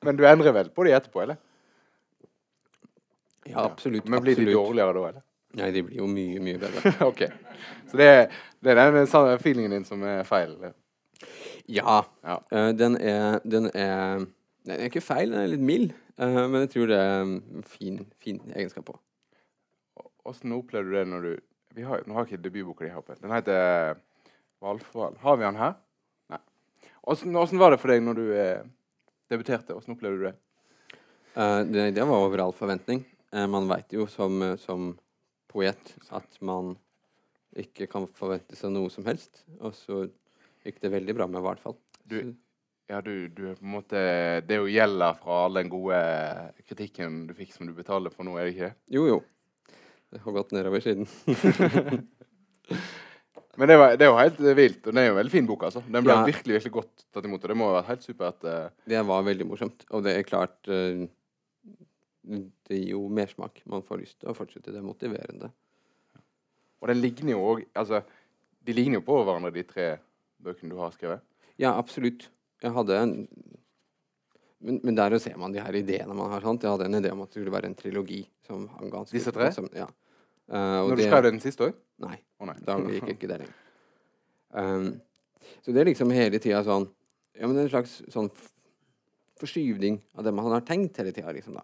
Men 0.04 0.18
du 0.18 0.26
endrer 0.26 0.54
vel 0.54 0.70
på 0.74 0.86
dem 0.86 0.96
etterpå, 0.96 1.24
eller? 1.24 1.40
Ja, 3.48 3.64
absolutt. 3.64 4.08
Men 4.08 4.22
blir 4.22 4.38
de 4.38 4.52
dårligere 4.52 4.94
da, 4.94 5.08
eller? 5.10 5.22
Nei, 5.58 5.72
de 5.74 5.82
blir 5.82 5.98
jo 5.98 6.06
mye, 6.06 6.38
mye 6.42 6.60
bedre. 6.62 6.92
ok. 7.10 7.24
Så 7.90 7.98
det 7.98 8.06
er, 8.06 8.20
det 8.62 8.76
er 8.76 8.94
den 8.94 9.10
feelingen 9.42 9.74
din 9.74 9.86
som 9.88 10.02
er 10.06 10.22
feil? 10.28 10.54
eller? 10.54 10.76
Ja. 11.70 12.00
Ja. 12.26 12.40
Uh, 12.50 12.70
den 12.76 12.98
er 12.98 13.38
Den 13.44 13.70
er 13.74 14.26
Den 14.66 14.74
er 14.76 14.90
ikke 14.90 15.00
feil, 15.00 15.30
den 15.32 15.40
er 15.40 15.52
litt 15.54 15.62
mild. 15.64 15.94
Uh, 16.20 16.44
men 16.50 16.66
jeg 16.66 16.74
tror 16.74 16.90
det 16.90 16.98
er 17.00 17.22
en 17.22 17.64
fin, 17.64 18.02
fin 18.20 18.40
egenskap 18.52 18.90
på. 18.90 18.98
Åssen 20.28 20.52
opplevde 20.52 20.90
du 20.90 20.98
det 20.98 21.06
når 21.08 21.26
du 21.28 21.32
vi 21.74 21.86
har, 21.86 22.02
Nå 22.06 22.16
har 22.16 22.26
ikke 22.26 22.42
debutboka 22.42 22.84
di 22.84 22.90
oppe. 22.98 23.14
Den 23.20 23.30
heter 23.30 23.94
Valfral. 24.60 25.16
Har 25.22 25.36
vi 25.38 25.46
den 25.46 25.58
her? 25.60 25.76
Nei. 26.32 26.40
Åssen 27.06 27.60
var 27.60 27.70
det 27.70 27.78
for 27.80 27.92
deg 27.92 28.02
når 28.02 28.18
du 28.18 28.24
eh, 28.34 28.64
debuterte? 29.30 29.76
Åssen 29.78 29.94
opplevde 29.94 30.18
du 30.18 30.24
det? 30.26 30.34
Uh, 31.36 31.62
det, 31.62 31.86
det 31.94 32.06
var 32.06 32.26
over 32.26 32.42
all 32.42 32.54
forventning. 32.56 33.04
Uh, 33.30 33.46
man 33.46 33.70
veit 33.70 33.94
jo 33.94 34.08
som, 34.10 34.42
som 34.58 34.90
poet 35.50 35.94
at 36.10 36.40
man 36.42 36.74
ikke 37.58 37.86
kan 37.90 38.08
forvente 38.18 38.58
seg 38.58 38.74
noe 38.74 38.90
som 38.90 39.06
helst. 39.06 39.44
Og 39.62 39.74
så 39.78 40.02
gikk 40.64 40.80
det 40.82 40.90
veldig 40.92 41.14
bra 41.18 41.26
med 41.30 41.42
Hvalfall. 41.44 41.76
Du- 42.04 42.36
Ja, 42.90 42.98
du, 43.00 43.28
du 43.30 43.44
er 43.46 43.54
på 43.54 43.62
en 43.62 43.70
måte 43.76 44.00
Det 44.42 44.56
er 44.56 44.64
jo 44.64 44.72
gjelder 44.72 45.14
fra 45.20 45.44
all 45.44 45.54
den 45.54 45.68
gode 45.70 45.98
kritikken 46.66 47.20
du 47.28 47.34
fikk 47.38 47.52
som 47.54 47.68
du 47.68 47.72
betaler 47.76 48.10
for 48.10 48.26
nå, 48.26 48.34
er 48.36 48.48
det 48.48 48.54
ikke 48.56 48.66
det? 48.66 48.74
Jo, 48.96 49.04
jo. 49.06 49.20
Det 50.10 50.18
har 50.24 50.32
gått 50.34 50.50
nedover 50.56 50.82
siden. 50.82 51.06
Men 53.58 53.68
det, 53.68 53.76
var, 53.76 53.96
det 53.98 54.06
er 54.06 54.10
jo 54.10 54.16
helt 54.18 54.40
vilt, 54.56 54.86
og 54.86 54.94
det 54.94 55.02
er 55.02 55.06
jo 55.08 55.12
en 55.12 55.18
veldig 55.20 55.32
fin 55.34 55.46
bok, 55.48 55.64
altså. 55.68 55.82
Den 55.86 56.04
ble 56.06 56.14
Ja. 56.14 56.24
virkelig 56.26 56.54
virkelig 56.56 56.72
godt 56.72 57.04
tatt 57.12 57.24
imot, 57.28 57.42
og 57.44 57.50
det 57.50 57.56
må 57.58 57.66
ha 57.68 57.76
vært 57.80 57.90
helt 57.92 58.04
supert. 58.06 58.44
Uh... 58.46 58.70
Det 58.88 59.00
var 59.06 59.24
veldig 59.26 59.46
morsomt. 59.50 59.84
Og 59.90 60.04
det 60.06 60.14
er 60.16 60.22
klart 60.28 60.70
uh, 60.70 61.02
Det 62.70 62.78
gir 62.78 62.92
jo 62.94 63.02
mersmak. 63.08 63.60
Man 63.66 63.82
får 63.86 64.00
lyst 64.02 64.18
til 64.22 64.30
å 64.30 64.36
fortsette. 64.38 64.70
Det 64.72 64.78
er 64.80 64.86
motiverende. 64.86 65.50
Og 66.80 66.88
den 66.88 67.02
ligner 67.02 67.34
jo 67.34 67.42
òg 67.52 67.66
Altså, 67.76 68.00
de 68.64 68.72
ligner 68.76 69.00
jo 69.00 69.06
på 69.06 69.18
hverandre, 69.24 69.52
de 69.52 69.66
tre 69.68 69.88
bøkene 70.44 70.72
du 70.72 70.78
har 70.80 70.92
skrevet. 70.94 71.24
Ja, 71.60 71.74
absolutt. 71.76 72.28
Jeg 72.62 72.72
hadde 72.76 72.98
en 72.98 73.14
men, 74.60 74.76
men 74.84 74.96
der 74.96 75.16
ser 75.18 75.38
man 75.40 75.54
de 75.54 75.60
her 75.64 75.76
ideene 75.78 76.12
man 76.12 76.28
har. 76.34 76.42
sant? 76.44 76.62
Jeg 76.62 76.70
hadde 76.74 76.84
en 76.90 76.98
idé 76.98 77.10
om 77.14 77.22
at 77.24 77.30
det 77.30 77.38
skulle 77.38 77.52
være 77.54 77.70
en 77.70 77.76
trilogi. 77.78 78.26
som 78.44 78.66
hang 78.76 78.90
ganske... 78.92 79.16
Disse 79.16 79.32
tre? 79.32 79.48
Som, 79.56 79.70
ja. 79.72 79.86
Uh, 80.50 80.84
Når 80.84 80.96
du 80.98 81.00
det- 81.00 81.06
skrev 81.08 81.22
den 81.30 81.40
siste 81.40 81.68
òg? 81.70 81.78
Nei. 82.04 82.18
Oh, 82.38 82.44
nei. 82.48 82.56
Da 82.66 82.76
gikk 82.76 83.08
ikke 83.14 83.30
det 83.30 83.38
lenger. 83.40 83.56
Um, 84.52 84.90
så 85.64 85.72
det 85.72 85.80
er 85.80 85.88
liksom 85.88 86.12
hele 86.12 86.40
tida 86.42 86.60
sånn 86.66 86.88
Ja, 87.38 87.46
men 87.46 87.56
en 87.62 87.70
slags 87.70 88.00
sånn 88.12 88.28
forskyvning 89.40 90.00
av 90.18 90.26
det 90.26 90.32
man 90.36 90.50
har 90.52 90.64
tenkt 90.68 90.98
hele 91.00 91.14
tida, 91.16 91.32
liksom, 91.32 91.54
da. 91.56 91.62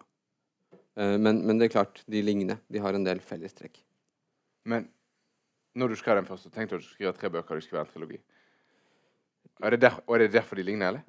Eh, 0.97 1.17
men, 1.21 1.43
men 1.45 1.59
det 1.59 1.67
er 1.67 1.75
klart, 1.75 2.01
de 2.09 2.23
ligner. 2.25 2.57
De 2.73 2.81
har 2.81 2.95
en 2.97 3.05
del 3.05 3.19
fellestrekk. 3.21 3.77
Men 4.65 4.87
når 5.77 5.93
du 5.93 5.99
skrev 5.99 6.17
den 6.17 6.25
først, 6.25 6.47
så 6.47 6.53
tenkte 6.53 6.73
du 6.73 6.79
at 6.79 6.81
du 6.81 6.87
skulle 6.87 7.13
skrive 7.13 7.19
tre 7.19 7.29
bøker, 7.35 7.59
det 7.59 7.67
skulle 7.67 7.83
være 7.83 7.91
en 7.91 7.93
trilogi. 7.93 8.17
Er 9.63 9.73
det, 9.73 9.81
der, 9.81 9.97
og 10.05 10.15
er 10.15 10.25
det 10.25 10.33
derfor 10.33 10.55
de 10.59 10.63
ligner, 10.67 10.87
eller? 10.87 11.01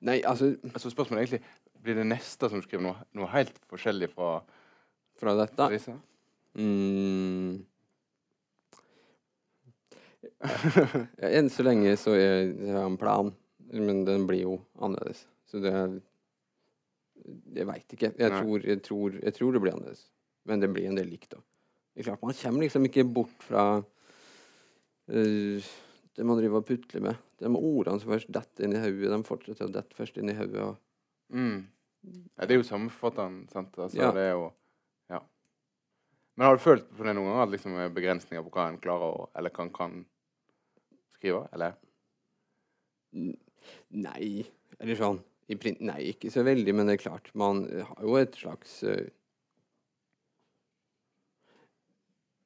Nei, 0.00 0.20
altså 0.26 0.52
Altså 0.68 0.90
Spørsmålet 0.90 1.22
er 1.22 1.26
egentlig 1.26 1.54
blir 1.82 1.94
det 1.94 2.06
neste 2.10 2.48
som 2.50 2.62
skriver, 2.62 2.82
noe, 2.84 3.06
noe 3.14 3.30
helt 3.32 3.56
forskjellig 3.70 4.10
fra 4.12 4.38
Fra 5.18 5.34
dette 5.38 5.68
disse? 5.72 5.94
mm, 6.58 7.58
ja, 11.22 11.30
Enn 11.30 11.50
så 11.50 11.64
lenge 11.66 11.96
så 11.98 12.14
er 12.18 12.52
det 12.58 12.74
en 12.78 12.98
plan, 13.00 13.32
men 13.74 14.04
den 14.06 14.26
blir 14.28 14.44
jo 14.44 14.54
annerledes. 14.78 15.24
Så 15.50 15.62
det 15.62 15.72
er 15.74 15.98
Jeg 17.56 17.66
veit 17.66 17.92
ikke. 17.92 18.12
Jeg 18.18 18.30
tror, 18.30 18.62
jeg, 18.64 18.82
tror, 18.82 19.18
jeg 19.22 19.34
tror 19.34 19.52
det 19.52 19.60
blir 19.62 19.74
annerledes. 19.74 20.04
Men 20.48 20.62
det 20.62 20.70
blir 20.72 20.88
en 20.88 20.96
del 20.96 21.10
likt 21.10 21.32
da. 21.34 21.42
Det 21.92 22.04
er 22.04 22.10
klart, 22.12 22.22
man 22.22 22.36
kommer 22.38 22.62
liksom 22.62 22.86
ikke 22.86 23.04
bort 23.04 23.42
fra 23.42 23.64
eh, 25.10 25.66
det 26.18 26.26
man 26.26 26.38
driver 26.40 26.60
og 26.60 26.66
putler 26.68 27.04
med. 27.04 27.18
De 27.38 27.48
ordene 27.54 28.00
som 28.02 28.10
først 28.10 28.30
detter 28.34 28.66
inn 28.66 28.74
i 28.76 28.82
hodet, 28.82 29.10
de 29.14 29.18
fortsetter 29.26 29.68
å 29.68 29.72
dette 29.78 29.94
først 29.96 30.18
inn 30.18 30.32
i 30.32 30.36
hodet. 30.38 30.62
og 30.66 30.76
Mm. 31.34 31.66
Ja, 32.38 32.46
det 32.46 32.54
er 32.54 32.60
jo 32.60 32.66
samme 32.66 32.90
forfatteren, 32.90 33.42
sant? 33.52 33.74
Altså, 33.76 33.98
Ja. 33.98 34.12
det 34.12 34.22
er 34.28 34.32
jo 34.32 34.52
Ja. 35.10 35.20
Men 36.36 36.46
har 36.46 36.56
du 36.56 36.62
følt 36.62 36.88
på 36.96 37.04
det 37.04 37.14
noen 37.16 37.26
ganger, 37.26 37.42
at 37.42 37.50
liksom 37.50 37.74
er 37.78 37.88
begrensninger 37.90 38.42
på 38.44 38.50
hva 38.50 38.68
en 38.68 38.78
klarer 38.78 39.14
å 39.18 39.28
Eller 39.36 39.50
kan, 39.50 39.70
kan 39.70 40.06
skrive? 41.14 41.48
Eller? 41.52 41.74
Nei, 43.90 44.46
eller 44.80 44.96
sånn 44.98 45.20
i 45.48 45.56
print, 45.56 45.80
Nei, 45.80 46.12
ikke 46.12 46.30
så 46.30 46.42
veldig, 46.44 46.74
men 46.76 46.86
det 46.86 46.98
er 46.98 47.08
klart, 47.10 47.30
man 47.34 47.62
har 47.70 48.02
jo 48.04 48.16
et 48.20 48.32
slags 48.36 48.82
eh, 48.84 49.08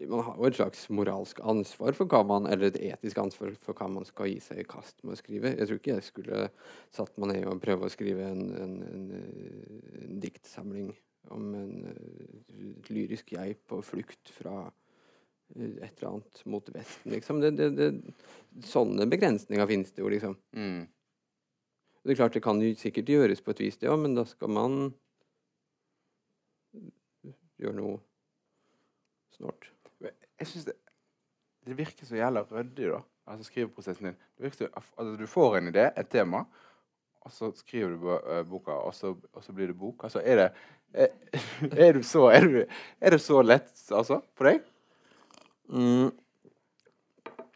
Man 0.09 0.25
har 0.27 0.39
jo 0.39 0.49
et 0.49 0.57
slags 0.57 0.87
moralsk 0.91 1.41
ansvar 1.47 1.95
for 1.99 2.11
hva 2.11 2.23
man 2.27 2.49
Eller 2.51 2.71
et 2.73 2.81
etisk 2.93 3.21
ansvar 3.23 3.55
for 3.61 3.79
hva 3.79 3.89
man 3.93 4.07
skal 4.09 4.31
gi 4.31 4.41
seg 4.43 4.63
i 4.63 4.67
kast 4.69 5.03
med 5.05 5.15
å 5.15 5.21
skrive. 5.21 5.55
Jeg 5.55 5.69
tror 5.69 5.81
ikke 5.81 5.97
jeg 5.97 6.09
skulle 6.09 6.43
satt 6.95 7.17
meg 7.21 7.35
ned 7.35 7.49
og 7.51 7.63
prøve 7.63 7.87
å 7.87 7.93
skrive 7.93 8.29
en, 8.33 8.45
en, 8.59 8.77
en, 8.89 9.09
en 10.03 10.21
diktsamling 10.23 10.93
om 11.31 11.55
en, 11.55 11.85
eh, 11.87 12.71
et 12.79 12.91
lyrisk 12.91 13.35
jeg 13.37 13.59
på 13.69 13.81
flukt 13.87 14.33
fra 14.35 14.57
eh, 15.55 15.77
et 15.85 15.99
eller 15.99 16.09
annet 16.09 16.43
mot 16.51 16.73
Vesten, 16.75 17.13
liksom. 17.15 17.43
Det, 17.43 17.53
det, 17.59 17.71
det, 17.79 18.67
sånne 18.67 19.07
begrensninger 19.11 19.71
finnes 19.71 19.95
det 19.95 20.03
jo, 20.03 20.11
liksom. 20.13 20.37
Mm. 20.57 20.87
Det 22.03 22.15
er 22.15 22.19
klart 22.19 22.35
det 22.35 22.43
kan 22.43 22.63
jo 22.63 22.73
sikkert 22.79 23.13
gjøres 23.13 23.45
på 23.45 23.55
et 23.55 23.63
vis, 23.63 23.79
det 23.79 23.91
òg, 23.93 24.01
men 24.03 24.17
da 24.19 24.27
skal 24.27 24.51
man 24.51 24.81
gjøre 27.63 27.79
noe 27.79 28.01
snart. 29.37 29.71
Jeg 30.43 30.51
synes 30.51 30.65
det, 30.67 30.75
det 31.67 31.79
virker 31.79 32.07
så 32.07 32.17
jævla 32.19 32.43
ryddig, 32.51 32.89
da. 32.91 32.99
Altså 33.31 33.47
skriveprosessen 33.47 34.09
din. 34.09 34.15
Det 34.35 34.43
virker 34.49 34.57
så, 34.57 34.69
altså, 34.75 35.17
du 35.21 35.27
får 35.31 35.57
en 35.57 35.69
idé, 35.71 35.85
et 36.01 36.09
tema, 36.11 36.41
og 37.23 37.31
så 37.31 37.53
skriver 37.55 37.93
du 37.95 38.09
eh, 38.17 38.41
boka, 38.49 38.75
og 38.75 38.95
så, 38.95 39.15
og 39.33 39.45
så 39.45 39.55
blir 39.55 39.71
det 39.71 39.79
bok. 39.79 40.03
Altså, 40.03 40.19
er 40.25 40.41
det 40.41 40.49
er, 40.93 41.13
er, 41.87 41.93
du 41.93 42.03
så, 42.03 42.25
er, 42.35 42.49
du, 42.49 42.65
er 43.01 43.15
det 43.15 43.21
så 43.23 43.39
lett, 43.43 43.71
altså, 43.95 44.19
for 44.35 44.51
deg? 44.51 44.67
Mm, 45.71 46.11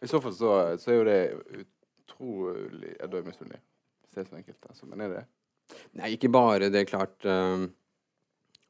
I 0.01 0.07
så 0.07 0.21
fall 0.23 0.33
så, 0.37 0.53
så 0.79 0.93
er 0.93 0.95
jo 0.95 1.03
det 1.09 1.19
utrolig 1.59 2.93
Jeg 2.95 3.11
dør 3.11 3.27
misunnelig. 3.27 3.59
Det 4.13 4.23
er 4.23 4.29
så 4.31 4.39
enkelt. 4.39 4.63
Altså. 4.69 4.87
Men 4.87 5.03
er 5.03 5.11
det 5.11 5.25
nei, 5.99 6.13
ikke 6.15 6.31
bare. 6.31 6.71
Det 6.71 6.79
er 6.81 6.89
klart 6.89 7.27
um, 7.27 7.67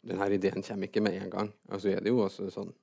Den 0.02 0.20
her 0.20 0.34
ideen 0.34 0.66
kommer 0.66 0.90
ikke 0.90 1.06
med 1.06 1.22
en 1.22 1.32
gang. 1.32 1.54
Og 1.70 1.82
så 1.82 1.94
er 1.94 2.02
det 2.02 2.12
jo 2.12 2.26
også 2.26 2.50
sånn 2.52 2.74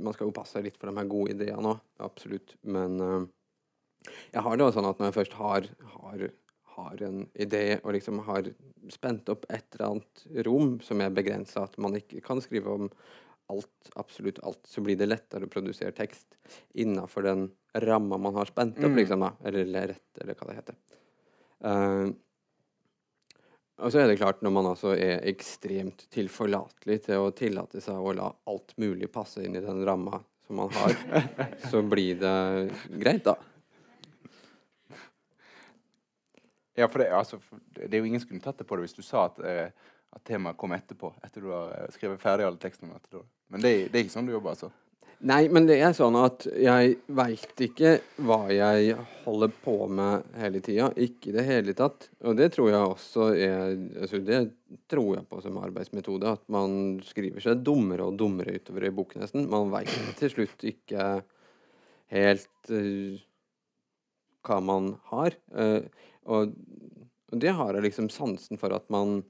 Man 0.00 0.14
skal 0.16 0.28
jo 0.28 0.36
passe 0.36 0.62
litt 0.64 0.76
for 0.80 0.90
de 0.90 0.96
her 0.98 1.08
gode 1.10 1.34
ideene 1.36 1.74
òg, 1.74 1.82
absolutt. 2.04 2.54
Men 2.62 3.00
um, 3.00 3.26
jeg 4.32 4.44
har 4.44 4.56
det 4.56 4.64
også 4.66 4.78
sånn 4.78 4.88
at 4.90 5.00
når 5.00 5.10
jeg 5.10 5.18
først 5.18 5.36
har, 5.40 5.68
har, 5.96 6.24
har 6.76 7.04
en 7.08 7.20
idé, 7.40 7.64
og 7.82 7.92
liksom 7.96 8.22
har 8.26 8.48
spent 8.92 9.28
opp 9.32 9.46
et 9.48 9.64
eller 9.76 9.90
annet 9.90 10.24
rom 10.48 10.74
som 10.84 11.00
er 11.04 11.14
begrensa, 11.14 11.64
at 11.68 11.78
man 11.80 11.96
ikke 11.96 12.22
kan 12.24 12.42
skrive 12.44 12.74
om 12.78 12.90
alt, 13.52 13.90
absolutt 14.00 14.38
alt, 14.44 14.62
så 14.68 14.80
blir 14.84 14.96
det 14.96 15.10
lettere 15.10 15.44
å 15.44 15.52
produsere 15.52 15.92
tekst 15.96 16.38
innafor 16.80 17.26
den 17.26 17.46
ramma 17.84 18.16
man 18.16 18.36
har 18.40 18.48
spent 18.48 18.78
opp, 18.80 18.92
Mm. 18.92 18.96
liksom, 19.02 19.20
da. 19.20 19.32
Eller 19.44 19.68
rett, 19.92 20.20
eller 20.20 20.34
hva 20.38 20.48
det 20.48 20.56
heter. 20.60 20.76
Eh, 21.64 22.06
og 23.82 23.90
så 23.90 24.00
er 24.00 24.10
det 24.10 24.20
klart, 24.20 24.42
når 24.44 24.52
man 24.54 24.68
altså 24.70 24.92
er 24.94 25.24
ekstremt 25.26 26.06
tilforlatelig 26.14 27.00
til 27.08 27.24
å 27.24 27.32
tillate 27.34 27.82
seg 27.82 27.98
å 27.98 28.14
la 28.14 28.28
alt 28.50 28.76
mulig 28.78 29.08
passe 29.12 29.42
inn 29.42 29.56
i 29.58 29.64
den 29.64 29.82
ramma 29.86 30.20
som 30.46 30.60
man 30.60 30.70
har, 30.76 30.94
så 31.72 31.82
blir 31.82 32.20
det 32.20 32.36
greit, 33.00 33.26
da. 33.26 33.34
Ja, 36.74 36.88
for 36.90 37.02
det, 37.02 37.10
altså, 37.14 37.38
det 37.74 37.90
er 37.90 38.02
jo 38.02 38.08
ingen 38.08 38.22
som 38.22 38.30
kunne 38.30 38.42
tatt 38.42 38.58
det 38.58 38.66
på 38.66 38.76
det 38.76 38.86
hvis 38.86 38.96
du 38.96 39.02
sa 39.06 39.28
at, 39.28 39.38
eh, 39.46 39.90
at 40.14 40.24
temaet 40.26 40.58
kom 40.58 40.74
etterpå. 40.74 41.12
Etter 41.22 41.44
du 41.44 41.52
har 41.54 41.90
skrevet 41.94 42.22
ferdig 42.22 42.46
alle 42.48 42.58
tekstene. 42.62 42.98
Men 43.46 43.62
det, 43.62 43.74
det 43.92 43.98
er 43.98 44.06
ikke 44.06 44.14
sånn 44.16 44.26
du 44.26 44.34
jobber, 44.34 44.56
altså. 44.56 44.72
Nei, 45.24 45.46
men 45.48 45.64
det 45.64 45.78
er 45.80 45.94
sånn 45.96 46.18
at 46.20 46.44
jeg 46.52 46.98
veit 47.16 47.60
ikke 47.64 47.94
hva 48.26 48.42
jeg 48.52 48.96
holder 49.22 49.52
på 49.64 49.76
med 49.88 50.26
hele 50.36 50.60
tida. 50.60 50.90
Ikke 51.00 51.30
i 51.30 51.34
det 51.38 51.44
hele 51.46 51.72
tatt. 51.76 52.10
Og 52.28 52.36
det 52.36 52.50
tror 52.52 52.68
jeg 52.68 52.90
også 52.90 53.28
er 53.32 53.72
altså 54.02 54.20
Det 54.20 54.40
tror 54.92 55.14
jeg 55.16 55.26
på 55.30 55.40
som 55.40 55.56
arbeidsmetode. 55.62 56.34
At 56.36 56.44
man 56.52 56.98
skriver 57.08 57.40
seg 57.40 57.62
dummere 57.64 58.04
og 58.04 58.18
dummere 58.20 58.58
utover 58.58 58.84
i 58.84 58.92
bok, 58.92 59.16
nesten. 59.16 59.48
Man 59.48 59.72
veit 59.72 59.94
til 60.20 60.34
slutt 60.34 60.66
ikke 60.68 61.06
helt 62.12 62.72
uh, 62.74 63.16
hva 64.44 64.60
man 64.60 64.92
har. 65.08 65.38
Uh, 65.56 65.88
og, 66.28 66.52
det 67.34 67.56
har 67.56 67.74
jeg 67.74 67.88
liksom 67.88 68.12
sansen 68.12 68.60
for 68.60 68.76
at 68.76 68.84
man 68.92 69.22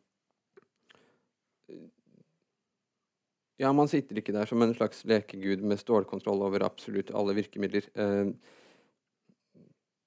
Ja, 3.56 3.70
man 3.72 3.88
sitter 3.88 4.18
ikke 4.18 4.34
der 4.34 4.48
som 4.50 4.62
en 4.64 4.74
slags 4.74 5.04
lekegud 5.06 5.62
med 5.62 5.78
stålkontroll 5.78 6.42
over 6.42 6.64
absolutt 6.66 7.12
alle 7.14 7.36
virkemidler. 7.36 7.86
Eh, 7.94 8.32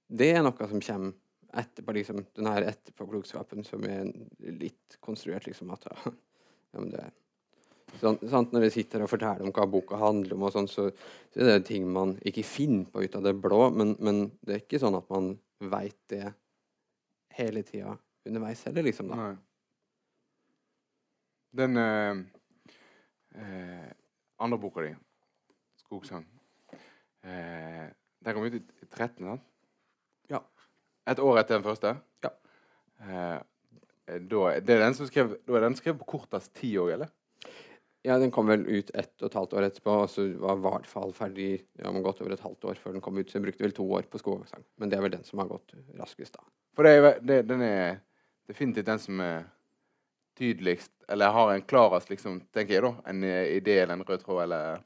det 0.07 0.27
er 0.33 0.43
noe 0.43 0.67
som 0.67 0.83
kommer 0.83 1.13
etterpå, 1.57 1.95
liksom. 1.95 2.25
Den 2.35 2.49
etterpåklokskapen 2.51 3.63
som 3.63 3.85
er 3.87 4.09
litt 4.59 4.97
konstruert, 4.99 5.47
liksom. 5.47 5.71
At 5.71 5.87
ja, 5.93 6.11
men 6.75 6.91
det 6.91 7.05
sånn, 8.01 8.19
sant, 8.27 8.51
Når 8.51 8.67
jeg 8.67 8.75
sitter 8.81 9.05
og 9.05 9.11
forteller 9.13 9.47
om 9.47 9.53
hva 9.55 9.67
boka 9.71 9.99
handler 10.01 10.35
om, 10.35 10.43
og 10.43 10.51
sånn, 10.55 10.67
så, 10.67 10.89
så, 11.31 11.39
er 11.39 11.53
det 11.53 11.69
ting 11.71 11.87
man 11.87 12.17
ikke 12.27 12.43
finner 12.43 12.89
på 12.91 13.05
ut 13.05 13.15
av 13.15 13.29
det 13.29 13.37
blå. 13.39 13.61
Men, 13.71 13.95
men 14.03 14.25
det 14.43 14.57
er 14.57 14.65
ikke 14.65 14.83
sånn 14.83 14.99
at 14.99 15.07
man 15.13 15.37
veit 15.71 16.01
det 16.11 16.25
hele 17.39 17.63
tida 17.63 17.95
underveis 18.27 18.67
heller, 18.67 18.83
liksom. 18.91 19.13
da. 19.13 19.29
Nei. 19.29 19.35
Den... 21.63 21.79
Eh 21.79 22.25
eh, 23.37 23.91
andre 24.43 24.59
boka 24.61 24.83
di, 24.85 24.95
'Skogsang', 25.81 26.25
eh, 27.23 27.87
den 28.25 28.33
kom 28.33 28.43
ut 28.43 28.57
i 28.57 28.63
13, 28.89 29.25
sant? 29.25 29.45
Ja. 30.29 30.41
Et 31.07 31.19
år 31.19 31.39
etter 31.39 31.57
den 31.57 31.67
første? 31.67 31.93
Ja. 32.23 32.33
Eh, 33.01 33.39
da, 34.07 34.41
det 34.59 34.75
er 34.75 34.83
den 34.85 34.95
som 34.97 35.07
skrev, 35.07 35.37
da 35.47 35.55
er 35.57 35.67
den 35.67 35.77
skrevet 35.79 35.99
på 36.01 36.11
kortest 36.17 36.53
ti 36.55 36.73
år, 36.79 36.93
eller? 36.95 37.13
Ja, 38.07 38.15
den 38.21 38.31
kom 38.31 38.47
vel 38.47 38.63
ut 38.63 38.91
ett 38.95 39.15
og 39.19 39.27
et 39.27 39.35
halvt 39.35 39.53
år 39.57 39.65
etterpå, 39.67 39.93
og 40.05 40.11
så 40.11 40.23
var 40.39 40.59
Vardfall 40.63 41.11
ferdig 41.15 41.49
ja, 41.75 41.89
man 41.91 42.05
gått 42.05 42.21
over 42.23 42.35
et 42.35 42.43
halvt 42.43 42.69
år 42.69 42.79
før 42.79 42.95
den 42.95 43.03
kom 43.03 43.17
ut. 43.19 43.27
Så 43.27 43.39
jeg 43.39 43.47
brukte 43.47 43.65
vel 43.65 43.75
to 43.75 43.87
år 43.97 44.07
på 44.07 44.21
Skogsang. 44.21 44.63
Men 44.79 44.91
det 44.91 44.99
er 44.99 45.03
vel 45.03 45.15
den 45.17 45.25
som 45.27 45.41
har 45.43 45.49
gått 45.51 45.75
raskest, 45.99 46.37
da. 46.37 46.45
For 46.77 46.87
det 46.87 46.93
er, 46.95 47.19
det, 47.25 47.39
den 47.49 47.63
er 47.65 47.99
definitivt 48.47 48.87
den 48.87 49.01
som 49.01 49.19
er 49.23 49.47
tydeligst, 50.39 50.93
eller 51.07 51.33
har 51.35 51.53
en 51.53 51.61
klarest, 51.61 52.09
liksom, 52.11 52.41
tenker 52.53 52.77
jeg, 52.77 52.83
da, 52.83 52.93
en 53.07 53.23
eh, 53.23 53.55
idé 53.57 53.79
eller 53.81 53.95
en 53.95 54.05
rød 54.07 54.23
tråd, 54.23 54.43
eller 54.43 54.83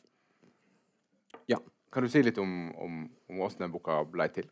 Ja. 1.50 1.58
Kan 1.92 2.06
du 2.06 2.10
si 2.10 2.22
litt 2.24 2.38
om, 2.40 2.72
om, 2.80 3.00
om 3.28 3.40
hvordan 3.42 3.66
den 3.66 3.74
boka 3.74 3.98
ble 4.08 4.28
til? 4.32 4.46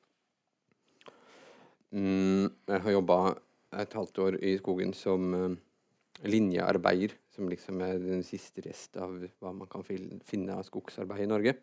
Mm, 1.96 2.50
jeg 2.68 2.84
har 2.84 2.92
jobba 2.98 3.20
et 3.80 3.96
halvt 3.96 4.20
år 4.26 4.38
i 4.44 4.58
skogen 4.60 4.92
som 4.98 5.34
uh, 5.34 5.56
linjearbeider, 6.26 7.16
som 7.32 7.50
liksom 7.50 7.82
er 7.86 8.02
den 8.02 8.26
siste 8.28 8.66
rest 8.66 8.98
av 9.00 9.16
hva 9.40 9.54
man 9.56 9.70
kan 9.72 9.86
finne 9.86 10.58
av 10.58 10.66
skogsarbeid 10.68 11.24
i 11.26 11.30
Norge. 11.32 11.56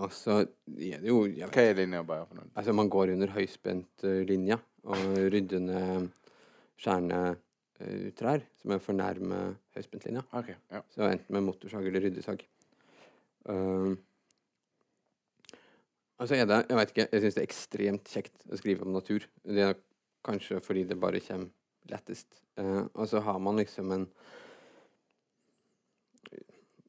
Og 0.00 0.10
så 0.14 0.40
er 0.42 1.02
det 1.02 1.10
jo 1.10 1.20
Hva 1.28 1.62
er 1.62 1.76
linjearbeider 1.78 2.30
for 2.30 2.40
noe? 2.40 2.50
Altså, 2.54 2.74
man 2.74 2.90
går 2.90 3.12
under 3.14 3.34
høyspentlinja 3.34 4.58
og 4.88 5.04
rydder 5.34 5.62
ned 5.68 6.08
skjærende 6.80 7.20
uh, 7.34 7.42
trær 8.18 8.44
som 8.60 8.74
er 8.74 8.82
for 8.82 8.96
nærme 8.96 9.40
høyspentlinja. 9.76 10.24
Okay, 10.36 10.56
ja. 10.72 10.82
Så 10.94 11.06
enten 11.08 11.36
med 11.36 11.46
motorsag 11.46 11.86
eller 11.88 12.04
ryddesag. 12.06 12.44
Uh, 13.44 13.92
altså 16.16 16.38
er 16.38 16.46
det 16.48 16.62
Jeg 16.70 16.78
vet 16.78 16.94
ikke, 16.94 17.08
jeg 17.12 17.24
syns 17.24 17.36
det 17.36 17.42
er 17.42 17.48
ekstremt 17.50 18.14
kjekt 18.14 18.46
å 18.48 18.60
skrive 18.60 18.86
om 18.86 18.94
natur. 18.94 19.26
Det 19.44 19.66
er 19.66 19.76
kanskje 20.24 20.62
fordi 20.64 20.86
det 20.88 21.00
bare 21.00 21.20
kommer 21.24 21.52
lettest. 21.90 22.40
Uh, 22.60 22.86
og 22.94 23.08
så 23.10 23.20
har 23.24 23.42
man 23.42 23.60
liksom 23.60 23.92
en 23.92 24.08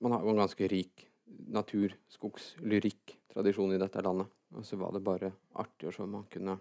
Man 0.03 0.11
har 0.11 0.25
jo 0.25 0.33
en 0.35 0.43
ganske 0.43 0.67
rik 0.69 1.07
natur-, 1.25 1.95
skogs-, 2.11 2.53
lyrikk-tradisjon 2.61 3.73
i 3.73 3.79
dette 3.81 4.03
landet. 4.05 4.27
Og 4.53 4.65
så 4.67 4.77
var 4.77 4.91
det 4.93 5.01
bare 5.03 5.31
artig 5.57 5.87
å 5.89 5.93
se 5.95 6.03
om 6.03 6.11
man 6.19 6.27
kunne 6.29 6.59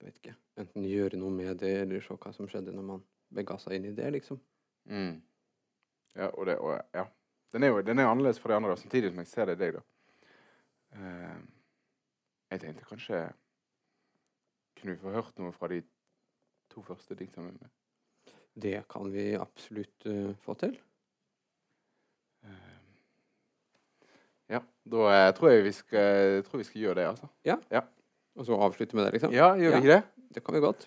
jeg 0.00 0.08
vet 0.08 0.20
ikke, 0.22 0.36
enten 0.56 0.84
gjøre 0.88 1.18
noe 1.20 1.32
med 1.34 1.58
det, 1.60 1.74
eller 1.82 2.00
se 2.00 2.14
hva 2.16 2.30
som 2.32 2.48
skjedde 2.48 2.72
når 2.72 2.86
man 2.88 3.02
bega 3.36 3.56
seg 3.60 3.76
inn 3.76 3.90
i 3.90 3.96
det, 3.96 4.06
liksom. 4.14 4.38
Mm. 4.88 5.18
Ja, 6.16 6.30
og 6.30 6.46
det 6.48 6.56
og, 6.58 6.78
ja. 6.96 7.04
Den 7.52 7.66
er 7.66 7.72
jo 7.72 7.82
den 7.84 7.98
er 7.98 8.08
annerledes 8.08 8.40
for 8.40 8.48
de 8.48 8.56
andre, 8.56 8.72
da, 8.72 8.80
samtidig 8.80 9.10
som 9.10 9.20
jeg 9.20 9.28
ser 9.28 9.50
det 9.50 9.58
i 9.58 9.60
deg, 9.60 9.76
da. 9.76 9.82
Uh, 10.96 11.36
jeg 12.50 12.62
tenkte 12.64 12.86
kanskje 12.88 13.18
Kunne 14.80 14.96
vi 14.96 14.98
få 14.98 15.12
hørt 15.14 15.36
noe 15.38 15.52
fra 15.54 15.68
de 15.70 15.84
to 16.72 16.82
første 16.82 17.14
diktsamlingene? 17.14 17.68
Det 18.56 18.80
kan 18.90 19.12
vi 19.12 19.34
absolutt 19.38 20.06
uh, 20.08 20.32
få 20.40 20.56
til. 20.58 20.78
Uh, 22.42 22.80
ja, 24.56 24.64
da 24.88 25.30
tror 25.36 25.52
jeg 25.52 25.66
vi 25.68 25.74
skal, 25.76 26.40
tror 26.48 26.64
vi 26.64 26.66
skal 26.70 26.86
gjøre 26.86 27.00
det, 27.02 27.08
altså. 27.12 27.28
Ja. 27.44 27.60
ja. 27.70 27.84
Og 28.40 28.46
så 28.48 28.56
avslutte 28.56 28.96
med 28.96 29.04
det, 29.06 29.18
liksom? 29.18 29.34
Ja, 29.36 29.52
gjør 29.60 29.76
vi 29.76 29.82
ikke 29.82 29.98
det? 29.98 30.26
Det 30.34 30.42
kan 30.44 30.56
vi 30.56 30.62
godt. 30.64 30.86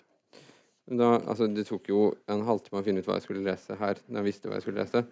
Da, 0.90 1.14
altså, 1.22 1.46
det 1.48 1.64
tok 1.68 1.86
jo 1.88 2.08
en 2.28 2.42
halvtime 2.44 2.80
å 2.80 2.84
finne 2.84 3.00
ut 3.00 3.06
hva 3.08 3.20
jeg 3.20 3.24
skulle 3.24 3.44
lese 3.46 3.76
her, 3.78 4.00
når 4.08 4.20
jeg 4.20 4.26
visste 4.26 4.50
hva 4.50 4.58
jeg 4.58 4.66
skulle 4.66 4.82
lese. 4.82 5.04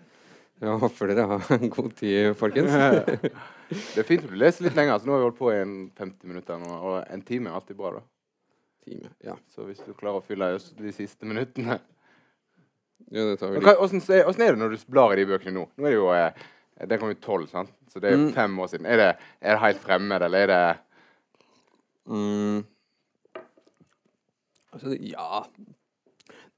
Jeg 0.62 0.80
håper 0.82 1.10
dere 1.10 1.28
har 1.30 1.52
en 1.56 1.70
god 1.76 1.94
tid, 1.98 2.32
folkens. 2.38 2.74
det 3.94 4.02
er 4.02 4.08
fint 4.08 4.26
om 4.26 4.34
du 4.34 4.40
leser 4.42 4.66
litt 4.66 4.76
lenger. 4.78 4.96
Altså, 4.96 5.08
nå 5.08 5.14
har 5.14 5.22
vi 5.22 5.28
holdt 5.28 5.38
på 5.38 5.52
i 5.54 5.60
en 5.62 5.76
50 6.02 6.32
minutter, 6.32 6.60
nå, 6.60 6.80
og 6.90 6.98
en 7.06 7.24
time 7.30 7.50
er 7.50 7.60
alltid 7.60 7.78
bra. 7.78 7.94
da. 7.96 8.04
Time, 8.82 9.14
ja. 9.22 9.38
Så 9.54 9.68
hvis 9.68 9.82
du 9.86 9.94
klarer 9.94 10.18
å 10.18 10.26
fylle 10.26 10.52
de 10.58 10.94
siste 10.94 11.28
minuttene 11.28 11.78
ja, 13.10 13.24
det 13.26 13.36
tar 13.38 13.50
vi 13.50 13.58
litt. 13.58 13.66
Hvordan 13.66 14.44
er 14.46 14.54
det 14.54 14.60
når 14.60 14.74
du 14.74 14.86
blar 14.90 15.14
i 15.14 15.22
de 15.22 15.26
bøkene 15.30 15.54
nå? 15.56 15.66
Nå 15.76 15.86
er 15.88 15.90
det 15.90 15.98
jo 15.98 16.10
eh, 16.14 16.44
Det 16.90 16.98
kom 16.98 17.10
jo 17.10 17.18
tolv, 17.22 17.48
sant? 17.50 17.72
Så 17.90 18.02
det 18.02 18.12
er 18.12 18.20
mm. 18.20 18.30
fem 18.34 18.54
år 18.62 18.70
siden. 18.70 18.86
Er 18.88 19.00
det, 19.00 19.08
er 19.42 19.56
det 19.56 19.62
helt 19.64 19.82
fremmed, 19.82 20.24
eller 20.26 20.46
er 20.46 20.52
det 20.52 20.62
Mm. 22.08 22.64
Altså, 24.72 24.96
ja 24.98 25.44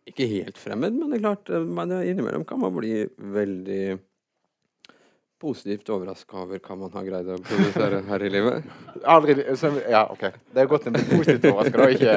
Ikke 0.08 0.26
helt 0.30 0.58
fremmed, 0.58 0.90
men 0.96 1.10
det 1.10 1.16
er 1.18 1.22
klart 1.26 1.50
eh, 1.52 1.64
men 1.64 1.92
innimellom 2.00 2.44
kan 2.48 2.60
man 2.62 2.74
bli 2.76 3.06
veldig 3.18 3.98
positivt 5.44 5.88
overraska 5.92 6.36
over 6.44 6.58
hva 6.62 6.74
man 6.78 6.92
har 6.94 7.04
greid 7.04 7.28
å 7.28 7.36
produsere 7.44 7.98
her 8.06 8.20
i 8.24 8.30
livet. 8.32 8.64
Aldri 9.14 9.34
så, 9.60 9.68
Ja, 9.90 10.06
OK. 10.12 10.24
Det 10.54 10.60
er 10.62 10.70
godt 10.70 10.86
en 10.88 10.94
blir 10.96 11.04
positivt 11.10 11.44
overraska, 11.50 11.84
og 11.84 11.90
ikke 11.98 12.16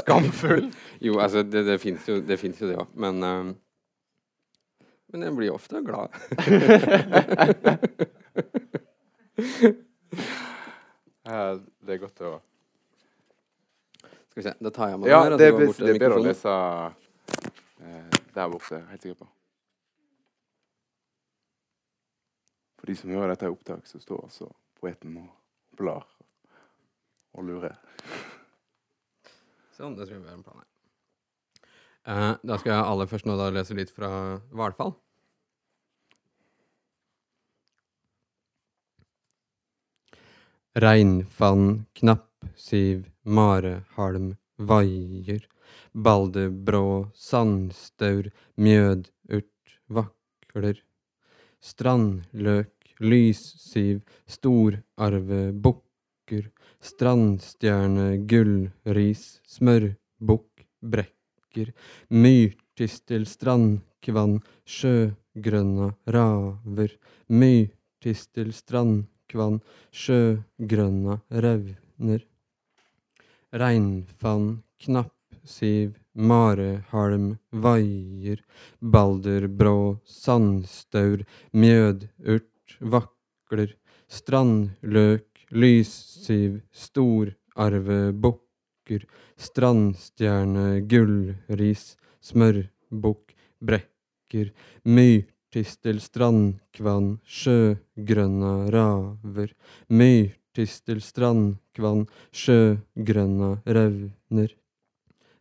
skamfull. 0.00 0.64
jo, 1.04 1.12
altså, 1.20 1.38
det, 1.44 1.60
det 1.68 1.76
fins 1.82 2.08
jo 2.08 2.14
det 2.24 2.38
òg, 2.80 2.88
men 2.94 3.14
um, 3.24 3.54
Men 5.12 5.22
jeg 5.22 5.36
blir 5.36 5.54
ofte 5.54 5.76
glad. 5.86 6.08
det 11.26 11.96
er 11.96 12.02
godt 12.02 12.20
å 12.22 12.34
Skal 14.30 14.38
vi 14.38 14.44
se, 14.46 14.52
da 14.62 14.70
tar 14.74 14.92
jeg 14.92 15.00
meg 15.02 15.10
ja, 15.10 15.22
den 15.24 15.32
her. 15.32 15.38
Det, 15.40 15.48
det, 15.58 15.70
det 15.80 15.94
er 15.94 15.98
bedre 16.02 16.20
å 16.20 16.24
lese 16.26 16.52
eh, 17.82 18.20
der 18.36 18.52
borte, 18.52 18.82
helt 18.90 19.06
sikker 19.06 19.18
på. 19.24 19.28
For 22.76 22.92
de 22.92 22.96
som 23.00 23.10
hører 23.10 23.32
dette 23.32 23.48
i 23.48 23.54
opptak, 23.54 23.88
så 23.88 23.98
står 23.98 24.26
altså 24.28 24.50
poeten 24.78 25.16
og 25.24 25.32
blar 25.80 26.04
og 27.36 27.48
lurer. 27.48 27.74
Sånn, 29.76 29.96
det 29.96 30.06
tror 30.06 30.18
jeg 30.18 30.22
vi 30.22 30.30
har 30.30 30.36
en 30.36 30.44
plan 30.46 30.60
her. 30.60 30.70
Uh, 32.06 32.32
da 32.46 32.60
skal 32.60 32.70
jeg 32.76 32.86
aller 32.92 33.10
først 33.10 33.26
nå 33.26 33.34
da 33.40 33.48
lese 33.50 33.74
litt 33.74 33.90
fra 33.90 34.10
Hvalfall. 34.54 34.94
Reinfann, 40.76 41.86
knappsiv, 41.96 43.06
marehalm, 43.24 44.34
vaier, 44.58 45.46
baldebrå, 45.94 47.08
sandstaur, 47.16 48.28
mjødurt, 48.60 49.72
vakler, 49.88 50.82
strandløk, 51.64 52.92
lyssiv, 53.00 54.02
storarve, 54.28 55.40
bukker, 55.64 56.52
strandstjerne, 56.84 58.10
gullris, 58.28 59.24
smørbukk, 59.48 60.68
brekker, 60.84 61.72
myrtistel, 62.12 63.24
strandkvann, 63.24 64.42
sjøgrønna 64.68 65.94
raver, 66.04 66.98
myrtistel, 67.32 68.52
strandkvann, 68.52 69.06
kvann, 69.30 69.60
sjøgrønna 69.92 71.20
revner. 71.30 72.24
Reinfann, 73.52 74.62
knappsiv, 74.82 75.94
marehalm 76.16 77.36
vaier, 77.52 78.40
balderbrå, 78.80 80.00
sandstaur, 80.04 81.24
mjødurt 81.52 82.78
vakler, 82.80 83.76
strandløk, 84.08 85.46
lyssiv, 85.50 86.60
storarvebukker, 86.72 89.04
strandstjerne, 89.36 90.80
gullris, 90.90 91.96
smørbukk, 92.24 93.34
brekker, 93.60 94.50
myrtistel, 95.46 96.00
strandkvann, 96.00 97.20
sjøgrønna 97.24 98.68
raver, 98.70 99.54
Myr 99.88 100.34
myrtistel, 100.56 101.00
strandkvann, 101.00 102.08
sjøgrønna 102.32 103.62
revner, 103.64 104.50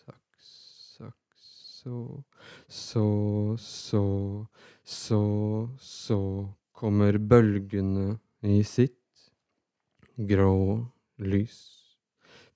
aks, 0.07 0.09
aks, 0.09 1.45
så, 1.77 2.23
så, 2.67 3.55
så, 3.57 4.47
så, 4.83 5.69
så 5.79 6.53
kommer 6.73 7.17
bølgene 7.17 8.17
i 8.43 8.61
sitt 8.67 9.29
grå 10.17 10.83
lys, 11.23 11.59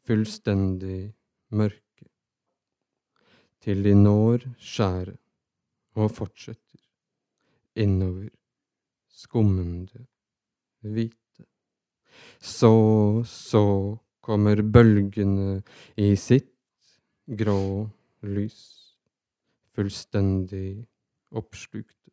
fullstendig 0.06 1.14
mørke, 1.58 2.10
til 3.64 3.84
de 3.86 3.94
når 3.98 4.46
skjæret 4.62 5.22
og 5.98 6.12
fortsetter 6.14 6.82
innover, 7.78 8.30
skummende 9.10 10.06
hvite. 10.86 11.46
Så, 12.40 13.24
så 13.26 13.64
kommer 14.22 14.62
bølgene 14.62 15.62
i 15.98 16.16
sitt 16.20 16.54
grå 17.28 17.88
lys, 18.26 18.60
fullstendig 19.74 20.86
oppslukte, 21.38 22.12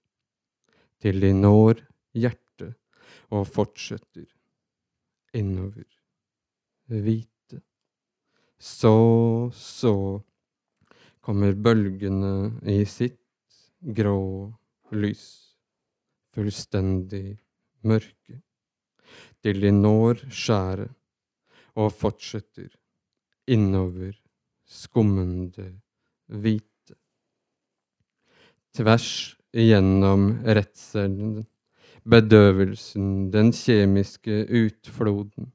til 1.00 1.20
de 1.20 1.32
når 1.36 1.80
hjertet 2.14 2.74
og 3.34 3.46
fortsetter 3.50 4.26
innover, 5.34 5.86
hvite. 6.88 7.60
Så, 8.58 8.94
så 9.52 9.94
kommer 11.24 11.56
bølgene 11.56 12.60
i 12.70 12.84
sitt 12.88 13.20
grå 13.84 14.52
lys, 14.94 15.24
fullstendig 16.34 17.36
mørke, 17.84 18.40
til 19.44 19.60
de 19.60 19.72
når 19.74 20.24
skjæret 20.32 20.92
og 21.74 21.90
fortsetter 21.92 22.70
innover, 23.50 24.14
skummende 24.64 25.66
hvite. 26.26 26.96
Tvers 28.74 29.10
igjennom 29.54 30.30
redselen, 30.46 31.44
bedøvelsen, 32.04 33.30
den 33.32 33.52
kjemiske 33.56 34.44
utfloden, 34.52 35.50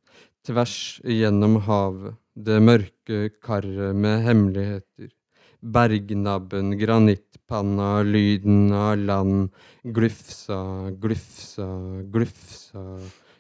tvers 0.46 1.00
igjennom 1.06 1.60
havet, 1.68 2.18
det 2.36 2.58
mørke 2.64 3.30
karet 3.44 3.96
med 3.96 4.24
hemmeligheter, 4.26 5.12
bergnabben, 5.60 6.74
granittpanna, 6.80 8.02
lyden 8.08 8.72
av 8.74 8.98
land, 8.98 9.50
glufsa, 9.84 10.90
glufsa, 11.02 11.70
glufsa, 12.14 12.86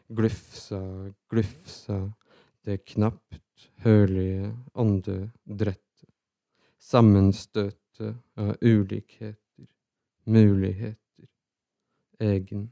glufsa, 0.09 0.81
glufsa, 1.31 1.99
det 2.67 2.81
knapt 2.93 3.69
hørlige 3.85 4.51
åndedrettet, 4.75 6.09
sammenstøtet 6.77 8.17
av 8.37 8.53
ulikheter, 8.61 9.69
muligheter, 10.29 11.29
egen 12.19 12.67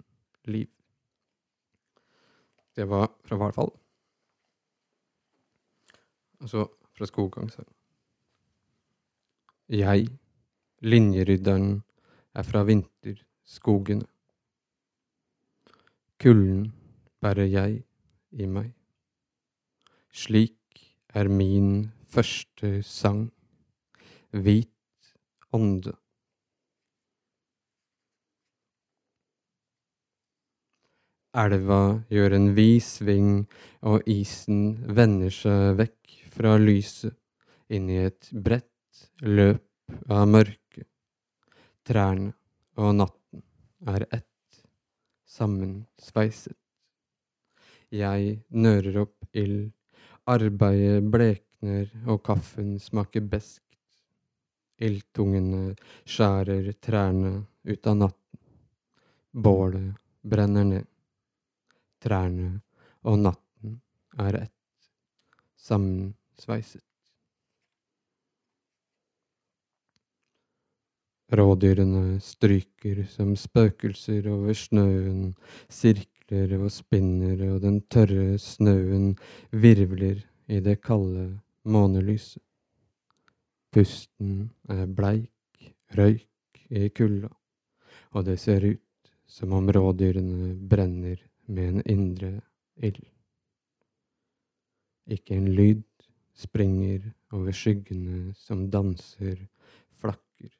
liv. 0.47 0.67
Det 2.75 2.89
var 2.89 3.11
fra 3.25 3.35
Hvalfall. 3.35 3.71
så 6.45 6.67
fra 6.93 7.05
Skoggangsang. 7.05 7.67
Jeg, 9.69 10.07
linjerydderen, 10.79 11.83
er 12.33 12.43
fra 12.43 12.63
vinterskogene. 12.63 14.05
Kulden 16.19 16.73
bærer 17.21 17.45
jeg 17.49 17.83
i 18.31 18.45
meg. 18.45 18.71
Slik 20.13 20.81
er 21.09 21.27
min 21.27 21.91
første 22.07 22.83
sang, 22.83 23.31
hvit 24.31 25.13
ånde. 25.53 25.93
Elva 31.37 31.81
gjør 32.09 32.33
en 32.33 32.47
vid 32.57 32.81
sving, 32.81 33.33
og 33.85 34.07
isen 34.09 34.61
vender 34.97 35.33
seg 35.33 35.77
vekk 35.77 36.15
fra 36.33 36.55
lyset 36.57 37.13
inn 37.73 37.91
i 37.93 37.99
et 38.07 38.29
bredt 38.31 39.03
løp 39.21 40.09
av 40.09 40.25
mørke. 40.33 40.85
Trærne 41.85 42.33
og 42.81 42.95
natten 42.97 43.43
er 43.93 44.07
ett, 44.09 44.63
sammensveiset. 45.29 46.57
Jeg 47.93 48.33
nører 48.49 48.97
opp 49.05 49.37
ild, 49.37 49.69
arbeidet 50.27 51.05
blekner 51.13 51.87
og 52.09 52.23
kaffen 52.25 52.75
smaker 52.81 53.23
beskt. 53.29 53.63
Ildtungene 54.83 55.77
skjærer 56.05 56.73
trærne 56.81 57.31
ut 57.63 57.87
av 57.87 57.95
natten. 58.01 58.45
Bålet 59.31 59.95
brenner 60.25 60.65
ned. 60.67 60.93
Trærne 62.03 62.59
og 63.07 63.19
natten 63.19 63.79
er 64.19 64.43
ett, 64.43 64.89
sammensveiset. 65.57 66.83
Rådyrene 71.27 72.21
stryker 72.23 73.01
som 73.11 73.33
spøkelser 73.35 74.29
over 74.31 74.55
snøen, 74.55 75.33
sirkler 75.67 76.53
og 76.55 76.71
spinner, 76.71 77.41
og 77.51 77.59
den 77.65 77.81
tørre 77.91 78.37
snøen 78.39 79.17
virvler 79.51 80.21
i 80.47 80.61
det 80.63 80.77
kalde 80.85 81.33
månelyset. 81.67 82.43
Pusten 83.75 84.53
er 84.71 84.85
bleik 84.87 85.73
røyk 85.97 86.63
i 86.71 86.87
kulda, 86.95 87.33
og 88.15 88.23
det 88.25 88.39
ser 88.39 88.63
ut 88.63 89.11
som 89.27 89.51
om 89.51 89.67
rådyrene 89.67 90.53
brenner 90.69 91.19
med 91.47 91.69
en 91.69 91.81
indre 91.85 92.41
ild. 92.77 93.05
Ikke 95.07 95.35
en 95.35 95.47
lyd 95.55 95.83
springer 96.35 97.11
over 97.31 97.51
skyggene 97.51 98.33
som 98.35 98.67
danser, 98.71 99.39
flakker. 99.99 100.51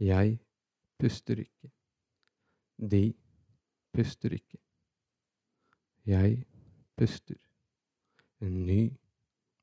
Jeg 0.00 0.38
puster 0.98 1.44
ikke. 1.44 1.70
De 2.90 3.04
puster 3.92 4.32
ikke. 4.32 4.58
Jeg 6.06 6.44
puster. 6.96 7.38
En 8.40 8.66
ny 8.66 8.90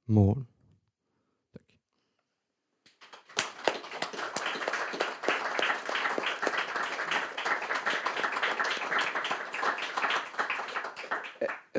morgen. 0.05 0.48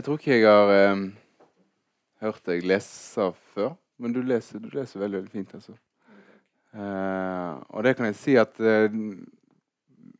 Jeg 0.00 0.06
tror 0.06 0.16
ikke 0.16 0.32
jeg 0.32 0.48
har 0.48 0.94
um, 0.94 1.00
hørt 2.22 2.46
deg 2.48 2.62
lese 2.64 3.24
før, 3.52 3.74
men 4.00 4.14
du 4.16 4.22
leser, 4.24 4.56
du 4.56 4.70
leser 4.72 5.02
veldig, 5.02 5.18
veldig 5.18 5.32
fint. 5.34 5.50
altså. 5.58 5.74
Uh, 6.72 7.60
og 7.76 7.84
det 7.84 7.92
kan 7.98 8.08
jeg 8.08 8.16
si 8.16 8.36
at 8.40 8.56
uh, 8.64 8.96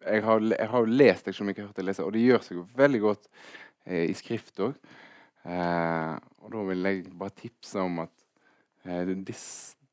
jeg, 0.05 0.21
har, 0.27 0.45
jeg 0.51 0.69
har 0.75 0.93
lest 1.01 1.31
deg 1.31 1.39
som 1.39 1.49
jeg 1.49 1.57
ikke 1.57 1.65
har 1.65 1.71
hørt 1.71 1.81
deg 1.81 1.89
lese, 1.89 2.05
og 2.05 2.13
det 2.13 2.27
gjør 2.27 2.45
seg 2.45 2.59
jo 2.59 2.67
veldig 2.83 3.03
godt 3.07 3.25
uh, 3.33 4.05
i 4.05 4.19
skrift 4.21 4.61
òg. 4.67 4.77
og 5.49 6.53
da 6.53 6.67
vil 6.69 6.85
jeg 6.91 7.17
bare 7.17 7.39
tipse 7.41 7.81
om 7.81 8.03
at 8.05 9.09
dis, 9.25 9.47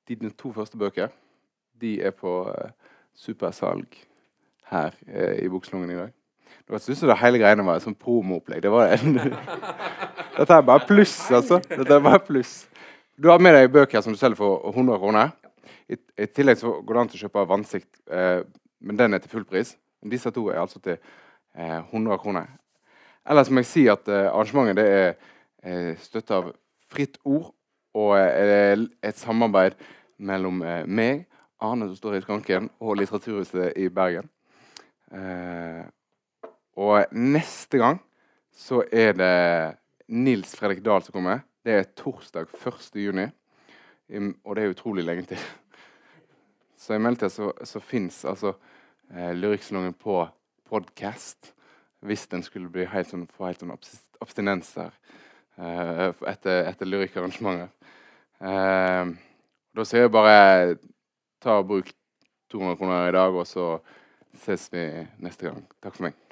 dine 0.04 0.36
to 0.36 0.52
første 0.52 0.76
bøker 0.78 1.16
de 1.80 2.02
er 2.04 2.12
på 2.12 2.42
supersalg 3.16 3.96
her 4.68 5.00
i 5.40 5.48
Bokslungen 5.48 5.96
i 5.96 6.02
dag. 6.04 6.17
Dere 6.68 6.80
syns 6.84 7.04
det 7.08 7.20
hele 7.22 7.42
greiene 7.42 7.66
var 7.68 7.80
et 7.80 7.86
sånt 7.86 8.00
promoopplegg. 8.02 8.62
Det 8.66 8.72
var 8.72 8.92
det. 8.92 9.28
Dette 10.38 10.54
er 10.54 10.66
bare 10.68 10.86
pluss, 10.88 11.16
altså. 11.32 11.62
Dette 11.70 11.94
er 11.94 12.04
bare 12.04 12.22
pluss. 12.26 12.68
Du 13.18 13.32
har 13.32 13.42
med 13.42 13.56
deg 13.56 13.72
bøker 13.74 14.04
som 14.06 14.14
du 14.14 14.20
selger 14.20 14.38
for 14.38 14.68
100 14.70 15.00
kroner. 15.02 15.34
I, 15.90 15.96
I, 15.96 16.28
tillegg 16.28 16.60
så 16.60 16.76
går 16.84 16.94
det 16.94 17.02
an 17.02 17.10
til 17.12 17.18
å 17.18 17.24
kjøpe 17.26 17.46
Vansikt, 17.50 17.92
eh, 18.12 18.42
men 18.84 19.00
den 19.00 19.16
er 19.16 19.24
til 19.24 19.32
full 19.32 19.48
pris. 19.48 19.74
Disse 20.06 20.30
to 20.36 20.44
er 20.52 20.60
altså 20.62 20.82
til 20.84 20.98
eh, 20.98 21.80
100 21.80 22.20
kroner. 22.22 22.52
Ellers 23.28 23.50
må 23.50 23.64
jeg 23.64 23.72
si 23.72 23.86
at 23.92 24.08
eh, 24.12 24.28
arrangementet 24.30 24.78
det 24.78 24.88
er 25.00 25.10
eh, 25.64 25.94
støtta 26.04 26.42
av 26.42 26.52
Fritt 26.92 27.18
Ord 27.26 27.50
og 27.98 28.14
eh, 28.20 28.86
et 29.04 29.18
samarbeid 29.18 29.80
mellom 30.20 30.62
eh, 30.62 30.86
meg, 30.86 31.26
Arne 31.64 31.90
som 31.90 31.98
står 31.98 32.20
i 32.20 32.22
skranken, 32.22 32.70
og 32.78 33.00
Litteraturhuset 33.00 33.80
i 33.82 33.90
Bergen. 33.90 34.30
Og 36.78 37.14
neste 37.18 37.80
gang 37.82 38.00
så 38.54 38.84
er 38.94 39.16
det 39.18 39.78
Nils 40.08 40.54
Fredrik 40.56 40.84
Dahl 40.86 41.02
som 41.04 41.16
kommer. 41.16 41.42
Det 41.66 41.74
er 41.74 41.90
torsdag 41.98 42.52
1. 42.54 42.90
juni. 43.02 43.28
Og 44.46 44.56
det 44.56 44.64
er 44.64 44.76
utrolig 44.76 45.06
lenge 45.06 45.26
til. 45.32 45.42
Så 46.78 46.94
i 46.94 47.02
mellomtida 47.02 47.30
så, 47.34 47.50
så 47.66 47.82
fins 47.82 48.22
altså 48.26 48.54
eh, 49.10 49.34
Lyrikksalongen 49.34 49.94
på 49.98 50.22
podcast. 50.70 51.54
Hvis 52.06 52.28
den 52.30 52.46
skulle 52.46 52.70
bli 52.70 52.86
helt 52.86 53.10
sånn, 53.10 53.26
få 53.34 53.50
helt 53.50 53.64
sånn 53.64 53.74
abstinenser 54.22 54.94
eh, 55.58 56.06
etter, 56.30 56.62
etter 56.70 56.92
lyrikkarrangementer. 56.92 57.74
Eh, 58.38 59.16
da 59.74 59.88
sier 59.90 60.06
jeg 60.06 60.14
bare 60.14 60.78
ta 61.42 61.58
og 61.58 61.68
bruk 61.74 61.92
200 62.54 62.78
kroner 62.78 63.10
i 63.10 63.18
dag, 63.18 63.34
og 63.34 63.50
så 63.50 63.74
ses 64.46 64.70
vi 64.72 64.86
neste 65.26 65.50
gang. 65.50 65.66
Takk 65.82 65.98
for 65.98 66.08
meg. 66.08 66.27